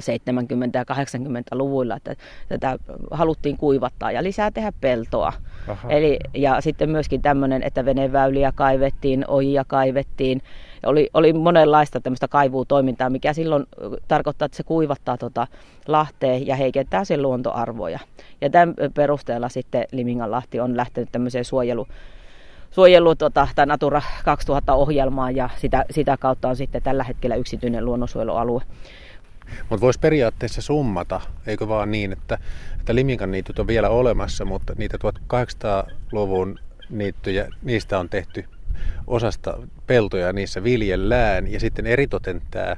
ja 0.75 0.85
80-luvuilla, 0.85 1.97
että 1.97 2.15
tätä 2.49 2.79
haluttiin 3.11 3.57
kuivattaa 3.57 4.13
ja 4.13 4.23
lisää 4.23 4.51
tehdä 4.51 4.73
peltoa. 4.81 5.33
Aha. 5.69 5.91
Eli, 5.91 6.19
ja 6.35 6.61
sitten 6.61 6.91
myöskin 6.91 7.23
tämmöinen, 7.23 7.63
että 7.63 7.85
veneväyliä 7.85 8.53
kaivettiin, 8.55 9.25
ojia 9.29 9.65
kaivettiin. 9.65 10.43
Oli, 10.87 11.11
oli 11.15 11.33
monenlaista 11.33 12.01
tämmöistä 12.01 12.29
kaivuutoimintaa, 12.29 13.11
mikä 13.11 13.33
silloin 13.33 13.67
ö, 13.83 13.91
tarkoittaa, 14.09 14.47
että 14.47 14.57
se 14.57 14.63
kuivattaa 14.63 15.17
tota 15.17 15.47
lahteen 15.87 16.47
ja 16.47 16.57
heikentää 16.57 17.05
sen 17.05 17.23
luontoarvoja. 17.23 17.99
Ja 18.41 18.51
tämän 18.51 18.75
perusteella 18.95 19.49
sitten 19.49 19.85
Liminganlahti 19.93 20.61
on 20.61 20.77
lähtenyt 20.77 21.13
tämmöiseen 21.13 21.45
suojelu, 21.45 21.87
suojelu 22.71 23.15
tota, 23.15 23.49
tai 23.55 23.67
Natura 23.67 24.03
2000-ohjelmaan 24.21 25.37
ja 25.37 25.51
sitä, 25.57 25.85
sitä 25.91 26.17
kautta 26.17 26.49
on 26.49 26.57
sitten 26.57 26.83
tällä 26.83 27.05
hetkellä 27.05 27.37
yksityinen 27.37 27.85
luonnonsuojelualue. 27.85 28.63
Mutta 29.71 29.81
voisi 29.81 30.01
periaatteessa 30.01 30.63
summata, 30.63 31.21
eikö 31.47 31.69
vaan 31.69 31.91
niin, 31.91 32.13
että, 32.13 32.39
että 32.81 32.95
Limingan 32.95 33.31
niityt 33.31 33.59
on 33.59 33.67
vielä 33.67 33.89
olemassa, 33.89 34.45
mutta 34.45 34.73
niitä 34.79 34.99
1800-luvun 35.33 36.59
niittyjä, 36.91 37.49
niistä 37.63 37.99
on 37.99 38.09
tehty 38.09 38.45
osasta 39.07 39.59
peltoja, 39.87 40.33
niissä 40.33 40.65
viljellään 40.65 41.53
ja 41.53 41.61
sitten 41.61 41.87
eritoten 41.87 42.43
tämä 42.51 42.77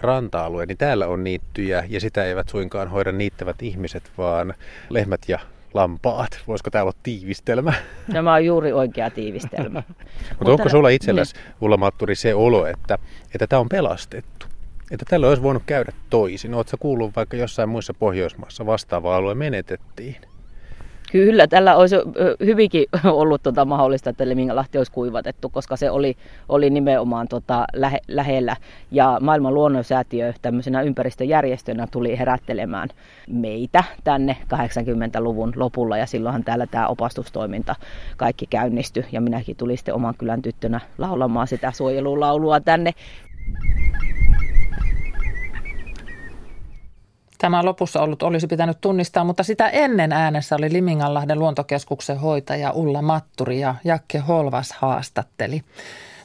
ranta-alue, 0.00 0.66
niin 0.66 0.78
täällä 0.78 1.06
on 1.06 1.24
niittyjä 1.24 1.84
ja 1.88 2.00
sitä 2.00 2.24
eivät 2.24 2.48
suinkaan 2.48 2.90
hoida 2.90 3.12
niittävät 3.12 3.62
ihmiset, 3.62 4.10
vaan 4.18 4.54
lehmät 4.90 5.20
ja 5.28 5.38
lampaat. 5.74 6.40
Voisiko 6.46 6.70
tämä 6.70 6.82
olla 6.82 6.92
tiivistelmä? 7.02 7.72
Tämä 8.12 8.34
on 8.34 8.44
juuri 8.44 8.72
oikea 8.72 9.10
tiivistelmä. 9.10 9.82
Mutta 10.38 10.52
onko 10.52 10.68
sulla 10.68 10.88
itselläsi, 10.88 11.34
Ulla 11.60 11.76
Matturi, 11.76 12.14
se 12.14 12.34
olo, 12.34 12.66
että, 12.66 12.98
että 13.34 13.46
tämä 13.46 13.60
on 13.60 13.68
pelastettu? 13.68 14.46
Että 14.90 15.04
tällä 15.08 15.28
olisi 15.28 15.42
voinut 15.42 15.62
käydä 15.66 15.92
toisin. 16.10 16.54
Oletko 16.54 16.76
kuullut 16.80 17.16
vaikka 17.16 17.36
jossain 17.36 17.68
muissa 17.68 17.94
Pohjoismaissa 17.94 18.66
vastaava 18.66 19.16
alue 19.16 19.34
menetettiin? 19.34 20.16
Kyllä, 21.14 21.46
tällä 21.46 21.76
olisi 21.76 21.96
hyvinkin 22.44 22.86
ollut 23.04 23.42
tota 23.42 23.64
mahdollista, 23.64 24.10
että 24.10 24.28
Lemingalahti 24.28 24.78
olisi 24.78 24.92
kuivatettu, 24.92 25.48
koska 25.48 25.76
se 25.76 25.90
oli, 25.90 26.16
oli 26.48 26.70
nimenomaan 26.70 27.28
tota 27.28 27.64
lähe, 27.74 28.00
lähellä. 28.08 28.56
Ja 28.90 29.18
maailman 29.20 29.54
luonnonsäätiö 29.54 30.32
tämmöisenä 30.42 30.82
ympäristöjärjestönä 30.82 31.86
tuli 31.90 32.18
herättelemään 32.18 32.88
meitä 33.28 33.84
tänne 34.04 34.36
80-luvun 34.54 35.52
lopulla. 35.56 35.98
Ja 35.98 36.06
silloinhan 36.06 36.44
täällä 36.44 36.66
tämä 36.66 36.88
opastustoiminta 36.88 37.74
kaikki 38.16 38.46
käynnistyi. 38.46 39.04
Ja 39.12 39.20
minäkin 39.20 39.56
tulin 39.56 39.78
sitten 39.78 39.94
oman 39.94 40.14
kylän 40.18 40.42
tyttönä 40.42 40.80
laulamaan 40.98 41.48
sitä 41.48 41.72
suojelulaulua 41.72 42.60
tänne. 42.60 42.92
Tämä 47.44 47.64
lopussa 47.64 48.02
ollut 48.02 48.22
olisi 48.22 48.46
pitänyt 48.46 48.80
tunnistaa, 48.80 49.24
mutta 49.24 49.42
sitä 49.42 49.68
ennen 49.68 50.12
äänessä 50.12 50.56
oli 50.56 50.72
Liminganlahden 50.72 51.38
luontokeskuksen 51.38 52.18
hoitaja 52.18 52.70
Ulla 52.70 53.02
Matturi 53.02 53.60
ja 53.60 53.74
Jakke 53.84 54.18
Holvas 54.18 54.72
haastatteli. 54.72 55.62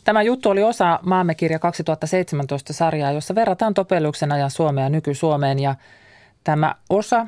Tämä 0.04 0.22
juttu 0.22 0.50
oli 0.50 0.64
osa 0.64 1.00
Maamme 1.02 1.36
kirja 1.36 1.60
2017 1.60 2.74
sarjaa, 2.74 3.12
jossa 3.12 3.36
verrataan 3.36 3.74
Topeliuksen 3.74 4.32
ajan 4.32 4.52
Suomea 4.52 4.90
nyky-Suomeen 4.90 5.60
ja 5.60 5.76
tämä 6.44 6.76
osa 6.90 7.28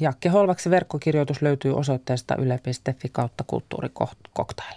Jakke 0.00 0.28
Holvaksen 0.28 0.70
verkkokirjoitus 0.70 1.42
löytyy 1.42 1.76
osoitteesta 1.76 2.36
yle.fi 2.36 3.08
kautta 3.12 3.44
kulttuurikoktail. 3.46 4.76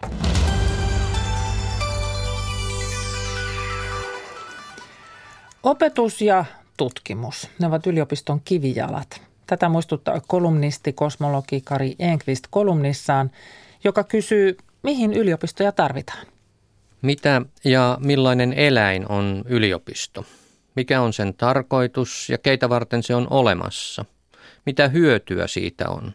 Opetus 5.64 6.22
ja 6.22 6.46
tutkimus. 6.80 7.50
Ne 7.60 7.68
ovat 7.68 7.88
yliopiston 7.88 8.42
kivijalat. 8.46 9.22
Tätä 9.48 9.70
muistuttaa 9.70 10.22
kolumnisti, 10.28 10.94
kosmologi 10.94 11.62
Kari 11.62 11.96
Enqvist 12.00 12.44
kolumnissaan, 12.50 13.32
joka 13.84 14.04
kysyy, 14.04 14.58
mihin 14.84 15.14
yliopistoja 15.14 15.72
tarvitaan. 15.72 16.28
Mitä 17.02 17.42
ja 17.64 17.98
millainen 18.02 18.54
eläin 18.54 19.12
on 19.12 19.44
yliopisto? 19.46 20.26
Mikä 20.76 21.02
on 21.02 21.14
sen 21.14 21.34
tarkoitus 21.34 22.30
ja 22.30 22.38
keitä 22.38 22.70
varten 22.70 23.04
se 23.04 23.16
on 23.16 23.28
olemassa? 23.30 24.06
Mitä 24.66 24.88
hyötyä 24.88 25.48
siitä 25.48 25.90
on? 25.90 26.14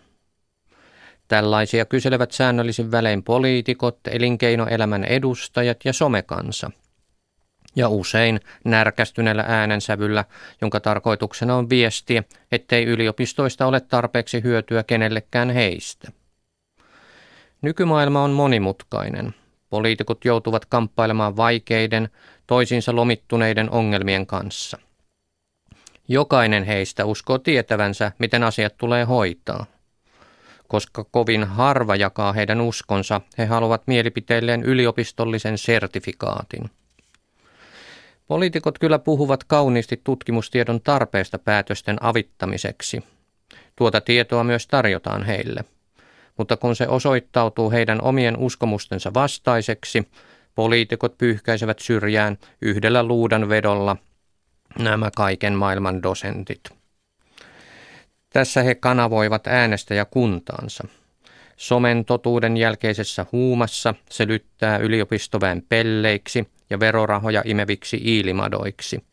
Tällaisia 1.28 1.84
kyselevät 1.84 2.32
säännöllisin 2.32 2.90
välein 2.90 3.22
poliitikot, 3.22 3.98
elinkeinoelämän 4.10 5.04
edustajat 5.04 5.78
ja 5.84 5.92
somekansa– 5.92 6.70
ja 7.76 7.88
usein 7.88 8.40
närkästyneellä 8.64 9.44
äänensävyllä, 9.48 10.24
jonka 10.60 10.80
tarkoituksena 10.80 11.56
on 11.56 11.70
viestiä, 11.70 12.22
ettei 12.52 12.84
yliopistoista 12.84 13.66
ole 13.66 13.80
tarpeeksi 13.80 14.42
hyötyä 14.42 14.82
kenellekään 14.82 15.50
heistä. 15.50 16.12
Nykymaailma 17.62 18.22
on 18.22 18.30
monimutkainen. 18.30 19.34
Poliitikot 19.70 20.24
joutuvat 20.24 20.64
kamppailemaan 20.64 21.36
vaikeiden, 21.36 22.08
toisiinsa 22.46 22.96
lomittuneiden 22.96 23.70
ongelmien 23.70 24.26
kanssa. 24.26 24.78
Jokainen 26.08 26.64
heistä 26.64 27.04
uskoo 27.04 27.38
tietävänsä, 27.38 28.12
miten 28.18 28.42
asiat 28.42 28.74
tulee 28.76 29.04
hoitaa. 29.04 29.66
Koska 30.68 31.04
kovin 31.04 31.44
harva 31.44 31.96
jakaa 31.96 32.32
heidän 32.32 32.60
uskonsa, 32.60 33.20
he 33.38 33.46
haluavat 33.46 33.82
mielipiteilleen 33.86 34.62
yliopistollisen 34.62 35.58
sertifikaatin. 35.58 36.70
Poliitikot 38.26 38.78
kyllä 38.78 38.98
puhuvat 38.98 39.44
kauniisti 39.44 40.00
tutkimustiedon 40.04 40.80
tarpeesta 40.80 41.38
päätösten 41.38 41.96
avittamiseksi. 42.00 43.04
Tuota 43.76 44.00
tietoa 44.00 44.44
myös 44.44 44.66
tarjotaan 44.66 45.22
heille. 45.22 45.64
Mutta 46.38 46.56
kun 46.56 46.76
se 46.76 46.88
osoittautuu 46.88 47.70
heidän 47.70 48.02
omien 48.02 48.36
uskomustensa 48.36 49.14
vastaiseksi, 49.14 50.08
poliitikot 50.54 51.18
pyyhkäisevät 51.18 51.78
syrjään 51.78 52.38
yhdellä 52.62 53.02
luudan 53.02 53.48
vedolla 53.48 53.96
nämä 54.78 55.10
kaiken 55.16 55.52
maailman 55.52 56.02
dosentit. 56.02 56.60
Tässä 58.30 58.62
he 58.62 58.74
kanavoivat 58.74 59.46
äänestäjäkuntaansa. 59.46 60.88
Somen 61.56 62.04
totuuden 62.04 62.56
jälkeisessä 62.56 63.26
huumassa 63.32 63.94
se 64.10 64.26
lyttää 64.26 64.78
yliopistoväen 64.78 65.62
pelleiksi 65.68 66.48
ja 66.70 66.80
verorahoja 66.80 67.42
imeviksi 67.44 68.00
iilimadoiksi. 68.04 69.04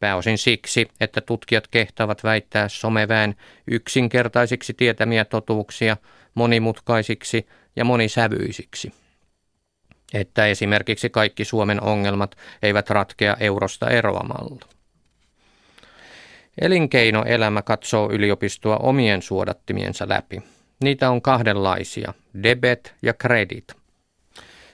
Pääosin 0.00 0.38
siksi, 0.38 0.88
että 1.00 1.20
tutkijat 1.20 1.68
kehtaavat 1.68 2.24
väittää 2.24 2.68
someväen 2.68 3.34
yksinkertaisiksi 3.66 4.74
tietämiä 4.74 5.24
totuuksia 5.24 5.96
monimutkaisiksi 6.34 7.46
ja 7.76 7.84
monisävyisiksi. 7.84 8.92
Että 10.14 10.46
esimerkiksi 10.46 11.10
kaikki 11.10 11.44
Suomen 11.44 11.82
ongelmat 11.82 12.36
eivät 12.62 12.90
ratkea 12.90 13.36
eurosta 13.40 13.90
eroamalla. 13.90 14.66
Elinkeinoelämä 16.60 17.62
katsoo 17.62 18.10
yliopistoa 18.12 18.76
omien 18.76 19.22
suodattimiensa 19.22 20.08
läpi. 20.08 20.42
Niitä 20.82 21.10
on 21.10 21.22
kahdenlaisia, 21.22 22.14
debet 22.42 22.94
ja 23.02 23.14
credit. 23.14 23.81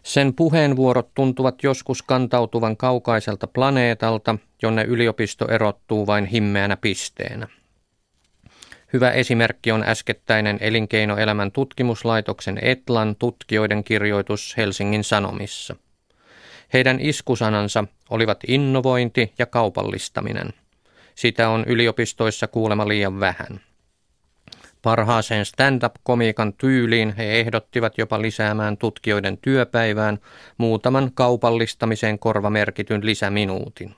Sen 0.09 0.35
puheenvuorot 0.35 1.15
tuntuvat 1.15 1.63
joskus 1.63 2.03
kantautuvan 2.03 2.77
kaukaiselta 2.77 3.47
planeetalta, 3.47 4.39
jonne 4.63 4.85
yliopisto 4.85 5.49
erottuu 5.49 6.07
vain 6.07 6.27
himmeänä 6.27 6.77
pisteenä. 6.77 7.49
Hyvä 8.93 9.11
esimerkki 9.11 9.73
on 9.73 9.85
äskettäinen 9.87 10.59
elinkeinoelämän 10.61 11.53
tutkimuslaitoksen 11.53 12.59
Etlan 12.63 13.17
tutkijoiden 13.17 13.85
kirjoitus 13.85 14.57
Helsingin 14.57 15.05
Sanomissa. 15.05 15.77
Heidän 16.73 17.01
iskusanansa 17.01 17.85
olivat 18.11 18.39
innovointi 18.47 19.33
ja 19.39 19.47
kaupallistaminen. 19.47 20.53
Sitä 21.15 21.49
on 21.49 21.65
yliopistoissa 21.65 22.47
kuulema 22.47 22.89
liian 22.89 23.21
vähän. 23.21 23.61
Parhaaseen 24.89 25.45
stand-up-komiikan 25.45 26.53
tyyliin 26.53 27.15
he 27.17 27.41
ehdottivat 27.41 27.99
jopa 27.99 28.23
lisäämään 28.23 28.77
tutkijoiden 28.77 29.39
työpäivään 29.39 30.19
muutaman 30.59 31.11
kaupallistamiseen 31.15 32.19
korvamerkityn 32.19 33.07
lisäminuutin. 33.07 33.95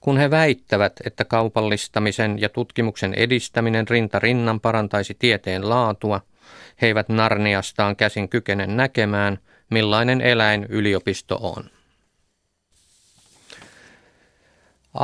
Kun 0.00 0.18
he 0.18 0.30
väittävät, 0.30 0.92
että 1.04 1.24
kaupallistamisen 1.24 2.40
ja 2.40 2.48
tutkimuksen 2.48 3.14
edistäminen 3.14 3.88
rinta 3.88 4.18
rinnan 4.18 4.60
parantaisi 4.60 5.16
tieteen 5.18 5.68
laatua, 5.68 6.20
he 6.82 6.86
eivät 6.86 7.08
Narniastaan 7.08 7.96
käsin 7.96 8.28
kykene 8.28 8.66
näkemään, 8.66 9.38
millainen 9.70 10.20
eläin 10.20 10.66
yliopisto 10.68 11.38
on. 11.42 11.79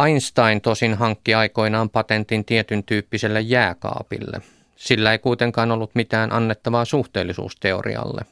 Einstein 0.06 0.60
tosin 0.60 0.94
hankki 0.94 1.34
aikoinaan 1.34 1.90
patentin 1.90 2.44
tietyn 2.44 2.84
tyyppiselle 2.84 3.40
jääkaapille. 3.40 4.40
Sillä 4.76 5.12
ei 5.12 5.18
kuitenkaan 5.18 5.72
ollut 5.72 5.94
mitään 5.94 6.32
annettavaa 6.32 6.84
suhteellisuusteorialle. 6.84 8.22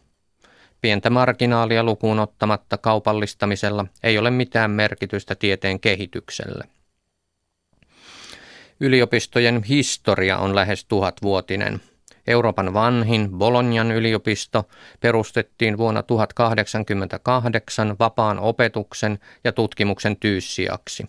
Pientä 0.81 1.11
marginaalia 1.11 1.85
lukuun 1.85 2.21
ottamatta 2.21 2.79
kaupallistamisella 2.79 3.87
ei 4.03 4.19
ole 4.19 4.31
mitään 4.31 4.71
merkitystä 4.71 5.35
tieteen 5.35 5.81
kehitykselle. 5.81 6.65
Yliopistojen 8.81 9.63
historia 9.63 10.39
on 10.39 10.55
lähes 10.55 10.85
tuhatvuotinen. 10.85 11.81
Euroopan 12.27 12.75
vanhin 12.75 13.31
Bolognan 13.31 13.93
yliopisto 13.93 14.69
perustettiin 15.01 15.79
vuonna 15.79 16.03
1088 16.03 17.97
vapaan 17.99 18.39
opetuksen 18.39 19.19
ja 19.45 19.53
tutkimuksen 19.53 20.17
tyyssiaksi. 20.17 21.09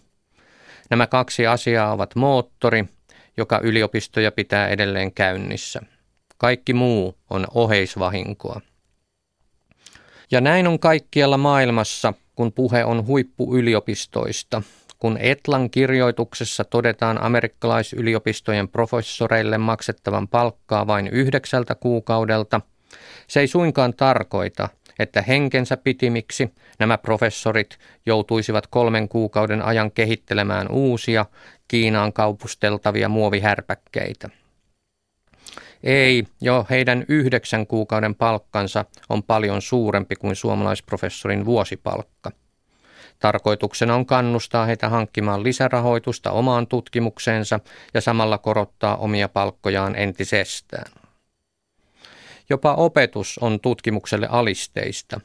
Nämä 0.90 1.08
kaksi 1.08 1.48
asiaa 1.48 1.92
ovat 1.92 2.16
moottori, 2.16 2.86
joka 3.38 3.60
yliopistoja 3.64 4.32
pitää 4.32 4.68
edelleen 4.68 5.12
käynnissä. 5.12 5.82
Kaikki 6.38 6.74
muu 6.74 7.18
on 7.30 7.48
oheisvahinkoa. 7.54 8.62
Ja 10.32 10.42
näin 10.42 10.68
on 10.68 10.80
kaikkialla 10.80 11.38
maailmassa, 11.38 12.14
kun 12.36 12.52
puhe 12.52 12.86
on 12.86 13.06
huippuyliopistoista. 13.08 14.62
Kun 15.00 15.18
Etlan 15.18 15.70
kirjoituksessa 15.70 16.64
todetaan 16.64 17.24
amerikkalaisyliopistojen 17.24 18.68
professoreille 18.68 19.58
maksettavan 19.58 20.28
palkkaa 20.28 20.88
vain 20.88 21.08
yhdeksältä 21.08 21.76
kuukaudelta, 21.76 22.62
se 23.28 23.40
ei 23.40 23.48
suinkaan 23.48 23.94
tarkoita, 23.94 24.70
että 25.00 25.22
henkensä 25.22 25.78
pitimiksi 25.78 26.54
nämä 26.80 26.98
professorit 26.98 27.78
joutuisivat 28.06 28.68
kolmen 28.68 29.10
kuukauden 29.10 29.62
ajan 29.62 29.92
kehittelemään 29.92 30.72
uusia 30.72 31.26
Kiinaan 31.68 32.14
kaupusteltavia 32.14 33.10
muovihärpäkkeitä. 33.10 34.30
Ei, 35.84 36.24
jo 36.42 36.66
heidän 36.70 37.06
yhdeksän 37.08 37.68
kuukauden 37.68 38.16
palkkansa 38.16 38.86
on 39.10 39.24
paljon 39.24 39.62
suurempi 39.62 40.16
kuin 40.16 40.36
suomalaisprofessorin 40.36 41.46
vuosipalkka. 41.46 42.32
Tarkoituksena 43.20 43.96
on 43.96 44.06
kannustaa 44.06 44.66
heitä 44.66 44.90
hankkimaan 44.90 45.44
lisärahoitusta 45.44 46.32
omaan 46.32 46.68
tutkimukseensa 46.68 47.60
ja 47.94 48.02
samalla 48.02 48.38
korottaa 48.38 48.98
omia 48.98 49.30
palkkojaan 49.30 49.96
entisestään. 49.96 51.05
Jopa 52.50 52.74
opetus 52.74 53.38
on 53.42 53.60
tutkimukselle 53.60 54.28
alisteista. 54.28 55.22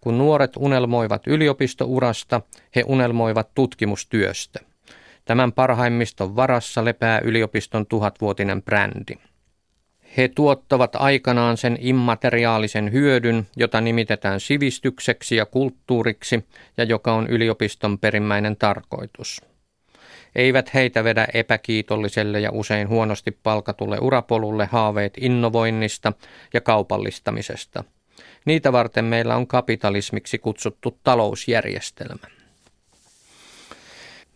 Kun 0.00 0.18
nuoret 0.18 0.52
unelmoivat 0.56 1.26
yliopistourasta, 1.26 2.40
he 2.76 2.84
unelmoivat 2.86 3.54
tutkimustyöstä. 3.54 4.60
Tämän 5.24 5.52
parhaimmiston 5.52 6.36
varassa 6.36 6.84
lepää 6.84 7.20
yliopiston 7.24 7.86
tuhatvuotinen 7.86 8.62
brändi. 8.62 9.14
He 10.16 10.28
tuottavat 10.28 10.96
aikanaan 10.96 11.56
sen 11.56 11.78
immateriaalisen 11.80 12.92
hyödyn, 12.92 13.46
jota 13.56 13.80
nimitetään 13.80 14.40
sivistykseksi 14.40 15.36
ja 15.36 15.46
kulttuuriksi 15.46 16.44
ja 16.76 16.84
joka 16.84 17.12
on 17.12 17.26
yliopiston 17.26 17.98
perimmäinen 17.98 18.56
tarkoitus. 18.56 19.42
Eivät 20.38 20.74
heitä 20.74 21.04
vedä 21.04 21.26
epäkiitolliselle 21.34 22.40
ja 22.40 22.50
usein 22.52 22.88
huonosti 22.88 23.30
palkatulle 23.30 23.98
urapolulle 24.00 24.66
haaveet 24.66 25.14
innovoinnista 25.20 26.12
ja 26.54 26.60
kaupallistamisesta. 26.60 27.84
Niitä 28.44 28.72
varten 28.72 29.04
meillä 29.04 29.36
on 29.36 29.46
kapitalismiksi 29.46 30.38
kutsuttu 30.38 30.98
talousjärjestelmä. 31.04 32.26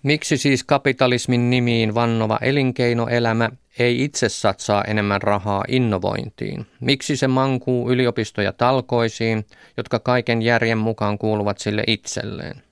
Miksi 0.03 0.37
siis 0.37 0.65
kapitalismin 0.65 1.51
nimiin 1.51 1.95
vannova 1.95 2.39
elinkeinoelämä 2.43 3.51
ei 3.79 4.05
itse 4.05 4.29
satsaa 4.29 4.85
enemmän 4.85 5.23
rahaa 5.23 5.65
innovointiin? 5.69 6.67
Miksi 6.81 7.17
se 7.17 7.29
mankuu 7.29 7.91
yliopistoja 7.91 8.53
talkoisiin, 8.53 9.47
jotka 9.77 9.99
kaiken 9.99 10.43
järjen 10.43 10.79
mukaan 10.79 11.19
kuuluvat 11.19 11.59
sille 11.59 11.85
itselleen? 11.87 12.72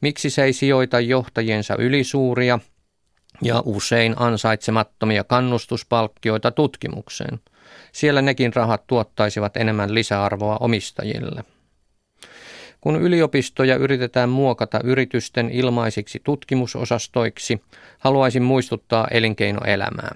Miksi 0.00 0.30
se 0.30 0.44
ei 0.44 0.52
sijoita 0.52 1.00
johtajiensa 1.00 1.76
ylisuuria 1.78 2.58
ja 3.42 3.62
usein 3.64 4.14
ansaitsemattomia 4.16 5.24
kannustuspalkkioita 5.24 6.50
tutkimukseen? 6.50 7.40
Siellä 7.92 8.22
nekin 8.22 8.54
rahat 8.54 8.86
tuottaisivat 8.86 9.56
enemmän 9.56 9.94
lisäarvoa 9.94 10.56
omistajille. 10.60 11.44
Kun 12.80 13.02
yliopistoja 13.02 13.76
yritetään 13.76 14.28
muokata 14.28 14.80
yritysten 14.84 15.50
ilmaisiksi 15.50 16.20
tutkimusosastoiksi, 16.24 17.62
haluaisin 17.98 18.42
muistuttaa 18.42 19.08
elinkeinoelämää. 19.10 20.14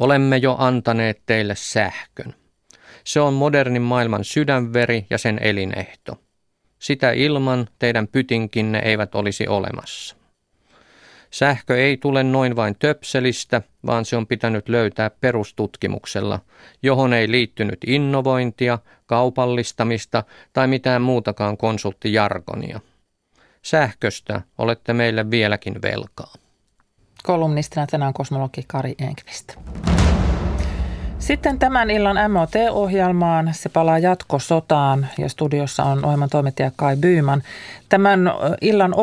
Olemme 0.00 0.36
jo 0.36 0.56
antaneet 0.58 1.22
teille 1.26 1.54
sähkön. 1.54 2.34
Se 3.04 3.20
on 3.20 3.34
modernin 3.34 3.82
maailman 3.82 4.24
sydänveri 4.24 5.06
ja 5.10 5.18
sen 5.18 5.38
elinehto. 5.42 6.23
Sitä 6.84 7.12
ilman 7.12 7.66
teidän 7.78 8.08
pytinkinne 8.08 8.78
eivät 8.78 9.14
olisi 9.14 9.48
olemassa. 9.48 10.16
Sähkö 11.30 11.84
ei 11.84 11.96
tule 11.96 12.22
noin 12.22 12.56
vain 12.56 12.76
töpselistä, 12.78 13.62
vaan 13.86 14.04
se 14.04 14.16
on 14.16 14.26
pitänyt 14.26 14.68
löytää 14.68 15.10
perustutkimuksella, 15.10 16.40
johon 16.82 17.12
ei 17.12 17.30
liittynyt 17.30 17.78
innovointia, 17.86 18.78
kaupallistamista 19.06 20.24
tai 20.52 20.66
mitään 20.66 21.02
muutakaan 21.02 21.56
konsulttijargonia. 21.56 22.80
Sähköstä 23.62 24.40
olette 24.58 24.92
meille 24.92 25.30
vieläkin 25.30 25.82
velkaa. 25.82 26.32
Kolumnistina 27.22 27.86
tänään 27.86 28.14
kosmologi 28.14 28.64
Kari 28.66 28.94
Enqvist. 28.98 29.54
Sitten 31.18 31.58
tämän 31.58 31.90
illan 31.90 32.30
MOT-ohjelmaan. 32.30 33.50
Se 33.54 33.68
palaa 33.68 33.98
jatkosotaan 33.98 35.06
ja 35.18 35.28
studiossa 35.28 35.84
on 35.84 36.04
ohjelman 36.04 36.30
toimittaja 36.30 36.70
Kai 36.76 36.96
Byyman. 36.96 37.42
Tämän 37.88 38.20
illan 38.60 38.94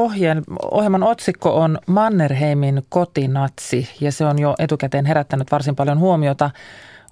ohjelman 0.72 1.03
otsikko 1.03 1.55
on 1.55 1.80
Mannerheimin 1.88 2.86
kotinatsi 2.89 3.89
ja 4.01 4.12
se 4.12 4.26
on 4.26 4.39
jo 4.39 4.55
etukäteen 4.59 5.05
herättänyt 5.05 5.51
varsin 5.51 5.76
paljon 5.76 5.99
huomiota. 5.99 6.51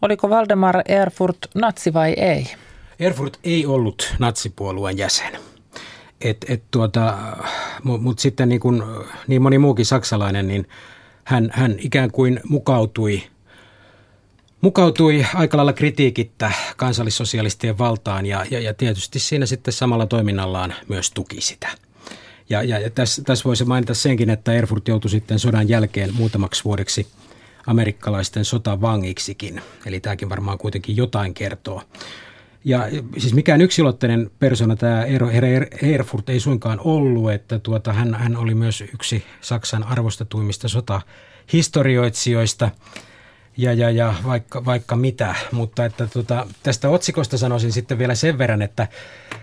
Oliko 0.02 0.30
Valdemar 0.30 0.82
Erfurt 0.88 1.38
natsi 1.56 1.94
vai 1.94 2.14
ei? 2.14 2.48
Erfurt 3.00 3.40
ei 3.44 3.66
ollut 3.66 4.16
natsipuolueen 4.20 4.98
jäsen. 4.98 5.32
Et, 6.22 6.46
et 6.50 6.64
tuota, 6.72 7.18
Mutta 7.84 8.04
mut 8.04 8.20
sitten 8.20 8.50
niin, 8.50 8.62
kuin, 8.62 8.84
niin 9.28 9.42
moni 9.42 9.58
muukin 9.58 9.86
saksalainen, 9.86 10.48
niin 10.48 10.68
hän, 11.24 11.50
hän 11.54 11.76
ikään 11.80 12.12
kuin 12.12 12.40
mukautui– 12.50 13.24
mukautui 14.62 15.26
aika 15.36 15.58
lailla 15.58 15.74
kritiikittä 15.74 16.52
kansallissosialistien 16.78 17.78
valtaan 17.78 18.26
ja, 18.26 18.46
ja, 18.52 18.60
ja 18.60 18.74
tietysti 18.74 19.20
siinä 19.20 19.46
sitten 19.46 19.74
samalla 19.74 20.06
toiminnallaan 20.06 20.74
myös 20.88 21.12
tuki 21.12 21.42
sitä. 21.42 21.68
Ja, 22.50 22.64
ja, 22.64 22.80
ja 22.80 22.90
tässä, 22.90 23.24
tässä 23.24 23.46
voisi 23.46 23.66
mainita 23.66 23.94
senkin, 23.94 24.30
että 24.30 24.54
Erfurt 24.54 24.88
joutui 24.88 25.12
sitten 25.12 25.40
sodan 25.40 25.70
jälkeen 25.70 26.14
muutamaksi 26.14 26.64
vuodeksi 26.64 27.08
amerikkalaisten 27.68 28.46
sotavangiksikin. 28.46 29.62
Eli 29.86 30.00
tämäkin 30.00 30.30
varmaan 30.30 30.58
kuitenkin 30.58 30.98
jotain 30.98 31.34
kertoo. 31.34 31.82
Ja 32.66 32.88
siis 33.18 33.34
mikään 33.34 33.62
yksilotteinen 33.62 34.32
persona 34.40 34.76
tämä 34.76 35.06
Erfurt 35.82 36.30
ei 36.30 36.40
suinkaan 36.40 36.80
ollut, 36.84 37.32
että 37.32 37.60
tuota, 37.60 37.94
hän, 37.94 38.16
hän 38.16 38.38
oli 38.38 38.56
myös 38.56 38.84
yksi 38.94 39.24
Saksan 39.42 39.84
arvostetuimmista 39.84 40.68
sotahistorioitsijoista– 40.68 42.72
ja, 43.58 43.74
ja, 43.74 43.90
ja 43.90 44.14
vaikka, 44.26 44.66
vaikka 44.66 44.96
mitä. 44.96 45.36
Mutta 45.52 45.86
että 45.86 46.08
tota, 46.08 46.48
tästä 46.64 46.90
otsikosta 46.90 47.38
sanoisin 47.38 47.72
sitten 47.72 47.98
vielä 47.98 48.16
sen 48.16 48.38
verran, 48.38 48.62
että 48.62 48.88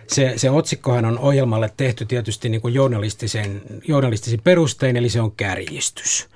se, 0.07 0.33
se 0.37 0.51
otsikkohan 0.51 1.05
on 1.05 1.19
ohjelmalle 1.19 1.73
tehty 1.77 2.07
tietysti 2.07 2.49
niin 2.49 2.61
kuin 2.61 2.75
journalistisen, 2.75 3.63
journalistisin 3.89 4.41
perustein, 4.45 4.97
eli 4.97 5.09
se 5.09 5.21
on 5.21 5.33
kärjistys. 5.33 6.29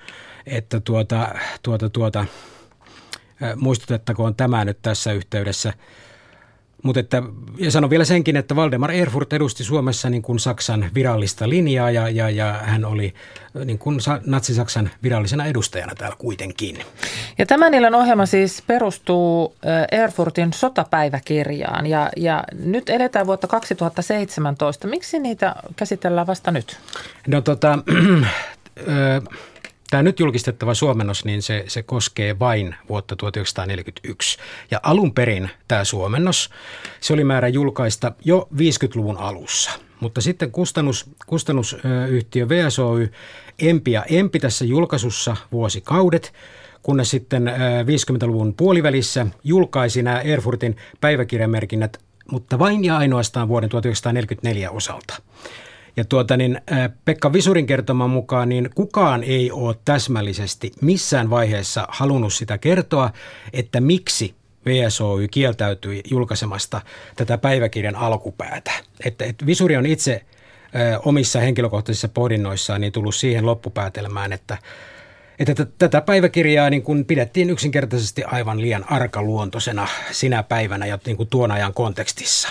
että 0.47 0.81
tuota, 0.81 1.35
tuota, 1.63 1.91
tuota, 1.91 2.27
muistutettakoon 3.57 4.35
tämä 4.35 4.65
nyt 4.65 4.79
tässä 4.83 5.13
yhteydessä– 5.13 5.73
mutta 6.83 7.01
että, 7.01 7.23
ja 7.59 7.71
sanon 7.71 7.91
vielä 7.91 8.05
senkin, 8.05 8.37
että 8.37 8.57
Valdemar 8.57 8.91
Erfurt 8.91 9.33
edusti 9.33 9.65
Suomessa 9.65 10.11
niin 10.11 10.23
kuin 10.23 10.39
Saksan 10.39 10.91
virallista 10.95 11.49
linjaa 11.49 11.91
ja, 11.91 12.09
ja, 12.09 12.31
ja 12.31 12.61
hän 12.63 12.85
oli 12.85 13.15
niin 13.65 13.79
kuin 13.79 13.99
natsi-Saksan 14.27 14.91
virallisena 15.03 15.47
edustajana 15.47 15.95
täällä 15.95 16.17
kuitenkin. 16.17 16.79
Ja 17.39 17.47
tämän 17.47 17.75
illan 17.75 17.95
ohjelma 17.95 18.27
siis 18.27 18.63
perustuu 18.67 19.55
Erfurtin 19.93 20.53
sotapäiväkirjaan 20.53 21.87
ja, 21.87 22.09
ja 22.17 22.45
nyt 22.65 22.91
eletään 22.91 23.27
vuotta 23.27 23.47
2017. 23.47 24.89
Miksi 24.89 25.19
niitä 25.19 25.55
käsitellään 25.77 26.27
vasta 26.27 26.51
nyt? 26.51 26.79
No 27.29 27.41
tota, 27.41 27.79
Tämä 29.91 30.03
nyt 30.03 30.21
julkistettava 30.21 30.75
suomennos, 30.75 31.25
niin 31.25 31.43
se, 31.43 31.65
se 31.69 31.83
koskee 31.83 32.39
vain 32.39 32.75
vuotta 32.89 33.17
1941. 33.17 34.39
Ja 34.71 34.81
alun 34.83 35.15
perin 35.15 35.51
tämä 35.69 35.85
suomennos, 35.85 36.51
se 37.01 37.13
oli 37.13 37.25
määrä 37.25 37.49
julkaista 37.49 38.13
jo 38.25 38.49
50-luvun 38.55 39.17
alussa. 39.17 39.71
Mutta 40.01 40.21
sitten 40.21 40.51
kustannus, 40.51 41.11
kustannusyhtiö 41.27 42.49
VSOY 42.49 43.13
empi 43.59 43.93
ja 43.93 44.05
empi 44.05 44.41
tässä 44.41 44.65
julkaisussa 44.65 45.37
vuosikaudet, 45.53 46.33
kunnes 46.83 47.11
sitten 47.11 47.53
50-luvun 47.87 48.55
puolivälissä 48.55 49.27
julkaisi 49.45 50.03
nämä 50.03 50.21
Erfurtin 50.21 50.77
päiväkirjamerkinnät, 51.01 51.99
mutta 52.31 52.59
vain 52.59 52.85
ja 52.85 52.97
ainoastaan 52.97 53.49
vuoden 53.49 53.71
1944 53.71 54.71
osalta. 54.71 55.23
Ja 55.97 56.05
tuota, 56.05 56.37
niin, 56.37 56.61
Pekka 57.05 57.33
Visurin 57.33 57.67
kertoman 57.67 58.11
mukaan 58.11 58.49
niin 58.49 58.71
kukaan 58.75 59.25
ei 59.25 59.51
ole 59.51 59.77
täsmällisesti 59.85 60.73
missään 60.81 61.31
vaiheessa 61.31 61.87
halunnut 61.89 62.33
sitä 62.33 62.59
kertoa, 62.59 63.11
että 63.53 63.81
miksi 63.81 64.35
VSOY 64.67 65.29
kieltäytyi 65.29 66.03
julkaisemasta 66.11 66.81
tätä 67.17 67.39
päiväkirjan 67.39 67.97
alkupäätä. 67.97 68.73
Että, 69.05 69.25
että 69.25 69.47
Visuri 69.47 69.77
on 69.77 69.87
itse 69.87 70.25
omissa 71.05 71.41
henkilökohtaisissa 71.41 72.09
pohdinnoissaan 72.09 72.81
niin 72.81 72.93
tullut 72.93 73.15
siihen 73.15 73.47
loppupäätelmään, 73.47 74.33
että 74.33 74.59
että 75.49 75.67
tätä 75.79 76.01
päiväkirjaa 76.01 76.71
niin 76.71 76.83
kuin 76.83 77.05
pidettiin 77.05 77.51
yksinkertaisesti 77.51 78.25
aivan 78.25 78.61
liian 78.61 78.85
arkaluontoisena 78.91 79.89
sinä 80.11 80.43
päivänä 80.43 80.87
ja 80.87 80.99
niin 81.07 81.17
kuin 81.17 81.29
tuon 81.29 81.51
ajan 81.51 81.75
kontekstissa. 81.75 82.49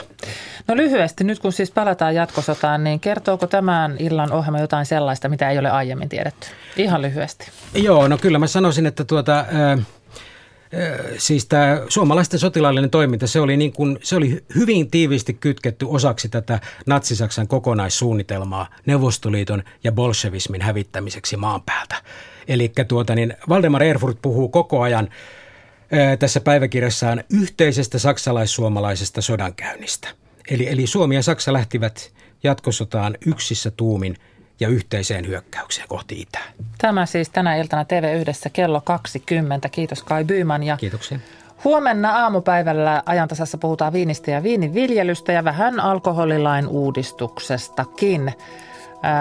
No 0.68 0.76
lyhyesti, 0.76 1.24
nyt 1.24 1.40
kun 1.40 1.54
siis 1.54 1.72
palataan 1.72 2.16
jatkosotaan, 2.16 2.84
niin 2.84 3.00
kertooko 3.00 3.48
tämän 3.48 3.96
illan 4.00 4.32
ohjelma 4.32 4.60
jotain 4.60 4.86
sellaista, 4.86 5.30
mitä 5.30 5.50
ei 5.50 5.58
ole 5.58 5.70
aiemmin 5.70 6.10
tiedetty? 6.10 6.48
Ihan 6.78 7.02
lyhyesti. 7.02 7.48
Joo, 7.74 8.08
no 8.08 8.18
kyllä 8.18 8.40
mä 8.40 8.48
sanoisin, 8.48 8.86
että 8.86 9.04
tuota, 9.04 9.40
äh, 9.40 9.86
Siis 11.18 11.46
tämä 11.46 11.82
suomalaisten 11.88 12.40
sotilaallinen 12.40 12.90
toiminta, 12.90 13.28
se 13.28 13.40
oli, 13.40 13.58
niin 13.58 13.74
kuin, 13.74 14.00
se 14.04 14.16
oli 14.16 14.44
hyvin 14.56 14.92
tiiviisti 14.92 15.34
kytketty 15.34 15.86
osaksi 15.90 16.30
tätä 16.30 16.60
natsisaksan 16.86 17.48
kokonaissuunnitelmaa 17.48 18.68
Neuvostoliiton 18.86 19.64
ja 19.84 19.92
bolshevismin 19.92 20.62
hävittämiseksi 20.62 21.38
maan 21.38 21.62
päältä. 21.62 21.96
Eli 22.50 22.72
tuota, 22.88 23.16
niin 23.16 23.34
Valdemar 23.50 23.84
Erfurt 23.84 24.18
puhuu 24.22 24.50
koko 24.50 24.82
ajan 24.82 25.10
ää, 25.92 26.18
tässä 26.18 26.42
päiväkirjassaan 26.42 27.24
yhteisestä 27.34 28.00
saksalais-suomalaisesta 28.00 29.22
sodankäynnistä. 29.22 30.08
Eli, 30.52 30.68
eli 30.68 30.88
Suomi 30.88 31.16
ja 31.16 31.24
Saksa 31.24 31.54
lähtivät 31.54 32.12
jatkosotaan 32.44 33.18
yksissä 33.26 33.72
tuumin 33.72 34.16
ja 34.60 34.68
yhteiseen 34.68 35.28
hyökkäykseen 35.28 35.88
kohti 35.88 36.22
itää. 36.22 36.44
Tämä 36.78 37.06
siis 37.06 37.30
tänä 37.30 37.56
iltana 37.56 37.86
TV 37.86 38.16
yhdessä 38.20 38.50
kello 38.50 38.82
20. 38.82 39.70
Kiitos 39.70 40.04
Kai 40.04 40.24
Byyman. 40.24 40.64
Ja 40.64 40.78
Kiitoksia. 40.78 41.20
Huomenna 41.64 42.12
aamupäivällä 42.12 43.04
ajantasassa 43.06 43.58
puhutaan 43.58 43.94
viinistä 43.94 44.32
ja 44.32 44.44
viinin 44.44 44.74
viljelystä 44.74 45.32
ja 45.32 45.44
vähän 45.44 45.80
alkoholilain 45.80 46.68
uudistuksestakin. 46.68 48.34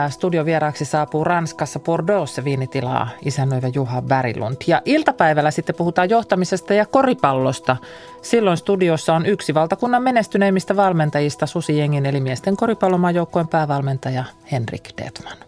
Studiovieraaksi 0.08 0.84
saapuu 0.84 1.24
Ranskassa 1.24 1.78
Bordeauxssa 1.80 2.44
viinitilaa 2.44 3.08
isännöivä 3.24 3.68
Juha 3.74 4.02
Bärilund. 4.02 4.56
Ja 4.66 4.82
iltapäivällä 4.84 5.50
sitten 5.50 5.74
puhutaan 5.74 6.10
johtamisesta 6.10 6.74
ja 6.74 6.86
koripallosta. 6.86 7.76
Silloin 8.22 8.56
studiossa 8.56 9.14
on 9.14 9.26
yksi 9.26 9.54
valtakunnan 9.54 10.02
menestyneimmistä 10.02 10.76
valmentajista 10.76 11.46
Susi 11.46 11.78
Jengin 11.78 12.06
eli 12.06 12.20
miesten 12.20 12.56
koripallomaajoukkueen 12.56 13.48
päävalmentaja 13.48 14.24
Henrik 14.52 14.88
Detman. 15.02 15.47